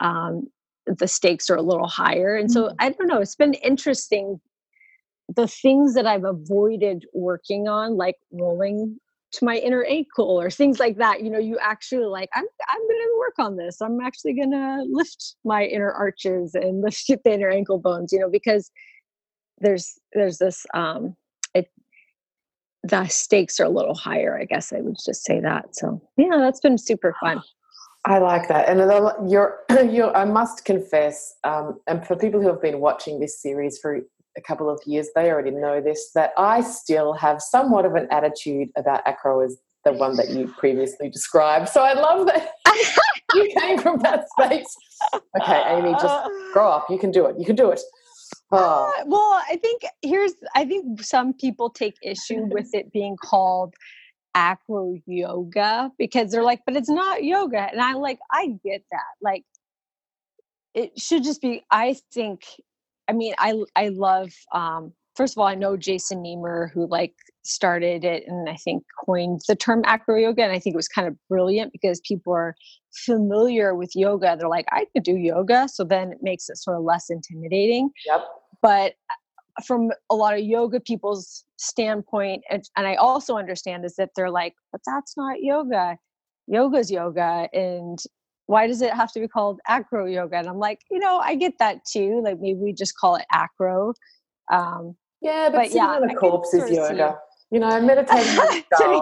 um, 0.00 0.48
the 0.98 1.08
stakes 1.08 1.48
are 1.50 1.56
a 1.56 1.62
little 1.62 1.88
higher 1.88 2.36
and 2.36 2.50
so 2.50 2.64
mm-hmm. 2.64 2.76
i 2.78 2.90
don't 2.90 3.06
know 3.06 3.20
it's 3.20 3.36
been 3.36 3.54
interesting 3.54 4.40
the 5.34 5.46
things 5.46 5.94
that 5.94 6.06
i've 6.06 6.24
avoided 6.24 7.04
working 7.12 7.68
on 7.68 7.96
like 7.96 8.16
rolling 8.32 8.96
to 9.32 9.44
my 9.44 9.56
inner 9.56 9.84
ankle 9.84 10.40
or 10.40 10.50
things 10.50 10.80
like 10.80 10.96
that 10.96 11.22
you 11.22 11.30
know 11.30 11.38
you 11.38 11.58
actually 11.60 12.06
like 12.06 12.28
i'm 12.34 12.44
i'm 12.68 12.80
going 12.80 12.88
to 12.88 13.18
work 13.18 13.38
on 13.38 13.56
this 13.56 13.80
i'm 13.80 14.00
actually 14.00 14.34
going 14.34 14.50
to 14.50 14.84
lift 14.90 15.36
my 15.44 15.64
inner 15.64 15.92
arches 15.92 16.54
and 16.54 16.80
lift 16.82 17.06
the 17.06 17.32
inner 17.32 17.50
ankle 17.50 17.78
bones 17.78 18.12
you 18.12 18.18
know 18.18 18.30
because 18.30 18.70
there's 19.60 19.98
there's 20.14 20.38
this 20.38 20.66
um 20.74 21.14
it 21.54 21.70
the 22.82 23.06
stakes 23.08 23.60
are 23.60 23.66
a 23.66 23.70
little 23.70 23.94
higher. 23.94 24.38
I 24.38 24.44
guess 24.44 24.72
I 24.72 24.80
would 24.80 24.96
just 25.04 25.24
say 25.24 25.40
that. 25.40 25.76
So 25.76 26.00
yeah, 26.16 26.38
that's 26.38 26.60
been 26.60 26.78
super 26.78 27.14
fun. 27.20 27.42
I 28.04 28.18
like 28.18 28.48
that, 28.48 28.68
and 28.68 29.30
you're, 29.30 29.58
you're. 29.90 30.16
I 30.16 30.24
must 30.24 30.64
confess, 30.64 31.34
um, 31.44 31.80
and 31.86 32.06
for 32.06 32.16
people 32.16 32.40
who 32.40 32.48
have 32.48 32.62
been 32.62 32.80
watching 32.80 33.20
this 33.20 33.40
series 33.40 33.78
for 33.78 34.00
a 34.36 34.40
couple 34.40 34.70
of 34.70 34.80
years, 34.86 35.08
they 35.14 35.30
already 35.30 35.50
know 35.50 35.80
this. 35.80 36.10
That 36.14 36.32
I 36.38 36.62
still 36.62 37.12
have 37.12 37.42
somewhat 37.42 37.84
of 37.84 37.94
an 37.94 38.08
attitude 38.10 38.70
about 38.76 39.02
acro 39.06 39.40
as 39.40 39.58
the 39.84 39.92
one 39.92 40.16
that 40.16 40.30
you 40.30 40.48
previously 40.58 41.10
described. 41.10 41.68
So 41.68 41.82
I 41.82 41.92
love 41.92 42.26
that 42.26 42.52
you 43.34 43.52
came 43.58 43.78
from 43.78 43.98
that 44.00 44.26
space. 44.38 44.74
Okay, 45.40 45.62
Amy, 45.68 45.92
just 45.92 46.30
grow 46.52 46.70
up. 46.70 46.86
You 46.88 46.98
can 46.98 47.10
do 47.10 47.26
it. 47.26 47.36
You 47.38 47.44
can 47.44 47.56
do 47.56 47.70
it. 47.70 47.80
Oh. 48.52 48.92
Uh, 48.98 49.04
well, 49.06 49.42
I 49.48 49.56
think 49.56 49.82
here's. 50.00 50.32
I 50.54 50.64
think 50.64 51.02
some 51.02 51.34
people 51.34 51.68
take 51.68 51.96
issue 52.02 52.46
with 52.46 52.74
it 52.74 52.92
being 52.92 53.16
called 53.16 53.74
acro 54.34 54.94
yoga 55.06 55.90
because 55.98 56.30
they're 56.30 56.42
like, 56.42 56.60
but 56.66 56.76
it's 56.76 56.88
not 56.88 57.24
yoga. 57.24 57.68
And 57.70 57.80
I'm 57.80 57.96
like, 57.96 58.18
I 58.30 58.54
get 58.64 58.82
that. 58.90 59.12
Like, 59.20 59.44
it 60.74 60.98
should 60.98 61.24
just 61.24 61.40
be, 61.40 61.64
I 61.70 61.96
think, 62.12 62.44
I 63.08 63.12
mean, 63.12 63.34
I, 63.38 63.54
I 63.74 63.88
love, 63.88 64.30
um, 64.52 64.92
first 65.16 65.34
of 65.34 65.38
all, 65.38 65.46
I 65.46 65.54
know 65.54 65.76
Jason 65.76 66.22
Nemer 66.22 66.72
who 66.72 66.86
like 66.86 67.14
started 67.42 68.04
it 68.04 68.24
and 68.26 68.48
I 68.48 68.56
think 68.56 68.84
coined 69.04 69.40
the 69.48 69.56
term 69.56 69.82
acro 69.84 70.16
yoga. 70.16 70.44
And 70.44 70.52
I 70.52 70.58
think 70.58 70.74
it 70.74 70.76
was 70.76 70.88
kind 70.88 71.08
of 71.08 71.16
brilliant 71.28 71.72
because 71.72 72.00
people 72.06 72.32
are 72.32 72.54
familiar 73.04 73.74
with 73.74 73.90
yoga. 73.94 74.36
They're 74.38 74.48
like, 74.48 74.66
I 74.70 74.86
could 74.92 75.02
do 75.02 75.16
yoga. 75.16 75.68
So 75.68 75.84
then 75.84 76.12
it 76.12 76.18
makes 76.22 76.48
it 76.48 76.56
sort 76.56 76.76
of 76.76 76.84
less 76.84 77.10
intimidating. 77.10 77.90
Yep. 78.06 78.24
But 78.62 78.94
from 79.60 79.90
a 80.10 80.14
lot 80.14 80.34
of 80.34 80.40
yoga 80.40 80.80
people's 80.80 81.44
standpoint 81.56 82.42
and, 82.50 82.62
and 82.76 82.86
i 82.86 82.94
also 82.94 83.36
understand 83.36 83.84
is 83.84 83.96
that 83.96 84.10
they're 84.16 84.30
like 84.30 84.54
but 84.72 84.80
that's 84.86 85.16
not 85.16 85.36
yoga. 85.40 85.96
Yoga's 86.46 86.90
yoga 86.90 87.48
and 87.52 87.98
why 88.46 88.66
does 88.66 88.82
it 88.82 88.92
have 88.92 89.12
to 89.12 89.20
be 89.20 89.28
called 89.28 89.60
acro 89.68 90.06
yoga? 90.06 90.36
And 90.36 90.48
i'm 90.48 90.58
like 90.58 90.80
you 90.90 90.98
know 90.98 91.18
i 91.18 91.34
get 91.34 91.54
that 91.58 91.84
too 91.84 92.20
like 92.24 92.40
maybe 92.40 92.58
we 92.58 92.72
just 92.72 92.96
call 92.96 93.16
it 93.16 93.26
acro. 93.32 93.94
Um, 94.50 94.96
yeah 95.20 95.48
but, 95.50 95.58
but 95.58 95.70
yeah, 95.70 96.00
the 96.00 96.14
corpse 96.14 96.52
is 96.54 96.70
yoga 96.70 97.16
you 97.50 97.58
know, 97.58 97.80
meditation 97.80 98.38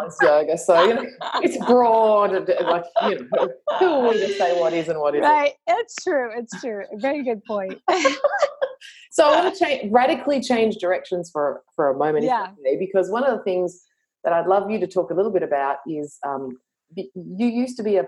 is 0.06 0.16
yoga, 0.22 0.56
so 0.56 0.82
you 0.84 0.94
know, 0.94 1.06
it's 1.42 1.58
broad. 1.66 2.32
Like, 2.32 2.84
you 3.08 3.28
know, 3.30 3.48
who 3.78 3.86
are 3.86 4.08
we 4.08 4.14
to 4.14 4.32
say 4.34 4.58
what 4.58 4.72
is 4.72 4.88
and 4.88 4.98
what 4.98 5.14
isn't? 5.14 5.28
Right, 5.28 5.52
it's 5.66 5.94
true. 6.02 6.30
It's 6.34 6.58
true. 6.60 6.84
Very 6.94 7.22
good 7.22 7.44
point. 7.44 7.78
so 9.10 9.28
I 9.28 9.42
want 9.42 9.54
to 9.54 9.64
change, 9.64 9.92
radically 9.92 10.40
change 10.40 10.76
directions 10.76 11.30
for 11.30 11.62
for 11.76 11.90
a 11.90 11.96
moment, 11.96 12.24
yeah. 12.24 12.48
because 12.78 13.10
one 13.10 13.22
of 13.22 13.36
the 13.36 13.44
things 13.44 13.84
that 14.24 14.32
I'd 14.32 14.46
love 14.46 14.70
you 14.70 14.80
to 14.80 14.86
talk 14.86 15.10
a 15.10 15.14
little 15.14 15.32
bit 15.32 15.42
about 15.42 15.78
is 15.86 16.16
um, 16.26 16.56
you 16.96 17.46
used 17.46 17.76
to 17.76 17.82
be 17.82 17.96
a 17.96 18.06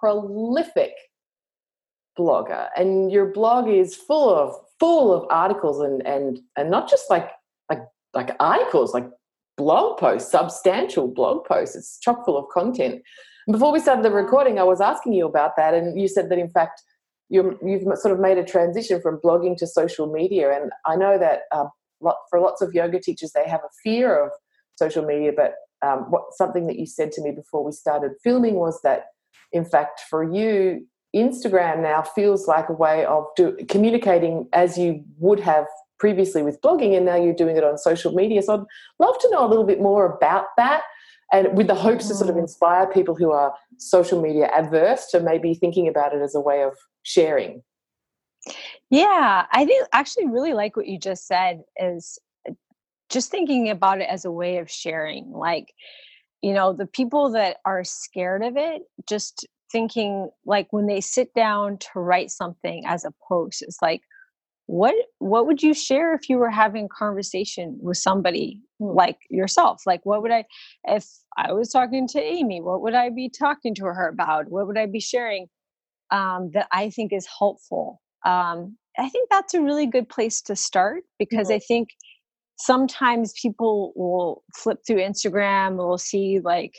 prolific 0.00 0.94
blogger, 2.18 2.68
and 2.76 3.12
your 3.12 3.26
blog 3.26 3.68
is 3.68 3.94
full 3.94 4.34
of 4.34 4.56
full 4.80 5.12
of 5.12 5.26
articles 5.30 5.80
and 5.80 6.06
and 6.06 6.40
and 6.56 6.70
not 6.70 6.88
just 6.88 7.10
like 7.10 7.30
like 7.68 7.82
like 8.14 8.34
articles, 8.40 8.94
like 8.94 9.06
blog 9.56 9.98
posts, 9.98 10.30
substantial 10.30 11.08
blog 11.08 11.44
posts. 11.44 11.76
It's 11.76 11.98
chock 11.98 12.24
full 12.24 12.38
of 12.38 12.46
content. 12.52 13.02
And 13.46 13.52
before 13.52 13.72
we 13.72 13.80
started 13.80 14.04
the 14.04 14.10
recording, 14.10 14.58
I 14.58 14.64
was 14.64 14.80
asking 14.80 15.14
you 15.14 15.26
about 15.26 15.56
that, 15.56 15.74
and 15.74 16.00
you 16.00 16.08
said 16.08 16.30
that 16.30 16.38
in 16.38 16.48
fact 16.48 16.82
you 17.32 17.42
have 17.88 17.98
sort 17.98 18.12
of 18.12 18.20
made 18.20 18.36
a 18.36 18.44
transition 18.44 19.00
from 19.00 19.18
blogging 19.24 19.56
to 19.56 19.66
social 19.66 20.06
media. 20.06 20.54
And 20.54 20.70
I 20.84 20.96
know 20.96 21.16
that 21.18 21.40
uh, 21.50 21.64
for 22.28 22.40
lots 22.40 22.60
of 22.60 22.74
yoga 22.74 23.00
teachers, 23.00 23.32
they 23.32 23.48
have 23.48 23.60
a 23.60 23.70
fear 23.82 24.22
of 24.22 24.30
social 24.76 25.02
media. 25.02 25.32
But 25.34 25.54
um, 25.86 26.10
what 26.10 26.24
something 26.32 26.66
that 26.66 26.78
you 26.78 26.84
said 26.84 27.10
to 27.12 27.22
me 27.22 27.30
before 27.30 27.64
we 27.64 27.72
started 27.72 28.12
filming 28.22 28.56
was 28.56 28.80
that, 28.82 29.06
in 29.50 29.64
fact, 29.64 30.02
for 30.10 30.22
you, 30.22 30.86
Instagram 31.16 31.82
now 31.82 32.02
feels 32.02 32.46
like 32.46 32.68
a 32.68 32.74
way 32.74 33.06
of 33.06 33.24
do, 33.34 33.56
communicating 33.66 34.46
as 34.52 34.76
you 34.76 35.02
would 35.18 35.40
have 35.40 35.66
previously 36.02 36.42
with 36.42 36.60
blogging, 36.62 36.96
and 36.96 37.06
now 37.06 37.14
you're 37.14 37.32
doing 37.32 37.56
it 37.56 37.62
on 37.62 37.78
social 37.78 38.12
media. 38.12 38.42
So 38.42 38.54
I'd 38.54 38.66
love 38.98 39.16
to 39.20 39.30
know 39.30 39.46
a 39.46 39.48
little 39.48 39.64
bit 39.64 39.80
more 39.80 40.04
about 40.04 40.46
that 40.56 40.82
and 41.32 41.56
with 41.56 41.68
the 41.68 41.76
hopes 41.76 42.08
to 42.08 42.14
sort 42.16 42.28
of 42.28 42.34
mm. 42.34 42.40
inspire 42.40 42.88
people 42.88 43.14
who 43.14 43.30
are 43.30 43.54
social 43.78 44.20
media 44.20 44.50
adverse 44.52 45.06
to 45.12 45.20
maybe 45.20 45.54
thinking 45.54 45.86
about 45.86 46.12
it 46.12 46.20
as 46.20 46.34
a 46.34 46.40
way 46.40 46.62
of 46.64 46.74
sharing 47.04 47.62
yeah 48.90 49.46
i 49.52 49.64
think 49.64 49.86
actually 49.92 50.26
really 50.26 50.52
like 50.52 50.76
what 50.76 50.88
you 50.88 50.98
just 50.98 51.28
said 51.28 51.62
is 51.76 52.18
just 53.08 53.30
thinking 53.30 53.70
about 53.70 54.00
it 54.00 54.08
as 54.10 54.24
a 54.24 54.32
way 54.32 54.58
of 54.58 54.68
sharing 54.68 55.30
like 55.30 55.72
you 56.42 56.52
know 56.52 56.72
the 56.72 56.86
people 56.86 57.30
that 57.30 57.58
are 57.64 57.84
scared 57.84 58.42
of 58.42 58.56
it 58.56 58.82
just 59.08 59.46
thinking 59.70 60.28
like 60.44 60.66
when 60.70 60.86
they 60.86 61.00
sit 61.00 61.32
down 61.34 61.78
to 61.78 62.00
write 62.00 62.30
something 62.30 62.82
as 62.84 63.04
a 63.04 63.14
post 63.28 63.62
it's 63.62 63.80
like 63.80 64.02
what 64.66 64.94
what 65.18 65.46
would 65.46 65.62
you 65.62 65.74
share 65.74 66.14
if 66.14 66.28
you 66.28 66.38
were 66.38 66.50
having 66.50 66.86
a 66.86 66.96
conversation 66.96 67.78
with 67.80 67.98
somebody 67.98 68.60
like 68.78 69.18
yourself? 69.30 69.82
Like 69.86 70.00
what 70.04 70.22
would 70.22 70.30
i 70.30 70.44
if 70.84 71.06
i 71.36 71.52
was 71.52 71.70
talking 71.70 72.06
to 72.08 72.20
amy 72.20 72.60
what 72.60 72.82
would 72.82 72.94
i 72.94 73.08
be 73.10 73.28
talking 73.28 73.74
to 73.76 73.84
her 73.84 74.08
about? 74.08 74.50
What 74.50 74.66
would 74.66 74.78
i 74.78 74.86
be 74.86 75.00
sharing 75.00 75.46
um, 76.10 76.50
that 76.54 76.68
i 76.72 76.90
think 76.90 77.12
is 77.12 77.26
helpful? 77.38 78.00
Um, 78.24 78.76
i 78.98 79.08
think 79.08 79.28
that's 79.30 79.54
a 79.54 79.62
really 79.62 79.86
good 79.86 80.08
place 80.08 80.40
to 80.42 80.56
start 80.56 81.02
because 81.18 81.48
mm-hmm. 81.48 81.56
i 81.56 81.60
think 81.60 81.88
sometimes 82.58 83.32
people 83.40 83.92
will 83.96 84.42
flip 84.54 84.78
through 84.86 84.98
instagram 84.98 85.68
and 85.68 85.78
will 85.78 85.98
see 85.98 86.40
like 86.44 86.74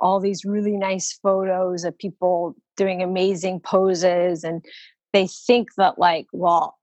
all 0.00 0.20
these 0.20 0.44
really 0.44 0.76
nice 0.76 1.18
photos 1.22 1.84
of 1.84 1.96
people 1.98 2.54
doing 2.76 3.02
amazing 3.02 3.60
poses 3.60 4.44
and 4.44 4.64
they 5.12 5.26
think 5.26 5.68
that 5.76 5.98
like 5.98 6.26
well 6.32 6.77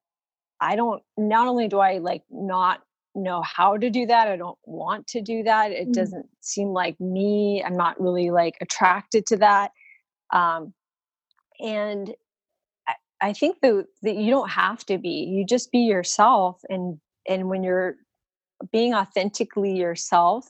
I 0.65 0.75
don't, 0.75 1.01
not 1.17 1.47
only 1.47 1.67
do 1.67 1.79
I 1.79 1.99
like 1.99 2.23
not 2.29 2.81
know 3.13 3.41
how 3.43 3.77
to 3.77 3.89
do 3.89 4.05
that, 4.07 4.27
I 4.27 4.35
don't 4.35 4.57
want 4.65 5.07
to 5.07 5.21
do 5.21 5.43
that. 5.43 5.71
It 5.71 5.89
mm. 5.89 5.93
doesn't 5.93 6.27
seem 6.41 6.69
like 6.69 6.99
me. 6.99 7.63
I'm 7.65 7.77
not 7.77 7.99
really 7.99 8.31
like 8.31 8.55
attracted 8.61 9.25
to 9.27 9.37
that. 9.37 9.71
Um, 10.33 10.73
and 11.59 12.13
I, 12.87 12.93
I 13.21 13.33
think 13.33 13.57
that, 13.61 13.85
that 14.03 14.15
you 14.15 14.31
don't 14.31 14.49
have 14.49 14.85
to 14.87 14.97
be, 14.97 15.29
you 15.29 15.45
just 15.45 15.71
be 15.71 15.79
yourself. 15.79 16.59
And, 16.69 16.99
and 17.27 17.47
when 17.49 17.63
you're 17.63 17.95
being 18.71 18.93
authentically 18.93 19.75
yourself 19.75 20.47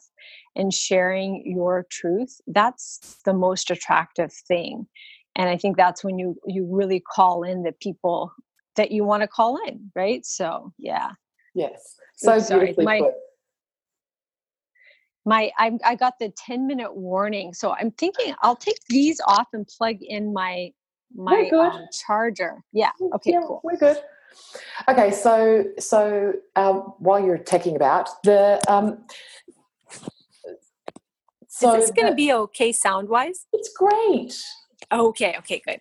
and 0.56 0.74
sharing 0.74 1.44
your 1.46 1.86
truth, 1.92 2.40
that's 2.48 3.20
the 3.26 3.34
most 3.34 3.70
attractive 3.70 4.32
thing 4.48 4.88
and 5.36 5.50
i 5.50 5.58
think 5.58 5.78
that's 5.78 6.04
when 6.04 6.18
you 6.18 6.36
you 6.48 6.68
really 6.70 7.00
call 7.00 7.44
in 7.44 7.64
the 7.64 7.74
people 7.82 8.32
that 8.76 8.92
you 8.92 9.04
want 9.04 9.22
to 9.22 9.28
call 9.28 9.60
in, 9.68 9.92
right? 9.96 10.26
So 10.26 10.74
yeah. 10.78 11.12
Yes. 11.54 11.96
So 12.16 12.36
Oops, 12.36 12.50
beautifully 12.50 12.86
my, 12.86 13.00
put. 13.00 13.14
My 15.26 15.52
I 15.58 15.78
I 15.84 15.96
got 15.96 16.20
the 16.20 16.32
10 16.38 16.68
minute 16.68 16.96
warning. 16.96 17.54
So 17.54 17.74
I'm 17.74 17.92
thinking 17.92 18.36
I'll 18.42 18.56
take 18.56 18.80
these 18.90 19.20
off 19.28 19.48
and 19.54 19.68
plug 19.68 19.98
in 20.02 20.34
my 20.34 20.72
my 21.16 21.50
um, 21.54 21.88
charger. 21.92 22.62
Yeah. 22.74 22.92
Okay, 23.16 23.32
yeah, 23.32 23.42
cool. 23.46 23.62
We're 23.64 23.78
good. 23.78 23.98
Okay, 24.90 25.12
so 25.12 25.66
so 25.80 26.34
um, 26.56 26.94
while 27.00 27.24
you're 27.24 27.38
taking 27.38 27.76
about 27.76 28.10
the 28.24 28.62
um, 28.68 29.06
so 31.48 31.74
is 31.76 31.86
this 31.86 31.92
going 31.92 32.10
to 32.10 32.16
be 32.16 32.34
okay 32.34 32.74
sound 32.74 33.08
wise? 33.08 33.46
It's 33.54 33.70
great. 33.70 34.38
Okay. 34.92 35.36
Okay. 35.40 35.62
Good. 35.66 35.80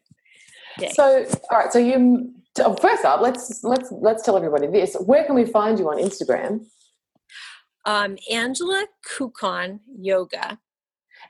So 0.92 1.26
all 1.50 1.58
right. 1.58 1.72
So 1.72 1.78
you 1.78 2.34
Oh, 2.60 2.76
first 2.76 3.04
up, 3.04 3.20
let's 3.20 3.64
let's 3.64 3.90
let's 3.90 4.22
tell 4.22 4.36
everybody 4.36 4.68
this. 4.68 4.94
Where 4.94 5.24
can 5.24 5.34
we 5.34 5.44
find 5.44 5.78
you 5.78 5.88
on 5.90 5.98
Instagram? 5.98 6.66
Um, 7.84 8.16
Angela 8.30 8.86
Kukhahn 9.04 9.80
Yoga. 9.98 10.58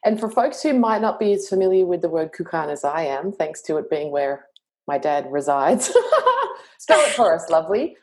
And 0.05 0.21
for 0.21 0.31
folks 0.31 0.63
who 0.63 0.75
might 0.75 1.01
not 1.01 1.19
be 1.19 1.33
as 1.33 1.49
familiar 1.49 1.87
with 1.87 2.03
the 2.03 2.11
word 2.11 2.33
Kukhahn 2.33 2.69
as 2.69 2.85
I 2.85 3.03
am, 3.03 3.33
thanks 3.33 3.63
to 3.63 3.79
it 3.79 3.89
being 3.89 4.11
where 4.11 4.47
my 4.87 4.99
dad 4.99 5.27
resides, 5.31 5.87
spell 6.79 7.01
it 7.01 7.15
for 7.15 7.35
us, 7.35 7.49
lovely. 7.49 7.97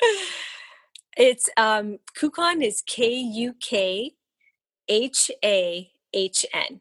It's 1.14 1.50
um, 1.58 1.98
Kukhahn 2.18 2.64
is 2.64 2.82
K 2.86 3.14
U 3.14 3.54
K 3.60 4.12
H 4.88 5.30
A 5.44 5.90
H 6.14 6.46
N. 6.54 6.80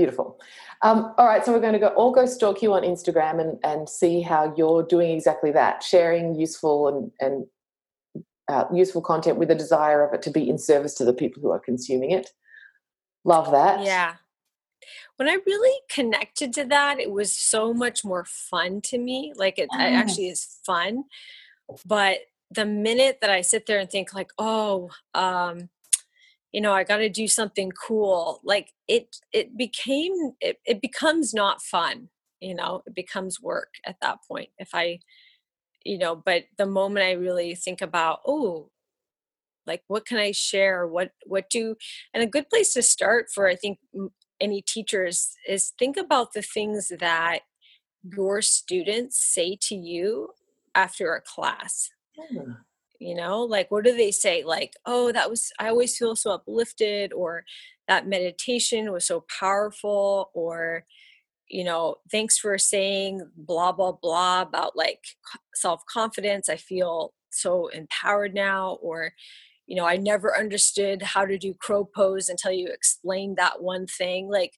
Beautiful. 0.00 0.40
Um, 0.80 1.12
all 1.18 1.26
right, 1.26 1.44
so 1.44 1.52
we're 1.52 1.60
going 1.60 1.74
to 1.74 1.78
go 1.78 1.88
all 1.88 2.10
go 2.10 2.24
stalk 2.24 2.62
you 2.62 2.72
on 2.72 2.84
Instagram 2.84 3.38
and, 3.38 3.58
and 3.62 3.86
see 3.86 4.22
how 4.22 4.54
you're 4.56 4.82
doing 4.82 5.10
exactly 5.10 5.52
that, 5.52 5.82
sharing 5.82 6.34
useful 6.34 6.88
and, 6.88 7.10
and 7.20 7.46
uh, 8.48 8.64
useful 8.72 9.02
content 9.02 9.36
with 9.36 9.50
a 9.50 9.54
desire 9.54 10.02
of 10.02 10.14
it 10.14 10.22
to 10.22 10.30
be 10.30 10.48
in 10.48 10.56
service 10.56 10.94
to 10.94 11.04
the 11.04 11.12
people 11.12 11.42
who 11.42 11.50
are 11.50 11.60
consuming 11.60 12.12
it. 12.12 12.30
Love 13.26 13.50
that. 13.52 13.84
Yeah. 13.84 14.14
When 15.16 15.28
I 15.28 15.36
really 15.44 15.78
connected 15.90 16.54
to 16.54 16.64
that, 16.64 16.98
it 16.98 17.10
was 17.10 17.36
so 17.36 17.74
much 17.74 18.02
more 18.02 18.24
fun 18.24 18.80
to 18.84 18.96
me. 18.96 19.34
Like 19.36 19.58
it, 19.58 19.68
it 19.70 19.92
actually 19.92 20.28
is 20.28 20.60
fun. 20.64 21.04
But 21.84 22.20
the 22.50 22.64
minute 22.64 23.18
that 23.20 23.28
I 23.28 23.42
sit 23.42 23.66
there 23.66 23.78
and 23.78 23.90
think 23.90 24.14
like, 24.14 24.30
oh, 24.38 24.88
um, 25.12 25.68
you 26.52 26.60
know 26.60 26.72
i 26.72 26.84
got 26.84 26.98
to 26.98 27.08
do 27.08 27.28
something 27.28 27.70
cool 27.72 28.40
like 28.44 28.72
it 28.88 29.16
it 29.32 29.56
became 29.56 30.12
it, 30.40 30.58
it 30.66 30.80
becomes 30.80 31.32
not 31.32 31.62
fun 31.62 32.08
you 32.40 32.54
know 32.54 32.82
it 32.86 32.94
becomes 32.94 33.40
work 33.40 33.74
at 33.86 33.96
that 34.00 34.18
point 34.26 34.48
if 34.58 34.70
i 34.74 34.98
you 35.84 35.98
know 35.98 36.14
but 36.14 36.44
the 36.58 36.66
moment 36.66 37.04
i 37.04 37.12
really 37.12 37.54
think 37.54 37.80
about 37.80 38.20
oh 38.26 38.70
like 39.66 39.82
what 39.88 40.06
can 40.06 40.18
i 40.18 40.32
share? 40.32 40.86
What 40.86 41.12
what 41.26 41.48
do 41.50 41.76
and 42.12 42.22
a 42.22 42.26
good 42.26 42.48
place 42.48 42.72
to 42.74 42.82
start 42.82 43.26
for 43.32 43.46
i 43.46 43.54
think 43.54 43.78
any 44.40 44.62
teachers 44.62 45.34
is 45.46 45.72
think 45.78 45.96
about 45.96 46.32
the 46.32 46.42
things 46.42 46.90
that 46.98 47.40
your 48.02 48.40
students 48.42 49.22
say 49.22 49.56
to 49.60 49.74
you 49.74 50.30
after 50.74 51.14
a 51.14 51.20
class 51.20 51.90
you 53.00 53.14
know 53.14 53.42
like 53.42 53.70
what 53.70 53.84
do 53.84 53.96
they 53.96 54.12
say? 54.12 54.44
Like 54.44 54.74
oh 54.86 55.10
that 55.12 55.28
was 55.30 55.52
i 55.58 55.68
always 55.68 55.96
feel 55.96 56.14
so 56.14 56.32
uplifted 56.32 57.12
or 57.12 57.44
that 57.88 58.06
meditation 58.06 58.92
was 58.92 59.06
so 59.06 59.24
powerful 59.40 60.30
or 60.34 60.84
you 61.48 61.64
know 61.64 61.96
thanks 62.12 62.38
for 62.38 62.56
saying 62.58 63.22
blah 63.36 63.72
blah 63.72 63.92
blah 63.92 64.42
about 64.42 64.76
like 64.76 65.00
self 65.54 65.82
confidence 65.86 66.48
i 66.48 66.56
feel 66.56 67.12
so 67.30 67.68
empowered 67.68 68.34
now 68.34 68.78
or 68.82 69.12
you 69.66 69.76
know 69.76 69.86
i 69.86 69.96
never 69.96 70.36
understood 70.38 71.02
how 71.02 71.24
to 71.24 71.38
do 71.38 71.54
crow 71.54 71.84
pose 71.84 72.28
until 72.28 72.52
you 72.52 72.68
explained 72.68 73.36
that 73.36 73.62
one 73.62 73.86
thing. 73.86 74.28
Like 74.30 74.52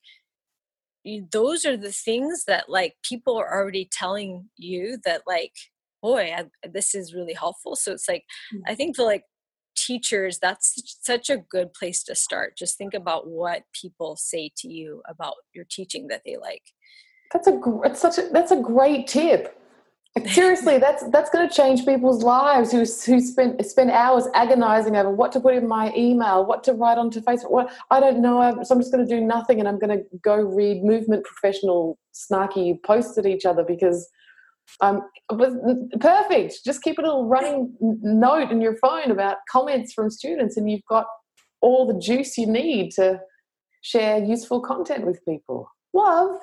those 1.32 1.64
are 1.64 1.76
the 1.76 1.93
things 1.93 2.45
that 2.45 2.68
like 2.68 2.95
people 3.03 3.36
are 3.36 3.53
already 3.53 3.88
telling 3.90 4.49
you 4.57 4.99
that 5.05 5.22
like 5.26 5.55
boy 6.03 6.35
I, 6.37 6.45
this 6.69 6.95
is 6.95 7.15
really 7.15 7.35
helpful. 7.35 7.77
So 7.77 7.93
it's 7.93 8.09
like 8.09 8.25
mm-hmm. 8.55 8.63
i 8.67 8.75
think 8.75 8.97
for 8.97 9.05
like 9.05 9.25
teachers 9.75 10.39
that's 10.39 10.99
such 11.03 11.31
a 11.31 11.37
good 11.37 11.73
place 11.73 12.03
to 12.05 12.15
start. 12.15 12.57
Just 12.57 12.79
think 12.79 12.95
about 12.95 13.29
what 13.29 13.63
people 13.73 14.17
say 14.17 14.51
to 14.59 14.69
you 14.69 15.03
about 15.09 15.35
your 15.55 15.65
teaching 15.71 16.09
that 16.09 16.23
they 16.25 16.37
like. 16.37 16.63
That's 17.33 17.47
a 17.47 17.61
it's 17.85 18.01
such 18.01 18.19
a 18.19 18.29
that's 18.33 18.53
a 18.53 18.61
great 18.61 19.07
tip. 19.07 19.59
Seriously 20.27 20.77
that's 20.87 21.09
that's 21.11 21.31
going 21.31 21.49
to 21.49 21.55
change 21.55 21.87
people's 21.87 22.23
lives 22.23 22.71
who 22.71 22.81
who 22.81 23.21
spend 23.21 23.65
spend 23.65 23.91
hours 23.91 24.27
agonizing 24.35 24.95
over 24.97 25.11
what 25.11 25.33
to 25.33 25.41
put 25.41 25.55
in 25.55 25.67
my 25.67 25.93
email 25.97 26.45
what 26.45 26.63
to 26.65 26.75
write 26.75 26.99
onto 26.99 27.23
facebook 27.23 27.51
what 27.51 27.73
i 27.91 27.99
don't 27.99 28.21
know 28.21 28.39
so 28.63 28.75
i'm 28.75 28.81
just 28.81 28.93
going 28.93 29.07
to 29.07 29.11
do 29.11 29.23
nothing 29.23 29.59
and 29.59 29.67
i'm 29.67 29.79
going 29.79 29.97
to 29.97 30.05
go 30.23 30.37
read 30.37 30.85
movement 30.85 31.25
professional 31.25 31.99
snarky 32.13 32.81
posts 32.83 33.17
at 33.17 33.25
each 33.25 33.47
other 33.47 33.65
because 33.65 34.11
um, 34.81 35.03
perfect. 36.01 36.65
Just 36.65 36.83
keep 36.83 36.99
a 36.99 37.03
little 37.03 37.27
running 37.27 37.77
note 37.81 38.51
in 38.51 38.61
your 38.61 38.77
phone 38.77 39.11
about 39.11 39.39
comments 39.51 39.93
from 39.93 40.11
students, 40.11 40.57
and 40.57 40.71
you've 40.71 40.85
got 40.89 41.07
all 41.61 41.87
the 41.87 41.99
juice 41.99 42.37
you 42.39 42.47
need 42.47 42.93
to 42.93 43.21
share 43.83 44.19
useful 44.19 44.61
content 44.61 45.07
with 45.07 45.25
people. 45.25 45.69
Love. 45.93 46.39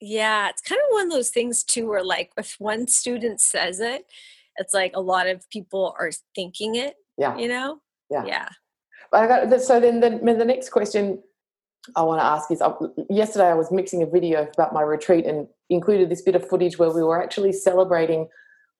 Yeah, 0.00 0.48
it's 0.48 0.62
kind 0.62 0.80
of 0.80 0.92
one 0.92 1.06
of 1.06 1.12
those 1.12 1.30
things 1.30 1.64
too, 1.64 1.88
where 1.88 2.04
like 2.04 2.32
if 2.36 2.56
one 2.58 2.86
student 2.86 3.40
says 3.40 3.80
it, 3.80 4.06
it's 4.56 4.74
like 4.74 4.92
a 4.94 5.00
lot 5.00 5.26
of 5.26 5.48
people 5.50 5.94
are 5.98 6.10
thinking 6.34 6.76
it. 6.76 6.94
Yeah. 7.16 7.36
You 7.36 7.48
know. 7.48 7.80
Yeah. 8.10 8.24
Yeah. 8.24 8.48
I 9.12 9.26
got 9.26 9.60
so 9.60 9.80
then 9.80 10.00
the, 10.00 10.10
the 10.10 10.44
next 10.44 10.70
question 10.70 11.22
I 11.96 12.02
want 12.02 12.20
to 12.20 12.24
ask 12.24 12.50
is 12.50 12.60
uh, 12.60 12.72
yesterday 13.10 13.48
I 13.48 13.54
was 13.54 13.70
mixing 13.70 14.02
a 14.02 14.06
video 14.06 14.48
about 14.54 14.72
my 14.72 14.82
retreat 14.82 15.26
and 15.26 15.46
included 15.70 16.10
this 16.10 16.22
bit 16.22 16.34
of 16.34 16.48
footage 16.48 16.78
where 16.78 16.90
we 16.90 17.02
were 17.02 17.22
actually 17.22 17.52
celebrating 17.52 18.28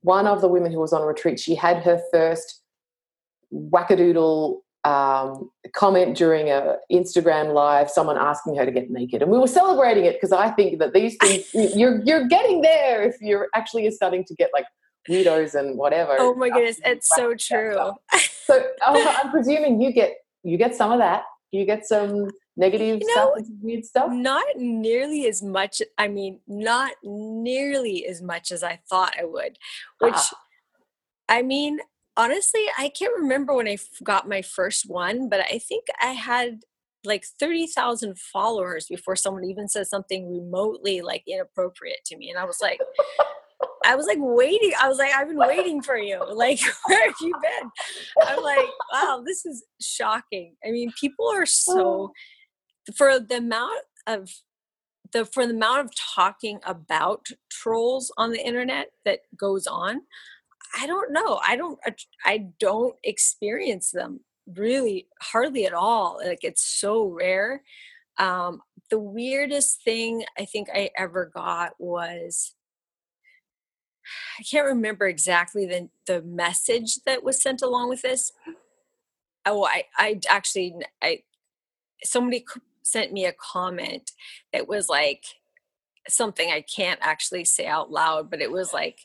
one 0.02 0.26
of 0.26 0.40
the 0.40 0.48
women 0.48 0.72
who 0.72 0.78
was 0.78 0.92
on 0.92 1.06
retreat. 1.06 1.40
She 1.40 1.54
had 1.54 1.82
her 1.82 2.00
first 2.12 2.62
wackadoodle 3.52 4.58
um, 4.84 5.50
comment 5.74 6.16
during 6.16 6.50
a 6.50 6.76
Instagram 6.90 7.52
live, 7.52 7.90
someone 7.90 8.16
asking 8.16 8.56
her 8.56 8.64
to 8.64 8.70
get 8.70 8.90
naked, 8.90 9.22
and 9.22 9.30
we 9.30 9.38
were 9.38 9.48
celebrating 9.48 10.04
it 10.04 10.14
because 10.14 10.32
I 10.32 10.50
think 10.50 10.78
that 10.78 10.94
these 10.94 11.16
things 11.16 11.46
you're 11.76 12.00
you're 12.04 12.26
getting 12.28 12.62
there 12.62 13.02
if 13.02 13.16
you're 13.20 13.48
actually 13.54 13.90
starting 13.90 14.24
to 14.24 14.34
get 14.34 14.50
like 14.52 14.66
weirdos 15.08 15.54
and 15.54 15.76
whatever. 15.76 16.16
Oh 16.18 16.34
my 16.34 16.48
goodness, 16.48 16.80
it's 16.84 17.08
so 17.14 17.34
true. 17.34 17.76
So 18.44 18.66
I'm 18.86 19.30
presuming 19.30 19.80
you 19.80 19.92
get 19.92 20.14
you 20.42 20.56
get 20.56 20.74
some 20.74 20.92
of 20.92 20.98
that. 20.98 21.24
You 21.50 21.64
get 21.64 21.86
some 21.86 22.28
negative 22.56 23.00
you 23.00 23.14
know, 23.14 23.34
stuff 23.36 23.46
weird 23.62 23.84
stuff? 23.84 24.12
Not 24.12 24.44
nearly 24.56 25.26
as 25.26 25.42
much. 25.42 25.80
I 25.96 26.08
mean, 26.08 26.40
not 26.46 26.92
nearly 27.02 28.06
as 28.06 28.20
much 28.20 28.52
as 28.52 28.62
I 28.62 28.80
thought 28.88 29.16
I 29.18 29.24
would. 29.24 29.58
Which, 30.00 30.14
ah. 30.14 30.30
I 31.28 31.42
mean, 31.42 31.80
honestly, 32.16 32.64
I 32.76 32.90
can't 32.90 33.16
remember 33.16 33.54
when 33.54 33.68
I 33.68 33.78
got 34.02 34.28
my 34.28 34.42
first 34.42 34.88
one, 34.90 35.28
but 35.28 35.40
I 35.40 35.58
think 35.58 35.86
I 36.00 36.12
had 36.12 36.60
like 37.04 37.24
30,000 37.24 38.18
followers 38.18 38.86
before 38.86 39.16
someone 39.16 39.44
even 39.44 39.68
said 39.68 39.86
something 39.86 40.30
remotely 40.30 41.00
like 41.00 41.22
inappropriate 41.26 42.04
to 42.06 42.16
me. 42.16 42.28
And 42.28 42.38
I 42.38 42.44
was 42.44 42.58
like, 42.60 42.80
I 43.84 43.96
was 43.96 44.06
like 44.06 44.18
waiting. 44.20 44.72
I 44.80 44.88
was 44.88 44.98
like, 44.98 45.12
I've 45.14 45.28
been 45.28 45.38
waiting 45.38 45.82
for 45.82 45.96
you. 45.96 46.20
Like, 46.34 46.60
where 46.86 47.06
have 47.06 47.14
you 47.20 47.32
been? 47.40 47.70
I'm 48.26 48.42
like, 48.42 48.66
wow, 48.92 49.22
this 49.24 49.46
is 49.46 49.64
shocking. 49.80 50.56
I 50.64 50.70
mean, 50.70 50.92
people 51.00 51.30
are 51.30 51.46
so 51.46 51.80
oh 51.80 52.12
for 52.96 53.18
the 53.20 53.36
amount 53.36 53.82
of 54.06 54.30
the 55.12 55.24
for 55.24 55.46
the 55.46 55.54
amount 55.54 55.86
of 55.86 55.92
talking 56.14 56.60
about 56.64 57.28
trolls 57.50 58.12
on 58.16 58.30
the 58.30 58.44
internet 58.44 58.90
that 59.04 59.20
goes 59.36 59.66
on 59.66 60.02
i 60.78 60.86
don't 60.86 61.12
know 61.12 61.40
i 61.46 61.56
don't 61.56 61.78
i 62.24 62.46
don't 62.60 62.94
experience 63.04 63.90
them 63.90 64.20
really 64.56 65.06
hardly 65.20 65.66
at 65.66 65.74
all 65.74 66.20
like 66.24 66.42
it's 66.42 66.66
so 66.66 67.06
rare 67.06 67.62
um 68.18 68.60
the 68.90 68.98
weirdest 68.98 69.82
thing 69.84 70.24
i 70.38 70.44
think 70.44 70.68
i 70.72 70.90
ever 70.96 71.30
got 71.34 71.72
was 71.78 72.54
i 74.38 74.42
can't 74.42 74.66
remember 74.66 75.06
exactly 75.06 75.66
the 75.66 75.88
the 76.06 76.22
message 76.22 76.96
that 77.06 77.22
was 77.22 77.40
sent 77.40 77.62
along 77.62 77.88
with 77.88 78.02
this 78.02 78.32
oh 79.46 79.64
i 79.64 79.84
i 79.96 80.20
actually 80.28 80.74
i 81.02 81.22
somebody 82.02 82.44
sent 82.82 83.12
me 83.12 83.24
a 83.26 83.32
comment 83.32 84.12
that 84.52 84.68
was 84.68 84.88
like 84.88 85.24
something 86.08 86.50
I 86.50 86.62
can't 86.62 86.98
actually 87.02 87.44
say 87.44 87.66
out 87.66 87.90
loud, 87.90 88.30
but 88.30 88.40
it 88.40 88.50
was 88.50 88.72
like, 88.72 89.00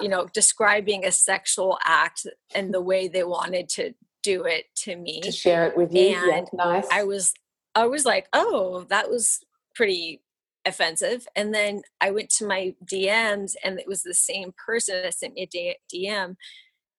you 0.00 0.08
know, 0.08 0.26
describing 0.32 1.04
a 1.04 1.12
sexual 1.12 1.78
act 1.84 2.26
and 2.54 2.72
the 2.72 2.80
way 2.80 3.08
they 3.08 3.24
wanted 3.24 3.68
to 3.70 3.94
do 4.22 4.44
it 4.44 4.66
to 4.76 4.96
me. 4.96 5.20
To 5.22 5.32
share 5.32 5.66
it 5.66 5.76
with 5.76 5.92
you. 5.92 6.14
And 6.32 6.48
yeah, 6.52 6.64
nice. 6.64 6.86
I 6.90 7.04
was 7.04 7.34
I 7.74 7.86
was 7.86 8.04
like, 8.04 8.28
oh, 8.32 8.86
that 8.88 9.10
was 9.10 9.40
pretty 9.74 10.22
offensive. 10.66 11.26
And 11.36 11.54
then 11.54 11.82
I 12.00 12.10
went 12.10 12.30
to 12.38 12.46
my 12.46 12.74
DMs 12.84 13.54
and 13.64 13.78
it 13.78 13.86
was 13.86 14.02
the 14.02 14.14
same 14.14 14.52
person 14.66 15.02
that 15.02 15.14
sent 15.14 15.34
me 15.34 15.48
a 15.52 15.76
DM 15.94 16.36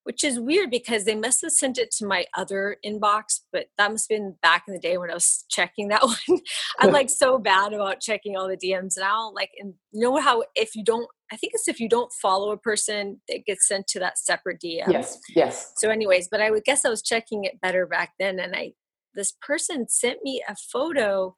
which 0.07 0.23
is 0.23 0.39
weird 0.39 0.71
because 0.71 1.03
they 1.03 1.15
must 1.15 1.41
have 1.41 1.51
sent 1.51 1.77
it 1.77 1.91
to 1.91 2.05
my 2.05 2.23
other 2.33 2.77
inbox, 2.83 3.41
but 3.51 3.65
that 3.77 3.91
must 3.91 4.09
have 4.09 4.17
been 4.17 4.35
back 4.41 4.63
in 4.65 4.73
the 4.73 4.79
day 4.79 4.97
when 4.97 5.11
I 5.11 5.13
was 5.13 5.43
checking 5.49 5.89
that 5.89 6.01
one. 6.27 6.39
I'm 6.79 6.93
like 6.93 7.09
so 7.09 7.37
bad 7.37 7.73
about 7.73 7.99
checking 7.99 8.37
all 8.37 8.47
the 8.47 8.55
DMs 8.55 8.93
now. 8.97 9.33
Like, 9.35 9.49
and 9.59 9.73
you 9.91 9.99
know 9.99 10.15
how 10.15 10.45
if 10.55 10.77
you 10.77 10.83
don't, 10.85 11.09
I 11.29 11.35
think 11.35 11.51
it's 11.53 11.67
if 11.67 11.81
you 11.81 11.89
don't 11.89 12.09
follow 12.13 12.51
a 12.51 12.57
person, 12.57 13.19
it 13.27 13.45
gets 13.45 13.67
sent 13.67 13.85
to 13.87 13.99
that 13.99 14.17
separate 14.17 14.61
DM. 14.61 14.89
Yes, 14.89 15.19
yes. 15.35 15.73
So, 15.75 15.89
anyways, 15.89 16.29
but 16.31 16.39
I 16.39 16.51
would 16.51 16.63
guess 16.63 16.85
I 16.85 16.89
was 16.89 17.01
checking 17.01 17.43
it 17.43 17.59
better 17.59 17.85
back 17.85 18.13
then, 18.17 18.39
and 18.39 18.55
I 18.55 18.75
this 19.13 19.33
person 19.41 19.89
sent 19.89 20.23
me 20.23 20.41
a 20.47 20.55
photo, 20.55 21.35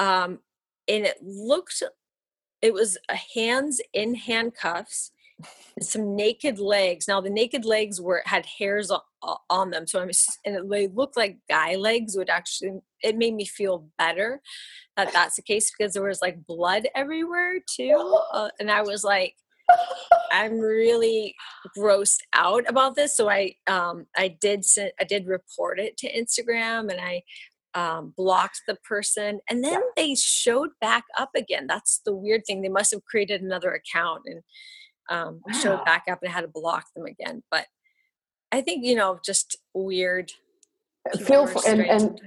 um, 0.00 0.40
and 0.88 1.04
it 1.04 1.18
looked, 1.22 1.82
it 2.62 2.72
was 2.72 2.98
a 3.08 3.16
hands 3.16 3.80
in 3.92 4.14
handcuffs 4.14 5.12
some 5.80 6.16
naked 6.16 6.58
legs. 6.58 7.06
Now 7.06 7.20
the 7.20 7.30
naked 7.30 7.64
legs 7.64 8.00
were 8.00 8.22
had 8.24 8.46
hairs 8.46 8.90
on, 9.50 9.70
them, 9.70 9.86
so 9.86 10.00
I'm 10.00 10.10
and 10.44 10.70
they 10.70 10.88
looked 10.88 11.16
like 11.16 11.38
guy 11.48 11.76
legs. 11.76 12.16
Would 12.16 12.30
actually 12.30 12.80
it 13.02 13.16
made 13.16 13.34
me 13.34 13.44
feel 13.44 13.88
better 13.98 14.40
that 14.96 15.12
that's 15.12 15.36
the 15.36 15.42
case 15.42 15.70
because 15.70 15.92
there 15.92 16.02
was 16.02 16.22
like 16.22 16.46
blood 16.46 16.88
everywhere 16.94 17.60
too, 17.66 18.20
uh, 18.32 18.48
and 18.60 18.70
I 18.70 18.82
was 18.82 19.04
like. 19.04 19.34
I'm 20.32 20.58
really 20.58 21.34
grossed 21.76 22.20
out 22.32 22.64
about 22.68 22.94
this, 22.94 23.14
so 23.14 23.28
I 23.28 23.54
um, 23.66 24.06
I 24.16 24.28
did 24.28 24.64
I 24.98 25.04
did 25.04 25.26
report 25.26 25.78
it 25.78 25.98
to 25.98 26.10
Instagram, 26.10 26.90
and 26.90 26.98
I 26.98 27.22
um, 27.74 28.14
blocked 28.16 28.62
the 28.66 28.76
person, 28.76 29.40
and 29.48 29.62
then 29.62 29.80
they 29.96 30.14
showed 30.14 30.70
back 30.80 31.04
up 31.18 31.30
again. 31.36 31.66
That's 31.68 32.00
the 32.04 32.14
weird 32.14 32.42
thing. 32.46 32.62
They 32.62 32.68
must 32.68 32.92
have 32.92 33.04
created 33.04 33.42
another 33.42 33.72
account, 33.72 34.22
and 34.26 34.42
um, 35.10 35.40
wow. 35.46 35.58
showed 35.58 35.84
back 35.84 36.04
up 36.10 36.20
and 36.22 36.30
had 36.30 36.42
to 36.42 36.48
block 36.48 36.86
them 36.94 37.06
again. 37.06 37.42
But 37.50 37.66
I 38.52 38.60
think 38.60 38.84
you 38.84 38.94
know, 38.94 39.20
just 39.24 39.56
weird. 39.74 40.32
Feel 41.24 41.46
for, 41.46 41.62
and 41.66 41.80
and 41.80 42.20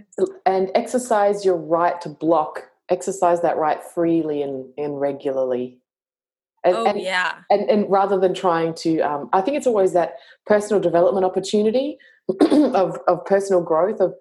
and 0.45 0.71
exercise 0.75 1.45
your 1.45 1.57
right 1.57 1.99
to 2.01 2.09
block. 2.09 2.63
Exercise 2.89 3.41
that 3.41 3.57
right 3.57 3.81
freely 3.83 4.41
and, 4.41 4.65
and 4.77 4.99
regularly. 4.99 5.79
And, 6.63 6.75
oh 6.75 6.85
and, 6.85 6.99
yeah. 6.99 7.39
And 7.49 7.69
and 7.69 7.89
rather 7.89 8.19
than 8.19 8.33
trying 8.33 8.73
to, 8.75 8.99
um, 9.01 9.29
I 9.33 9.41
think 9.41 9.57
it's 9.57 9.67
always 9.67 9.93
that 9.93 10.15
personal 10.45 10.79
development 10.79 11.25
opportunity 11.25 11.97
of 12.51 12.99
of 13.07 13.25
personal 13.25 13.61
growth 13.61 13.99
of 13.99 14.13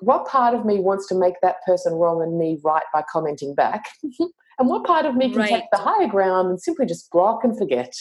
what 0.00 0.26
part 0.26 0.54
of 0.54 0.64
me 0.64 0.80
wants 0.80 1.06
to 1.08 1.14
make 1.14 1.34
that 1.42 1.56
person 1.66 1.94
wrong 1.94 2.22
and 2.22 2.38
me 2.38 2.58
right 2.64 2.84
by 2.92 3.02
commenting 3.10 3.54
back? 3.54 3.86
and 4.58 4.68
what 4.68 4.84
part 4.84 5.06
of 5.06 5.14
me 5.16 5.30
can 5.30 5.40
Right. 5.40 5.50
take 5.50 5.64
the 5.72 5.78
higher 5.78 6.08
ground 6.08 6.48
and 6.50 6.60
simply 6.60 6.86
just 6.86 7.10
block 7.10 7.44
and 7.44 7.56
forget? 7.58 7.92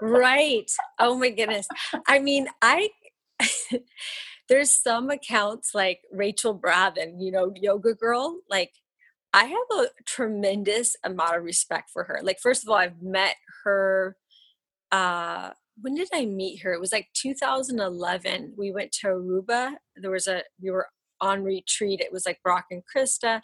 right 0.00 0.70
oh 0.98 1.16
my 1.16 1.30
goodness 1.30 1.66
i 2.08 2.18
mean 2.18 2.46
i 2.60 2.90
there's 4.48 4.70
some 4.70 5.08
accounts 5.08 5.74
like 5.74 6.00
rachel 6.12 6.58
brathen 6.58 7.14
you 7.18 7.30
know 7.30 7.52
yoga 7.56 7.94
girl 7.94 8.40
like 8.50 8.72
i 9.32 9.44
have 9.44 9.78
a 9.78 9.86
tremendous 10.04 10.96
amount 11.04 11.36
of 11.36 11.42
respect 11.44 11.90
for 11.90 12.04
her 12.04 12.20
like 12.22 12.38
first 12.42 12.62
of 12.62 12.68
all 12.68 12.76
i've 12.76 13.00
met 13.00 13.36
her 13.62 14.16
uh 14.92 15.50
when 15.80 15.94
did 15.94 16.08
i 16.14 16.24
meet 16.24 16.60
her? 16.62 16.72
It 16.72 16.80
was 16.80 16.92
like 16.92 17.08
2011 17.14 18.54
we 18.56 18.70
went 18.72 18.92
to 19.00 19.08
aruba. 19.08 19.74
There 19.96 20.10
was 20.10 20.26
a 20.26 20.42
we 20.62 20.70
were 20.70 20.88
on 21.20 21.42
retreat. 21.42 22.00
It 22.00 22.12
was 22.12 22.26
like 22.26 22.42
brock 22.42 22.66
and 22.70 22.82
krista. 22.84 23.40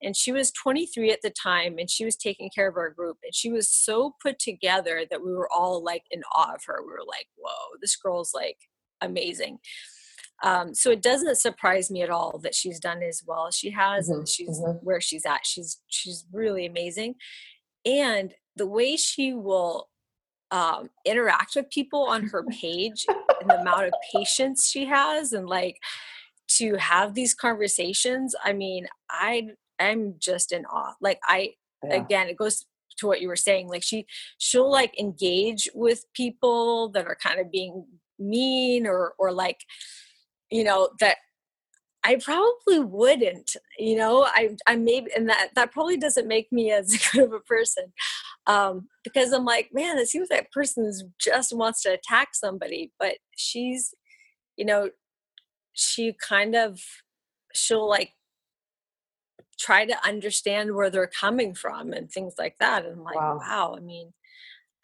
And 0.00 0.16
she 0.16 0.30
was 0.30 0.52
23 0.52 1.10
at 1.10 1.22
the 1.22 1.30
time 1.30 1.76
and 1.78 1.90
she 1.90 2.04
was 2.04 2.16
taking 2.16 2.50
care 2.54 2.68
of 2.68 2.76
our 2.76 2.90
group. 2.90 3.16
And 3.24 3.34
she 3.34 3.50
was 3.50 3.68
so 3.68 4.14
put 4.22 4.38
together 4.38 5.04
that 5.10 5.24
we 5.24 5.32
were 5.32 5.48
all 5.52 5.82
like 5.82 6.04
in 6.12 6.22
awe 6.36 6.54
of 6.54 6.62
her. 6.66 6.80
We 6.82 6.92
were 6.92 7.04
like 7.06 7.26
whoa 7.36 7.76
this 7.80 7.96
girl's 7.96 8.32
like 8.34 8.58
amazing. 9.00 9.58
Um, 10.44 10.72
so 10.72 10.90
it 10.92 11.02
doesn't 11.02 11.36
surprise 11.38 11.90
me 11.90 12.02
at 12.02 12.10
all 12.10 12.38
that 12.44 12.54
she's 12.54 12.78
done 12.78 13.02
as 13.02 13.22
well 13.26 13.48
as 13.48 13.56
she 13.56 13.70
has 13.70 14.08
and 14.08 14.22
Mhm, 14.22 14.28
she's 14.34 14.60
mhm. 14.60 14.80
where 14.84 15.00
she's 15.00 15.26
at. 15.26 15.44
She's 15.44 15.80
she's 15.88 16.26
really 16.32 16.64
amazing. 16.66 17.16
And 17.84 18.34
the 18.54 18.66
way 18.66 18.96
she 18.96 19.32
will 19.32 19.88
um, 20.50 20.88
interact 21.04 21.54
with 21.56 21.70
people 21.70 22.04
on 22.04 22.24
her 22.28 22.42
page 22.44 23.04
and 23.40 23.50
the 23.50 23.60
amount 23.60 23.86
of 23.86 23.92
patience 24.14 24.66
she 24.68 24.86
has 24.86 25.32
and 25.32 25.48
like 25.48 25.78
to 26.48 26.76
have 26.76 27.12
these 27.14 27.34
conversations 27.34 28.34
i 28.44 28.52
mean 28.52 28.86
i 29.10 29.48
i'm 29.78 30.14
just 30.18 30.50
in 30.52 30.64
awe 30.66 30.94
like 31.00 31.18
i 31.24 31.50
Yeah. 31.84 31.96
again 32.02 32.28
it 32.28 32.36
goes 32.38 32.64
to 32.98 33.06
what 33.06 33.20
you 33.20 33.28
were 33.28 33.36
saying 33.36 33.68
like 33.68 33.82
she 33.82 34.06
she'll 34.38 34.70
like 34.70 34.98
engage 34.98 35.68
with 35.74 36.04
people 36.14 36.88
that 36.90 37.06
are 37.06 37.18
kind 37.22 37.38
of 37.38 37.50
being 37.52 37.84
mean 38.18 38.86
or 38.86 39.14
or 39.18 39.30
like 39.32 39.60
you 40.50 40.64
know 40.64 40.88
that 41.00 41.18
i 42.08 42.16
probably 42.16 42.78
wouldn't 42.80 43.50
you 43.78 43.96
know 43.96 44.24
i 44.24 44.56
i 44.66 44.74
maybe 44.76 45.10
and 45.14 45.28
that 45.28 45.48
that 45.54 45.70
probably 45.72 45.96
doesn't 45.96 46.26
make 46.26 46.50
me 46.50 46.72
as 46.72 46.96
good 47.12 47.24
of 47.24 47.32
a 47.32 47.40
person 47.40 47.84
um 48.46 48.88
because 49.04 49.32
i'm 49.32 49.44
like 49.44 49.68
man 49.72 49.98
it 49.98 50.08
seems 50.08 50.28
that 50.28 50.50
person 50.50 50.90
just 51.20 51.54
wants 51.54 51.82
to 51.82 51.92
attack 51.92 52.28
somebody 52.34 52.90
but 52.98 53.14
she's 53.36 53.94
you 54.56 54.64
know 54.64 54.90
she 55.74 56.14
kind 56.28 56.54
of 56.56 56.80
she'll 57.54 57.88
like 57.88 58.12
try 59.58 59.84
to 59.84 60.06
understand 60.06 60.74
where 60.74 60.88
they're 60.90 61.06
coming 61.20 61.52
from 61.54 61.92
and 61.92 62.10
things 62.10 62.34
like 62.38 62.56
that 62.58 62.84
and 62.84 62.94
i'm 62.94 63.04
like 63.04 63.16
Wow. 63.16 63.38
wow, 63.40 63.74
i 63.76 63.80
mean 63.80 64.12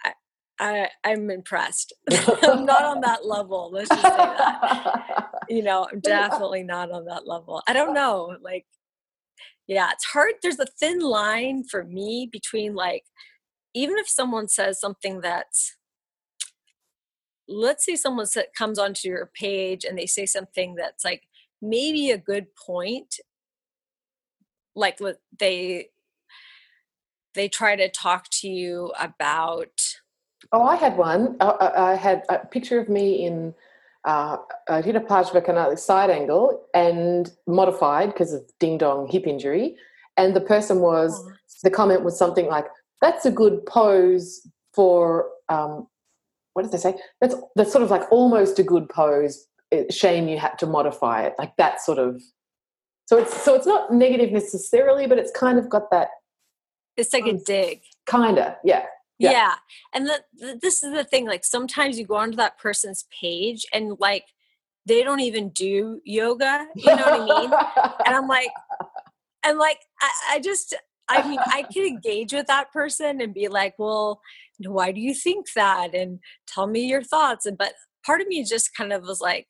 i 0.05 0.13
i 0.61 0.89
i'm 1.05 1.31
impressed 1.31 1.93
i'm 2.43 2.67
not 2.67 2.85
on 2.85 3.01
that 3.01 3.25
level 3.25 3.71
let's 3.73 3.89
just 3.89 4.03
say 4.03 4.09
that 4.09 5.31
you 5.49 5.63
know 5.63 5.87
i'm 5.93 6.01
definitely 6.01 6.63
not 6.63 6.91
on 6.91 7.05
that 7.05 7.27
level 7.27 7.63
i 7.67 7.73
don't 7.73 7.95
know 7.95 8.37
like 8.43 8.67
yeah 9.67 9.91
it's 9.93 10.05
hard 10.05 10.35
there's 10.43 10.59
a 10.59 10.67
thin 10.67 11.01
line 11.01 11.65
for 11.65 11.85
me 11.85 12.29
between 12.31 12.75
like 12.75 13.05
even 13.75 13.97
if 13.99 14.09
someone 14.09 14.49
says 14.49 14.81
something 14.81 15.21
that's 15.21 15.77
let's 17.49 17.85
say 17.85 17.97
someone 17.97 18.27
comes 18.57 18.79
onto 18.79 19.09
your 19.09 19.31
page 19.35 19.85
and 19.85 19.99
they 19.99 20.07
say 20.07 20.25
something 20.27 20.75
that's 20.75 21.05
like 21.05 21.23
maybe 21.61 22.11
a 22.11 22.19
good 22.19 22.47
point 22.55 23.17
like 24.75 24.99
they 25.39 25.89
they 27.35 27.49
try 27.49 27.77
to 27.77 27.89
talk 27.89 28.27
to 28.31 28.49
you 28.49 28.93
about 28.99 29.99
Oh, 30.53 30.63
I 30.63 30.77
had 30.77 30.97
one. 30.97 31.37
I, 31.41 31.47
I 31.47 31.93
I 31.93 31.95
had 31.95 32.25
a 32.29 32.39
picture 32.47 32.79
of 32.79 32.89
me 32.89 33.25
in 33.25 33.55
uh, 34.05 34.37
I 34.69 34.83
did 34.83 34.97
a 34.97 35.01
Pajvakanali 35.01 35.79
side 35.79 36.11
angle 36.11 36.63
and 36.75 37.31
modified 37.47 38.13
because 38.13 38.33
of 38.33 38.43
ding 38.61 38.79
dong 38.79 39.09
hip 39.11 39.27
injury. 39.27 39.77
And 40.17 40.37
the 40.37 40.41
person 40.41 40.81
was, 40.81 41.19
Oh. 41.25 41.33
the 41.63 41.71
comment 41.71 42.05
was 42.05 42.19
something 42.19 42.47
like, 42.47 42.67
that's 43.01 43.25
a 43.27 43.31
good 43.31 43.65
pose 43.67 44.47
for, 44.75 45.29
um, 45.49 45.87
what 46.53 46.63
did 46.63 46.73
they 46.73 46.79
say? 46.79 46.95
That's, 47.21 47.35
that's 47.57 47.73
sort 47.73 47.83
of 47.83 47.91
like 47.91 48.11
almost 48.13 48.59
a 48.59 48.63
good 48.63 48.89
pose. 48.89 49.47
It, 49.71 49.93
shame 49.93 50.29
you 50.29 50.39
had 50.39 50.59
to 50.61 50.67
modify 50.67 51.25
it. 51.25 51.35
Like 51.39 51.57
that 51.57 51.81
sort 51.81 51.99
of. 51.99 52.23
So 53.07 53.19
it's, 53.19 53.35
so 53.43 53.55
it's 53.55 53.67
not 53.67 53.93
negative 53.93 54.31
necessarily, 54.31 55.07
but 55.07 55.19
it's 55.19 55.33
kind 55.33 55.59
of 55.59 55.69
got 55.69 55.91
that 55.91 56.09
it's 56.97 57.13
like 57.13 57.25
a 57.27 57.31
Um, 57.31 57.41
dig 57.45 57.81
kind 58.07 58.39
of, 58.39 58.55
yeah. 58.63 58.85
Yeah. 59.19 59.31
yeah, 59.31 59.55
and 59.95 60.07
the, 60.07 60.23
the, 60.35 60.59
this 60.61 60.83
is 60.83 60.93
the 60.93 61.05
thing 61.05 61.27
like 61.27 61.45
sometimes 61.45 61.99
you 61.99 62.07
go 62.07 62.17
onto 62.17 62.37
that 62.37 62.59
person's 62.59 63.05
page 63.21 63.65
and 63.73 63.97
like 64.01 64.25
they 64.87 65.03
don't 65.03 65.21
even 65.21 65.51
do 65.51 66.01
yoga 66.05 66.67
you 66.75 66.95
know 66.97 67.03
what 67.03 67.21
i 67.21 67.41
mean? 67.41 67.51
And 68.07 68.15
i'm 68.15 68.27
like 68.27 68.51
and 69.45 69.57
like 69.57 69.79
I, 70.01 70.11
I 70.33 70.41
just 70.41 70.75
i 71.09 71.27
mean 71.29 71.39
i 71.47 71.63
can 71.73 71.87
engage 71.87 72.33
with 72.33 72.49
that 72.49 72.73
person 72.73 73.21
and 73.21 73.33
be 73.33 73.47
like 73.47 73.75
well 73.79 74.21
why 74.59 74.93
do 74.93 75.01
you 75.01 75.15
think 75.15 75.47
that? 75.55 75.95
And 75.95 76.21
tell 76.47 76.67
me 76.67 76.87
your 76.87 77.03
thoughts. 77.03 77.47
And 77.47 77.59
but 77.59 77.73
part 78.05 78.21
of 78.21 78.27
me 78.29 78.45
just 78.45 78.75
kind 78.77 78.93
of 78.93 79.03
was 79.03 79.21
like 79.21 79.47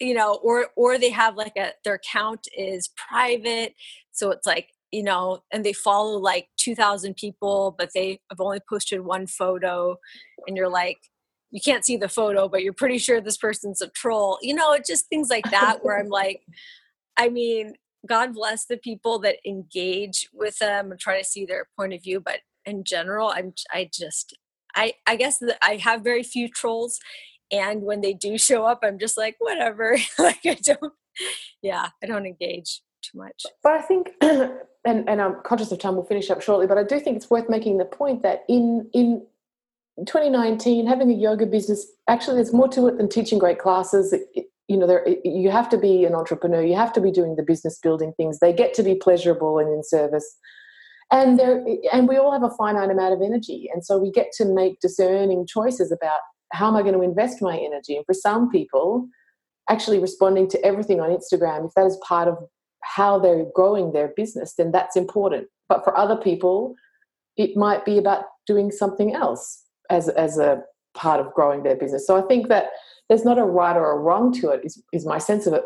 you 0.00 0.12
know 0.12 0.38
or 0.42 0.68
or 0.76 0.98
they 0.98 1.10
have 1.10 1.36
like 1.36 1.54
a 1.56 1.70
their 1.82 1.94
account 1.94 2.46
is 2.54 2.90
private 3.08 3.72
so 4.12 4.30
it's 4.30 4.46
like 4.46 4.68
you 4.96 5.02
know 5.02 5.42
and 5.52 5.62
they 5.62 5.74
follow 5.74 6.18
like 6.18 6.48
2000 6.56 7.14
people 7.16 7.74
but 7.76 7.90
they 7.94 8.18
have 8.30 8.40
only 8.40 8.60
posted 8.66 9.02
one 9.02 9.26
photo 9.26 9.94
and 10.46 10.56
you're 10.56 10.70
like 10.70 10.96
you 11.50 11.60
can't 11.62 11.84
see 11.84 11.98
the 11.98 12.08
photo 12.08 12.48
but 12.48 12.62
you're 12.62 12.72
pretty 12.72 12.96
sure 12.96 13.20
this 13.20 13.36
person's 13.36 13.82
a 13.82 13.90
troll 13.90 14.38
you 14.40 14.54
know 14.54 14.74
just 14.84 15.06
things 15.08 15.28
like 15.28 15.48
that 15.50 15.84
where 15.84 15.98
i'm 15.98 16.08
like 16.08 16.40
i 17.18 17.28
mean 17.28 17.74
god 18.08 18.32
bless 18.32 18.64
the 18.64 18.78
people 18.78 19.18
that 19.18 19.36
engage 19.46 20.30
with 20.32 20.58
them 20.60 20.90
and 20.90 20.98
try 20.98 21.18
to 21.18 21.28
see 21.28 21.44
their 21.44 21.68
point 21.78 21.92
of 21.92 22.02
view 22.02 22.18
but 22.18 22.40
in 22.64 22.82
general 22.82 23.28
i'm 23.36 23.52
i 23.72 23.86
just 23.92 24.34
i 24.74 24.94
i 25.06 25.14
guess 25.14 25.38
that 25.40 25.58
i 25.62 25.76
have 25.76 26.02
very 26.02 26.22
few 26.22 26.48
trolls 26.48 26.98
and 27.52 27.82
when 27.82 28.00
they 28.00 28.14
do 28.14 28.38
show 28.38 28.64
up 28.64 28.80
i'm 28.82 28.98
just 28.98 29.18
like 29.18 29.36
whatever. 29.40 29.98
Like 30.18 30.40
i 30.46 30.56
don't 30.64 30.94
yeah 31.62 31.90
i 32.02 32.06
don't 32.06 32.26
engage 32.26 32.80
too 33.06 33.18
much. 33.18 33.44
But 33.62 33.72
I 33.72 33.82
think, 33.82 34.08
and, 34.86 35.08
and 35.08 35.20
I'm 35.20 35.36
conscious 35.44 35.72
of 35.72 35.78
time, 35.78 35.96
we'll 35.96 36.04
finish 36.04 36.30
up 36.30 36.40
shortly, 36.40 36.66
but 36.66 36.78
I 36.78 36.84
do 36.84 37.00
think 37.00 37.16
it's 37.16 37.28
worth 37.28 37.48
making 37.48 37.78
the 37.78 37.84
point 37.84 38.22
that 38.22 38.44
in, 38.48 38.88
in 38.94 39.26
2019, 40.06 40.86
having 40.86 41.10
a 41.10 41.14
yoga 41.14 41.46
business, 41.46 41.86
actually, 42.08 42.36
there's 42.36 42.52
more 42.52 42.68
to 42.68 42.86
it 42.88 42.98
than 42.98 43.08
teaching 43.08 43.38
great 43.38 43.58
classes. 43.58 44.12
It- 44.12 44.46
you 44.68 44.76
know, 44.76 44.86
there, 44.88 45.06
you 45.24 45.48
have 45.48 45.68
to 45.68 45.78
be 45.78 46.04
an 46.04 46.14
entrepreneur, 46.16 46.60
you 46.60 46.74
have 46.74 46.92
to 46.94 47.00
be 47.00 47.12
doing 47.12 47.36
the 47.36 47.42
business 47.44 47.78
building 47.78 48.12
things. 48.16 48.40
They 48.40 48.52
get 48.52 48.74
to 48.74 48.82
be 48.82 48.96
pleasurable 48.96 49.60
and 49.60 49.68
in 49.72 49.84
service. 49.84 50.36
And 51.12 51.38
there, 51.38 51.64
and 51.92 52.08
we 52.08 52.16
all 52.16 52.32
have 52.32 52.42
a 52.42 52.50
finite 52.50 52.90
amount 52.90 53.14
of 53.14 53.22
energy, 53.22 53.70
and 53.72 53.84
so 53.84 53.96
we 53.96 54.10
get 54.10 54.32
to 54.38 54.44
make 54.44 54.80
discerning 54.80 55.46
choices 55.46 55.92
about 55.92 56.18
how 56.52 56.66
am 56.66 56.74
I 56.74 56.82
going 56.82 56.94
to 56.94 57.02
invest 57.02 57.40
my 57.40 57.56
energy. 57.56 57.94
And 57.94 58.04
for 58.06 58.12
some 58.14 58.50
people, 58.50 59.08
actually 59.70 60.00
responding 60.00 60.48
to 60.48 60.64
everything 60.64 61.00
on 61.00 61.10
Instagram, 61.10 61.66
if 61.66 61.74
that 61.74 61.86
is 61.86 61.96
part 61.98 62.26
of 62.26 62.38
how 62.94 63.18
they're 63.18 63.46
growing 63.54 63.92
their 63.92 64.12
business, 64.16 64.54
then 64.54 64.70
that's 64.72 64.96
important. 64.96 65.48
But 65.68 65.84
for 65.84 65.96
other 65.96 66.16
people, 66.16 66.74
it 67.36 67.56
might 67.56 67.84
be 67.84 67.98
about 67.98 68.24
doing 68.46 68.70
something 68.70 69.14
else 69.14 69.64
as, 69.90 70.08
as 70.08 70.38
a 70.38 70.62
part 70.94 71.20
of 71.20 71.32
growing 71.34 71.62
their 71.62 71.76
business. 71.76 72.06
So 72.06 72.16
I 72.16 72.22
think 72.22 72.48
that 72.48 72.70
there's 73.08 73.24
not 73.24 73.38
a 73.38 73.44
right 73.44 73.76
or 73.76 73.92
a 73.92 73.98
wrong 73.98 74.32
to 74.40 74.50
it, 74.50 74.60
is, 74.64 74.82
is 74.92 75.04
my 75.04 75.18
sense 75.18 75.46
of 75.46 75.52
it. 75.52 75.62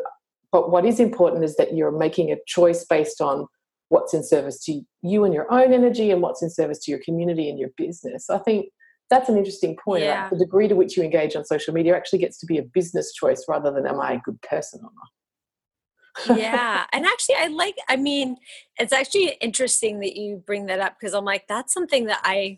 But 0.51 0.69
what 0.69 0.85
is 0.85 0.99
important 0.99 1.43
is 1.43 1.55
that 1.55 1.75
you're 1.75 1.97
making 1.97 2.31
a 2.31 2.37
choice 2.45 2.83
based 2.83 3.21
on 3.21 3.47
what's 3.89 4.13
in 4.13 4.23
service 4.23 4.63
to 4.65 4.81
you 5.01 5.23
and 5.23 5.33
your 5.33 5.51
own 5.51 5.73
energy 5.73 6.11
and 6.11 6.21
what's 6.21 6.41
in 6.41 6.49
service 6.49 6.79
to 6.79 6.91
your 6.91 6.99
community 7.03 7.49
and 7.49 7.59
your 7.59 7.69
business. 7.77 8.29
I 8.29 8.39
think 8.39 8.67
that's 9.09 9.29
an 9.29 9.37
interesting 9.37 9.77
point. 9.83 10.03
Yeah. 10.03 10.23
Like 10.23 10.31
the 10.31 10.37
degree 10.37 10.67
to 10.67 10.75
which 10.75 10.97
you 10.97 11.03
engage 11.03 11.35
on 11.35 11.45
social 11.45 11.73
media 11.73 11.95
actually 11.95 12.19
gets 12.19 12.37
to 12.39 12.45
be 12.45 12.57
a 12.57 12.63
business 12.63 13.13
choice 13.13 13.45
rather 13.47 13.71
than 13.71 13.85
am 13.85 13.99
I 13.99 14.13
a 14.13 14.19
good 14.19 14.41
person 14.41 14.79
or 14.83 14.89
not. 14.95 15.09
Yeah 16.35 16.85
and 16.91 17.05
actually 17.05 17.35
i 17.35 17.47
like 17.47 17.75
i 17.89 17.95
mean 17.95 18.37
it's 18.77 18.93
actually 18.93 19.37
interesting 19.41 19.99
that 19.99 20.15
you 20.15 20.41
bring 20.45 20.65
that 20.65 20.79
up 20.79 20.95
because 20.99 21.13
i'm 21.13 21.25
like 21.25 21.47
that's 21.47 21.73
something 21.73 22.05
that 22.05 22.19
i 22.23 22.57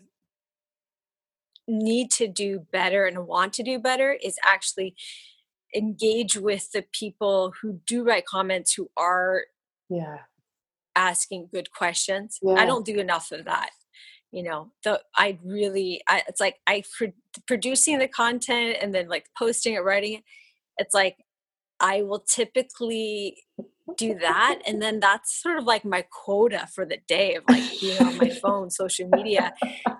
need 1.66 2.10
to 2.10 2.28
do 2.28 2.66
better 2.72 3.06
and 3.06 3.26
want 3.26 3.52
to 3.52 3.62
do 3.62 3.78
better 3.78 4.16
is 4.22 4.36
actually 4.44 4.94
engage 5.74 6.36
with 6.36 6.70
the 6.72 6.84
people 6.92 7.52
who 7.60 7.80
do 7.86 8.04
write 8.04 8.26
comments 8.26 8.74
who 8.74 8.88
are 8.96 9.44
yeah. 9.88 10.18
asking 10.94 11.48
good 11.52 11.70
questions 11.72 12.38
Yeah. 12.42 12.54
i 12.54 12.66
don't 12.66 12.84
do 12.84 12.98
enough 12.98 13.32
of 13.32 13.44
that 13.46 13.70
you 14.30 14.42
know 14.42 14.72
the 14.82 15.00
i 15.16 15.38
really 15.44 16.02
I, 16.08 16.22
it's 16.28 16.40
like 16.40 16.56
i 16.66 16.82
pro- 16.96 17.12
producing 17.46 17.98
the 17.98 18.08
content 18.08 18.76
and 18.80 18.94
then 18.94 19.08
like 19.08 19.26
posting 19.38 19.74
it 19.74 19.84
writing 19.84 20.14
it 20.14 20.24
it's 20.76 20.94
like 20.94 21.16
I 21.84 22.00
will 22.00 22.20
typically 22.20 23.44
do 23.98 24.14
that 24.18 24.60
and 24.66 24.80
then 24.82 24.98
that's 24.98 25.40
sort 25.40 25.58
of 25.58 25.64
like 25.64 25.84
my 25.84 26.02
quota 26.10 26.66
for 26.74 26.86
the 26.86 26.98
day 27.06 27.34
of 27.34 27.44
like 27.48 27.62
being 27.80 28.02
on 28.02 28.16
my 28.16 28.30
phone 28.30 28.70
social 28.70 29.08
media. 29.08 29.52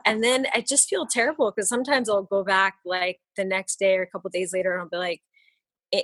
And 0.07 0.24
then 0.24 0.47
i 0.55 0.61
just 0.61 0.89
feel 0.89 1.07
terrible 1.07 1.51
because 1.51 1.68
sometimes 1.68 2.09
i'll 2.09 2.22
go 2.22 2.43
back 2.45 2.76
like 2.85 3.20
the 3.37 3.45
next 3.45 3.78
day 3.78 3.97
or 3.97 4.03
a 4.03 4.07
couple 4.07 4.30
days 4.30 4.53
later 4.53 4.72
and 4.72 4.82
i'll 4.82 4.89
be 4.89 4.97
like 4.97 5.22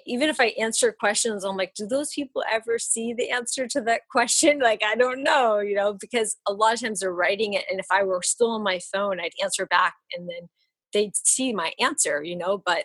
even 0.07 0.29
if 0.29 0.41
i 0.41 0.55
answer 0.59 0.95
questions 0.99 1.45
i'm 1.45 1.57
like 1.57 1.75
do 1.75 1.87
those 1.87 2.11
people 2.15 2.43
ever 2.51 2.79
see 2.79 3.13
the 3.13 3.31
answer 3.31 3.67
to 3.67 3.81
that 3.83 4.03
question? 4.11 4.61
Like 4.69 4.83
i 4.85 4.95
don't 4.95 5.23
know 5.23 5.59
you 5.59 5.75
know 5.75 5.95
because 5.95 6.37
a 6.47 6.53
lot 6.53 6.75
of 6.75 6.81
times 6.81 7.01
they're 7.01 7.13
writing 7.13 7.55
it 7.55 7.65
and 7.71 7.81
if 7.81 7.87
i 7.91 8.03
were 8.03 8.23
still 8.23 8.51
on 8.53 8.63
my 8.63 8.79
phone 8.93 9.21
i'd 9.21 9.33
answer 9.43 9.67
back 9.67 9.95
and 10.15 10.29
then 10.29 10.49
they'd 10.93 11.17
see 11.17 11.53
my 11.53 11.73
answer 11.79 12.23
you 12.23 12.37
know 12.37 12.63
but 12.65 12.85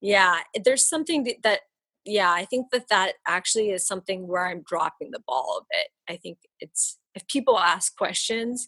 yeah 0.00 0.40
there's 0.64 0.88
something 0.88 1.26
that 1.42 1.60
yeah, 2.08 2.32
I 2.32 2.44
think 2.44 2.70
that 2.72 2.88
that 2.88 3.14
actually 3.26 3.70
is 3.70 3.86
something 3.86 4.26
where 4.26 4.46
I'm 4.46 4.62
dropping 4.62 5.10
the 5.10 5.22
ball 5.26 5.62
a 5.62 5.66
bit. 5.70 5.88
I 6.08 6.16
think 6.16 6.38
it's 6.60 6.98
if 7.14 7.26
people 7.28 7.58
ask 7.58 7.96
questions 7.96 8.66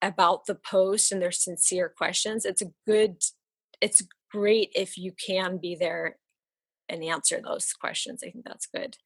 about 0.00 0.46
the 0.46 0.54
post 0.54 1.12
and 1.12 1.20
they're 1.20 1.30
sincere 1.30 1.92
questions, 1.94 2.44
it's 2.44 2.62
a 2.62 2.70
good, 2.86 3.16
it's 3.80 4.02
great 4.32 4.70
if 4.74 4.96
you 4.96 5.12
can 5.24 5.58
be 5.58 5.76
there 5.78 6.18
and 6.88 7.04
answer 7.04 7.40
those 7.42 7.72
questions. 7.72 8.22
I 8.24 8.30
think 8.30 8.44
that's 8.46 8.66
good. 8.66 8.96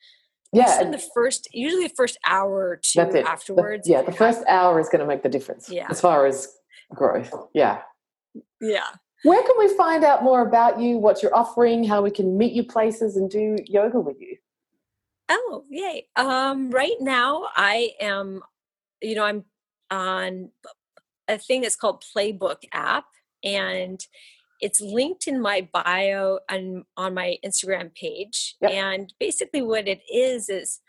Yeah, 0.52 0.64
Just 0.64 0.82
in 0.82 0.90
the 0.92 1.02
first, 1.14 1.48
usually 1.52 1.88
the 1.88 1.94
first 1.94 2.18
hour 2.26 2.68
or 2.70 2.80
two 2.82 3.00
afterwards. 3.00 3.86
The, 3.86 3.92
yeah, 3.92 4.02
the 4.02 4.12
first 4.12 4.42
hour 4.48 4.80
is 4.80 4.88
going 4.88 5.00
to 5.00 5.06
make 5.06 5.22
the 5.22 5.28
difference. 5.28 5.68
Yeah, 5.68 5.86
as 5.90 6.00
far 6.00 6.26
as 6.26 6.48
growth. 6.94 7.32
Yeah. 7.52 7.82
Yeah. 8.60 8.86
Where 9.24 9.42
can 9.42 9.54
we 9.58 9.68
find 9.76 10.04
out 10.04 10.22
more 10.22 10.42
about 10.42 10.80
you, 10.80 10.98
what 10.98 11.22
you're 11.22 11.34
offering, 11.34 11.84
how 11.84 12.02
we 12.02 12.10
can 12.10 12.38
meet 12.38 12.52
you 12.52 12.64
places 12.64 13.16
and 13.16 13.28
do 13.28 13.56
yoga 13.66 13.98
with 13.98 14.20
you? 14.20 14.36
Oh, 15.28 15.64
yay. 15.68 16.06
Um, 16.16 16.70
right 16.70 16.96
now 17.00 17.48
I 17.54 17.90
am, 18.00 18.42
you 19.02 19.14
know, 19.14 19.24
I'm 19.24 19.44
on 19.90 20.50
a 21.26 21.38
thing 21.38 21.62
that's 21.62 21.76
called 21.76 22.04
Playbook 22.16 22.64
app 22.72 23.04
and 23.44 24.00
it's 24.60 24.80
linked 24.80 25.26
in 25.26 25.40
my 25.40 25.68
bio 25.72 26.38
and 26.48 26.84
on 26.96 27.14
my 27.14 27.36
Instagram 27.44 27.94
page. 27.94 28.56
Yep. 28.60 28.70
And 28.70 29.14
basically 29.20 29.62
what 29.62 29.86
it 29.86 30.00
is 30.12 30.48
is 30.48 30.80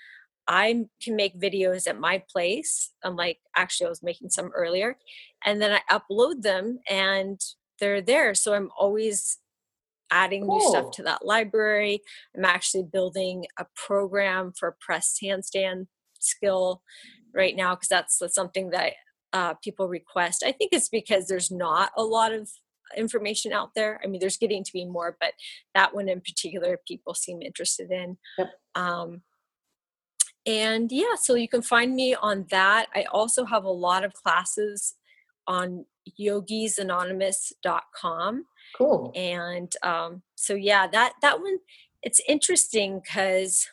I 0.48 0.86
can 1.04 1.16
make 1.16 1.40
videos 1.40 1.88
at 1.88 2.00
my 2.00 2.24
place. 2.32 2.92
I'm 3.04 3.16
like, 3.16 3.38
actually, 3.56 3.88
I 3.88 3.90
was 3.90 4.02
making 4.02 4.32
some 4.32 4.52
earlier. 4.56 4.98
And 5.46 5.62
then 5.62 5.72
I 5.72 6.00
upload 6.00 6.42
them 6.42 6.80
and 6.90 7.40
they're 7.80 8.02
there. 8.02 8.34
So 8.36 8.54
I'm 8.54 8.70
always 8.78 9.38
adding 10.12 10.46
cool. 10.46 10.60
new 10.60 10.70
stuff 10.70 10.92
to 10.92 11.04
that 11.04 11.26
library. 11.26 12.02
I'm 12.36 12.46
actually 12.46 12.84
building 12.84 13.46
a 13.58 13.66
program 13.76 14.54
for 14.58 14.76
press 14.80 15.18
handstand 15.24 15.88
skill 16.20 16.82
right 17.34 17.56
now 17.56 17.76
because 17.76 17.90
that's, 17.90 18.18
that's 18.18 18.36
something 18.36 18.72
that 18.72 18.94
uh, 19.34 19.54
people 19.64 19.88
request. 19.88 20.44
I 20.46 20.52
think 20.52 20.74
it's 20.74 20.90
because 20.90 21.28
there's 21.28 21.52
not 21.52 21.92
a 21.96 22.04
lot 22.04 22.34
of 22.34 22.50
information 22.98 23.54
out 23.54 23.76
there. 23.76 24.00
I 24.04 24.08
mean, 24.08 24.20
there's 24.20 24.38
getting 24.38 24.64
to 24.64 24.74
be 24.74 24.86
more, 24.86 25.16
but 25.20 25.34
that 25.76 25.94
one 25.94 26.10
in 26.10 26.22
particular, 26.22 26.80
people 26.88 27.14
seem 27.14 27.42
interested 27.42 27.92
in. 27.92 28.18
Yep. 28.38 28.50
Um, 28.76 29.22
and 30.46 30.92
yeah, 30.92 31.16
so 31.22 31.36
you 31.36 31.48
can 31.48 31.62
find 31.62 31.94
me 31.96 32.16
on 32.16 32.48
that. 32.50 32.88
I 32.96 33.04
also 33.12 33.46
have 33.46 33.66
a 33.66 33.70
lot 33.70 34.04
of 34.04 34.14
classes 34.14 34.96
on 35.48 35.86
yogisanonymous.com. 36.20 38.46
Cool. 38.78 39.12
And 39.16 39.74
um, 39.84 40.22
so 40.36 40.54
yeah, 40.54 40.86
that 40.88 41.14
that 41.22 41.42
one 41.42 41.58
it's 42.02 42.22
interesting 42.28 43.00
because 43.00 43.70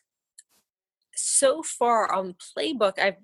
so 1.14 1.62
far 1.62 2.12
on 2.12 2.34
Playbook, 2.34 2.98
I've 2.98 3.16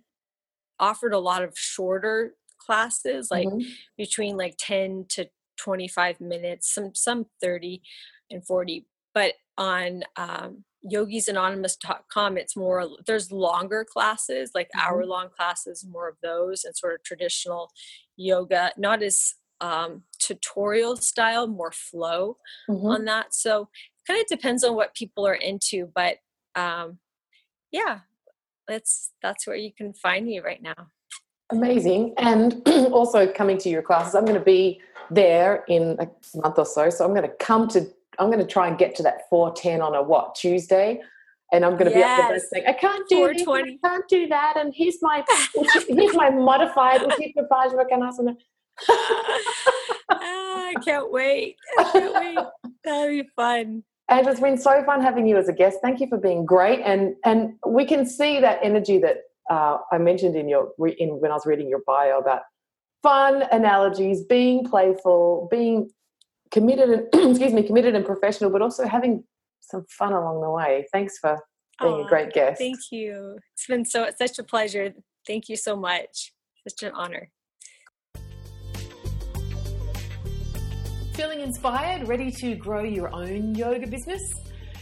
offered 0.78 1.12
a 1.12 1.18
lot 1.18 1.42
of 1.42 1.58
shorter 1.58 2.34
classes, 2.58 3.30
like 3.30 3.46
mm-hmm. 3.46 3.68
between 3.96 4.36
like 4.36 4.54
10 4.58 5.06
to 5.10 5.28
25 5.58 6.20
minutes, 6.20 6.72
some 6.72 6.94
some 6.94 7.26
30 7.40 7.82
and 8.30 8.46
40. 8.46 8.86
But 9.14 9.34
on 9.58 10.04
um, 10.16 10.64
yogisanonymous.com 10.90 12.36
it's 12.36 12.56
more 12.56 12.88
there's 13.06 13.30
longer 13.30 13.84
classes 13.84 14.50
like 14.54 14.68
mm-hmm. 14.74 14.88
hour 14.88 15.06
long 15.06 15.28
classes 15.36 15.86
more 15.88 16.08
of 16.08 16.16
those 16.22 16.64
and 16.64 16.76
sort 16.76 16.94
of 16.94 17.02
traditional 17.04 17.70
yoga 18.16 18.72
not 18.76 19.02
as 19.02 19.34
um, 19.60 20.02
tutorial 20.18 20.96
style 20.96 21.46
more 21.46 21.70
flow 21.70 22.36
mm-hmm. 22.68 22.86
on 22.86 23.04
that 23.04 23.32
so 23.32 23.68
kind 24.08 24.20
of 24.20 24.26
depends 24.26 24.64
on 24.64 24.74
what 24.74 24.94
people 24.94 25.26
are 25.26 25.34
into 25.34 25.88
but 25.94 26.16
um, 26.56 26.98
yeah 27.70 28.00
that's 28.66 29.12
that's 29.22 29.46
where 29.46 29.56
you 29.56 29.72
can 29.72 29.92
find 29.92 30.26
me 30.26 30.40
right 30.40 30.62
now 30.62 30.88
amazing 31.52 32.12
and 32.18 32.60
also 32.92 33.30
coming 33.30 33.56
to 33.58 33.68
your 33.68 33.82
classes 33.82 34.16
i'm 34.16 34.24
going 34.24 34.38
to 34.38 34.44
be 34.44 34.80
there 35.10 35.64
in 35.68 35.96
a 36.00 36.08
month 36.38 36.58
or 36.58 36.66
so 36.66 36.90
so 36.90 37.04
i'm 37.04 37.14
going 37.14 37.22
to 37.22 37.36
come 37.36 37.68
to 37.68 37.86
I'm 38.18 38.30
going 38.30 38.40
to 38.40 38.46
try 38.46 38.68
and 38.68 38.78
get 38.78 38.94
to 38.96 39.02
that 39.04 39.28
410 39.30 39.80
on 39.80 39.94
a 39.94 40.02
what 40.02 40.34
Tuesday, 40.34 41.00
and 41.52 41.64
I'm 41.64 41.76
going 41.76 41.90
to 41.90 41.98
yes. 41.98 42.28
be 42.28 42.34
up 42.34 42.42
saying 42.50 42.64
I 42.66 42.72
can't 42.72 43.08
do 43.08 43.32
this, 43.32 43.46
I 43.46 43.78
can't 43.84 44.08
do 44.08 44.26
that, 44.28 44.54
and 44.56 44.72
here's 44.74 44.98
my 45.02 45.24
here's 45.88 46.14
my 46.14 46.30
modified 46.30 47.00
Utthita 47.02 47.46
I 50.08 50.74
can't 50.84 51.12
wait. 51.12 51.56
I 51.78 51.84
can't 51.84 52.14
wait. 52.14 52.38
That'll 52.84 53.08
be 53.08 53.28
fun. 53.36 53.84
And 54.08 54.26
it's 54.26 54.40
been 54.40 54.58
so 54.58 54.82
fun 54.84 55.00
having 55.00 55.26
you 55.26 55.36
as 55.36 55.48
a 55.48 55.52
guest. 55.52 55.78
Thank 55.82 56.00
you 56.00 56.06
for 56.08 56.18
being 56.18 56.44
great, 56.44 56.80
and 56.80 57.14
and 57.24 57.54
we 57.66 57.84
can 57.84 58.04
see 58.06 58.40
that 58.40 58.58
energy 58.62 58.98
that 58.98 59.18
uh, 59.50 59.78
I 59.90 59.98
mentioned 59.98 60.36
in 60.36 60.48
your 60.48 60.72
in 60.98 61.20
when 61.20 61.30
I 61.30 61.34
was 61.34 61.46
reading 61.46 61.68
your 61.68 61.82
bio 61.86 62.18
about 62.18 62.42
fun 63.02 63.44
analogies, 63.52 64.22
being 64.22 64.64
playful, 64.64 65.48
being 65.50 65.90
committed 66.52 66.90
and 66.90 67.08
excuse 67.30 67.52
me, 67.52 67.62
committed 67.62 67.94
and 67.94 68.04
professional, 68.04 68.50
but 68.50 68.62
also 68.62 68.86
having 68.86 69.24
some 69.60 69.84
fun 69.98 70.12
along 70.12 70.40
the 70.40 70.50
way. 70.50 70.86
Thanks 70.92 71.14
for 71.20 71.38
being 71.80 71.94
Aww, 71.94 72.06
a 72.06 72.08
great 72.08 72.32
guest. 72.32 72.60
Thank 72.60 72.78
you. 72.92 73.38
It's 73.54 73.66
been 73.66 73.84
so 73.84 74.08
such 74.18 74.38
a 74.38 74.44
pleasure. 74.44 74.92
Thank 75.26 75.48
you 75.48 75.56
so 75.56 75.76
much. 75.76 76.32
Such 76.68 76.88
an 76.88 76.92
honor. 76.94 77.30
Feeling 81.14 81.40
inspired, 81.40 82.08
ready 82.08 82.30
to 82.40 82.54
grow 82.54 82.82
your 82.82 83.14
own 83.14 83.54
yoga 83.54 83.86
business? 83.86 84.22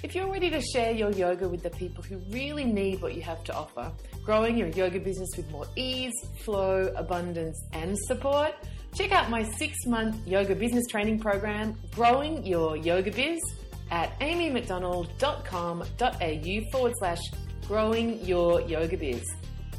If 0.02 0.14
you're 0.14 0.30
ready 0.30 0.48
to 0.48 0.62
share 0.62 0.92
your 0.92 1.10
yoga 1.10 1.48
with 1.48 1.62
the 1.62 1.70
people 1.70 2.02
who 2.02 2.18
really 2.30 2.64
need 2.64 3.02
what 3.02 3.14
you 3.14 3.20
have 3.22 3.44
to 3.44 3.54
offer, 3.54 3.92
growing 4.24 4.56
your 4.56 4.68
yoga 4.68 4.98
business 4.98 5.28
with 5.36 5.50
more 5.50 5.66
ease, 5.76 6.14
flow, 6.38 6.90
abundance, 6.96 7.62
and 7.72 7.98
support 7.98 8.54
Check 8.94 9.12
out 9.12 9.30
my 9.30 9.44
six 9.56 9.86
month 9.86 10.26
yoga 10.26 10.54
business 10.54 10.86
training 10.88 11.20
program, 11.20 11.74
Growing 11.94 12.44
Your 12.44 12.76
Yoga 12.76 13.10
Biz, 13.10 13.38
at 13.90 14.18
amymcdonald.com.au 14.20 16.70
forward 16.72 16.92
slash 16.98 17.20
growing 17.66 18.22
your 18.24 18.60
yoga 18.62 18.96
biz. 18.96 19.24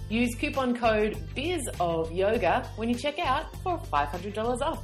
Use 0.09 0.35
coupon 0.35 0.77
code 0.77 1.17
BIZ 1.35 1.61
of 1.79 2.11
yoga 2.11 2.69
when 2.75 2.89
you 2.89 2.95
check 2.95 3.17
out 3.19 3.55
for 3.63 3.77
$500 3.77 4.61
off. 4.61 4.83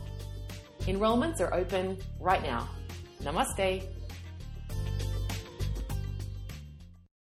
Enrollments 0.81 1.41
are 1.41 1.53
open 1.53 1.97
right 2.19 2.43
now. 2.43 2.69
Namaste. 3.23 3.83